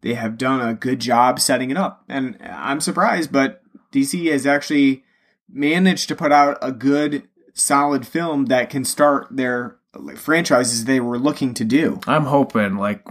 [0.00, 2.04] they have done a good job setting it up.
[2.08, 3.62] And I'm surprised, but
[3.92, 5.04] DC has actually
[5.48, 9.76] managed to put out a good, solid film that can start their
[10.14, 12.00] franchises they were looking to do.
[12.06, 13.04] I'm hoping like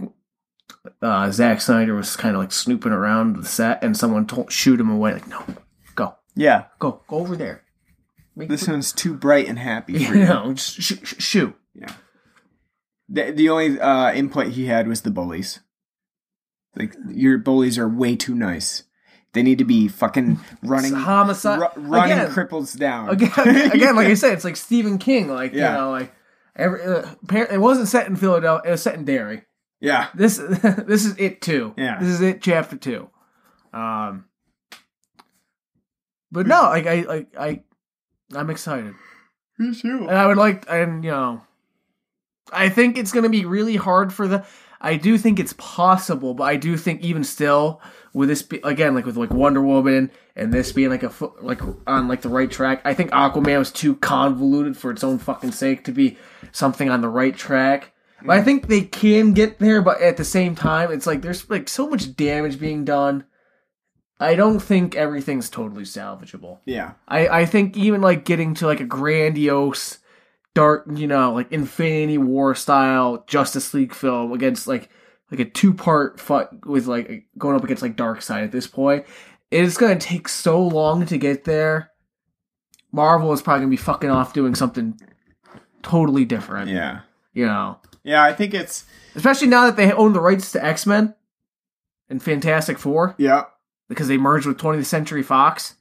[1.02, 4.80] uh, Zack Snyder was kind of like snooping around the set, and someone told shoot
[4.80, 5.14] him away.
[5.14, 5.44] Like, no,
[6.38, 7.62] Yeah, go, go over there.
[8.36, 11.56] Make this one's too bright and happy for you know, just sh- sh- shoot.
[11.74, 11.92] Yeah.
[13.08, 15.60] The, the only uh, input he had was the bullies.
[16.76, 18.84] Like your bullies are way too nice.
[19.32, 21.58] They need to be fucking running, It's homicide.
[21.58, 23.08] ru- running again, cripples down.
[23.10, 23.32] again,
[23.72, 25.28] again, like I said, it's like Stephen King.
[25.28, 25.72] Like Yeah.
[25.72, 26.14] you know, like
[26.54, 27.06] every uh,
[27.50, 28.68] it wasn't set in Philadelphia.
[28.68, 29.42] It was set in Derry.
[29.80, 31.74] yeah, This this is it too.
[31.76, 31.98] Yeah.
[31.98, 33.10] This is it chapter two.
[33.72, 34.26] Um
[36.30, 37.62] But no, like I like I
[38.34, 38.94] I'm excited.
[39.58, 40.06] me too.
[40.08, 41.42] And I would like and you know
[42.52, 44.46] I think it's gonna be really hard for the
[44.80, 47.80] I do think it's possible, but I do think even still
[48.12, 51.60] with this be, again like with like Wonder Woman and this being like a like
[51.86, 55.52] on like the right track, I think Aquaman was too convoluted for its own fucking
[55.52, 56.16] sake to be
[56.52, 57.92] something on the right track.
[58.22, 58.44] But I mm.
[58.44, 61.88] think they can get there, but at the same time, it's like there's like so
[61.88, 63.24] much damage being done.
[64.20, 66.58] I don't think everything's totally salvageable.
[66.64, 69.98] Yeah, I, I think even like getting to like a grandiose,
[70.54, 74.88] dark, you know, like Infinity War style Justice League film against like
[75.30, 79.06] like a two part fight with like going up against like Darkseid at this point,
[79.50, 81.90] it's gonna take so long to get there.
[82.90, 84.98] Marvel is probably gonna be fucking off doing something
[85.82, 86.70] totally different.
[86.70, 87.00] yeah,
[87.32, 88.22] You know, yeah.
[88.24, 88.84] I think it's
[89.14, 91.14] especially now that they own the rights to X Men
[92.08, 93.44] and Fantastic Four yeah,
[93.88, 95.74] because they merged with 20th Century Fox.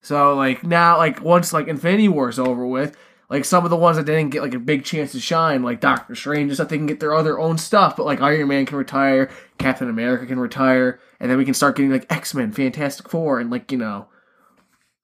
[0.00, 2.96] So like now, like once like Infinity War is over with,
[3.28, 5.80] like some of the ones that didn't get like a big chance to shine, like
[5.80, 7.96] Doctor Strange and stuff, they can get their other own stuff.
[7.96, 11.76] But like Iron Man can retire, Captain America can retire, and then we can start
[11.76, 14.08] getting like X Men, Fantastic Four, and like you know,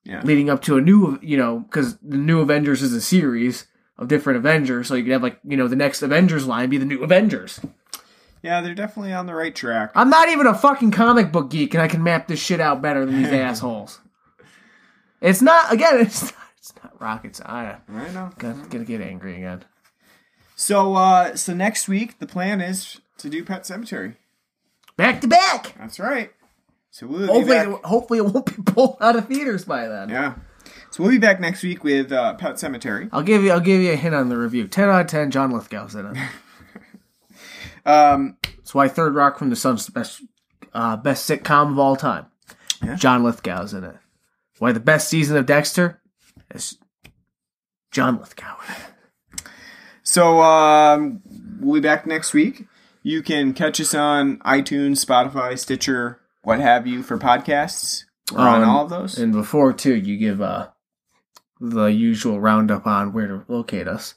[0.04, 3.66] yeah, leading up to a new, you know, because the new Avengers is a series
[3.98, 6.78] of different Avengers, so you could have like you know the next Avengers line be
[6.78, 7.60] the new Avengers.
[8.43, 8.60] Yeah.
[8.60, 9.93] They're definitely on the right track.
[9.94, 12.82] I'm not even a fucking comic book geek, and I can map this shit out
[12.82, 14.01] better than these assholes.
[15.20, 16.01] It's not again.
[16.01, 17.81] It's not, it's not rocket science.
[17.89, 18.32] Right now.
[18.40, 19.64] I'm gonna get angry again.
[20.55, 24.14] So, uh, so next week the plan is to do Pet Sematary.
[24.97, 25.74] Back to back.
[25.78, 26.32] That's right.
[26.90, 30.10] So we'll Hopefully, it, hopefully it won't be pulled out of theaters by then.
[30.10, 30.35] Yeah.
[30.90, 33.09] So we'll be back next week with uh, Pet Sematary.
[33.12, 33.51] I'll give you.
[33.51, 34.69] I'll give you a hint on the review.
[34.69, 35.31] Ten out of ten.
[35.31, 36.16] John Lithgow's in it.
[37.84, 40.22] Um, That's why Third Rock from the Sun's the best,
[40.72, 42.26] uh, best sitcom of all time.
[42.82, 42.94] Yeah.
[42.96, 43.96] John Lithgow's in it.
[44.59, 46.00] Why the best season of Dexter
[46.54, 46.78] is
[47.90, 48.56] John Lithgow.
[50.02, 51.20] so um,
[51.60, 52.66] we'll be back next week.
[53.02, 58.04] You can catch us on iTunes, Spotify, Stitcher, what have you for podcasts.
[58.32, 59.18] We're on Um, all of those.
[59.18, 60.68] And before too, you give uh
[61.60, 64.14] the usual roundup on where to locate us.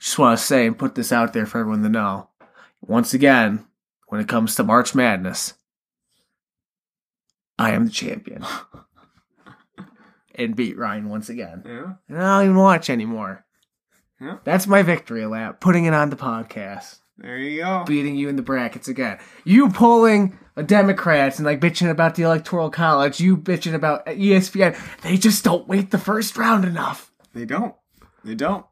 [0.00, 2.29] Just want to say and put this out there for everyone to know.
[2.80, 3.66] Once again,
[4.08, 5.54] when it comes to March Madness,
[7.58, 8.44] I am the champion.
[10.34, 11.62] and beat Ryan once again.
[11.66, 11.92] yeah.
[12.08, 13.44] And I don't even watch anymore.
[14.20, 14.38] Yeah.
[14.44, 15.60] That's my victory lap.
[15.60, 16.98] Putting it on the podcast.
[17.18, 17.84] There you go.
[17.86, 19.18] Beating you in the brackets again.
[19.44, 23.20] You pulling a Democrats and like bitching about the electoral college.
[23.20, 24.76] You bitching about ESPN.
[25.02, 27.12] They just don't wait the first round enough.
[27.34, 27.74] They don't.
[28.24, 28.64] They don't.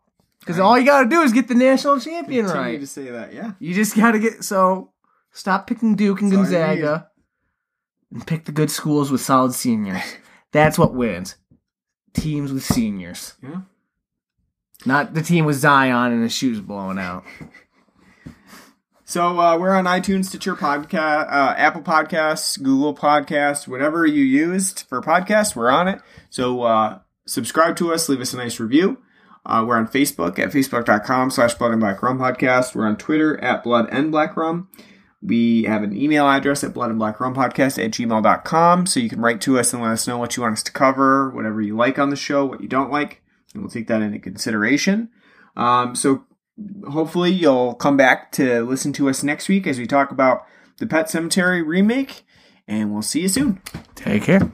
[0.49, 2.81] Because all you got to do is get the national champion Continue right.
[2.81, 3.35] to say that.
[3.35, 3.53] Yeah.
[3.59, 4.93] You just got to get so.
[5.31, 7.09] Stop picking Duke and That's all you Gonzaga,
[8.11, 10.01] and pick the good schools with solid seniors.
[10.53, 11.37] That's what wins.
[12.15, 13.61] Teams with seniors, Yeah.
[14.87, 17.25] not the team with Zion and his shoes blowing out.
[19.05, 24.81] So uh, we're on iTunes, Stitcher Podcast, uh, Apple Podcasts, Google Podcasts, whatever you used
[24.87, 26.03] for podcasts, we're on it.
[26.29, 28.99] So uh, subscribe to us, leave us a nice review.
[29.49, 32.75] Uh, we're on Facebook at facebook.com slash blood and black rum podcast.
[32.75, 34.69] We're on Twitter at blood and black rum.
[35.23, 38.87] We have an email address at blood and black rum podcast at gmail.com.
[38.87, 40.73] So you can write to us and let us know what you want us to
[40.73, 43.23] cover, whatever you like on the show, what you don't like,
[43.55, 45.09] and we'll take that into consideration.
[45.57, 46.25] Um, so
[46.89, 50.45] hopefully you'll come back to listen to us next week as we talk about
[50.79, 52.23] the Pet Sematary remake,
[52.69, 53.61] and we'll see you soon.
[53.95, 54.53] Take care.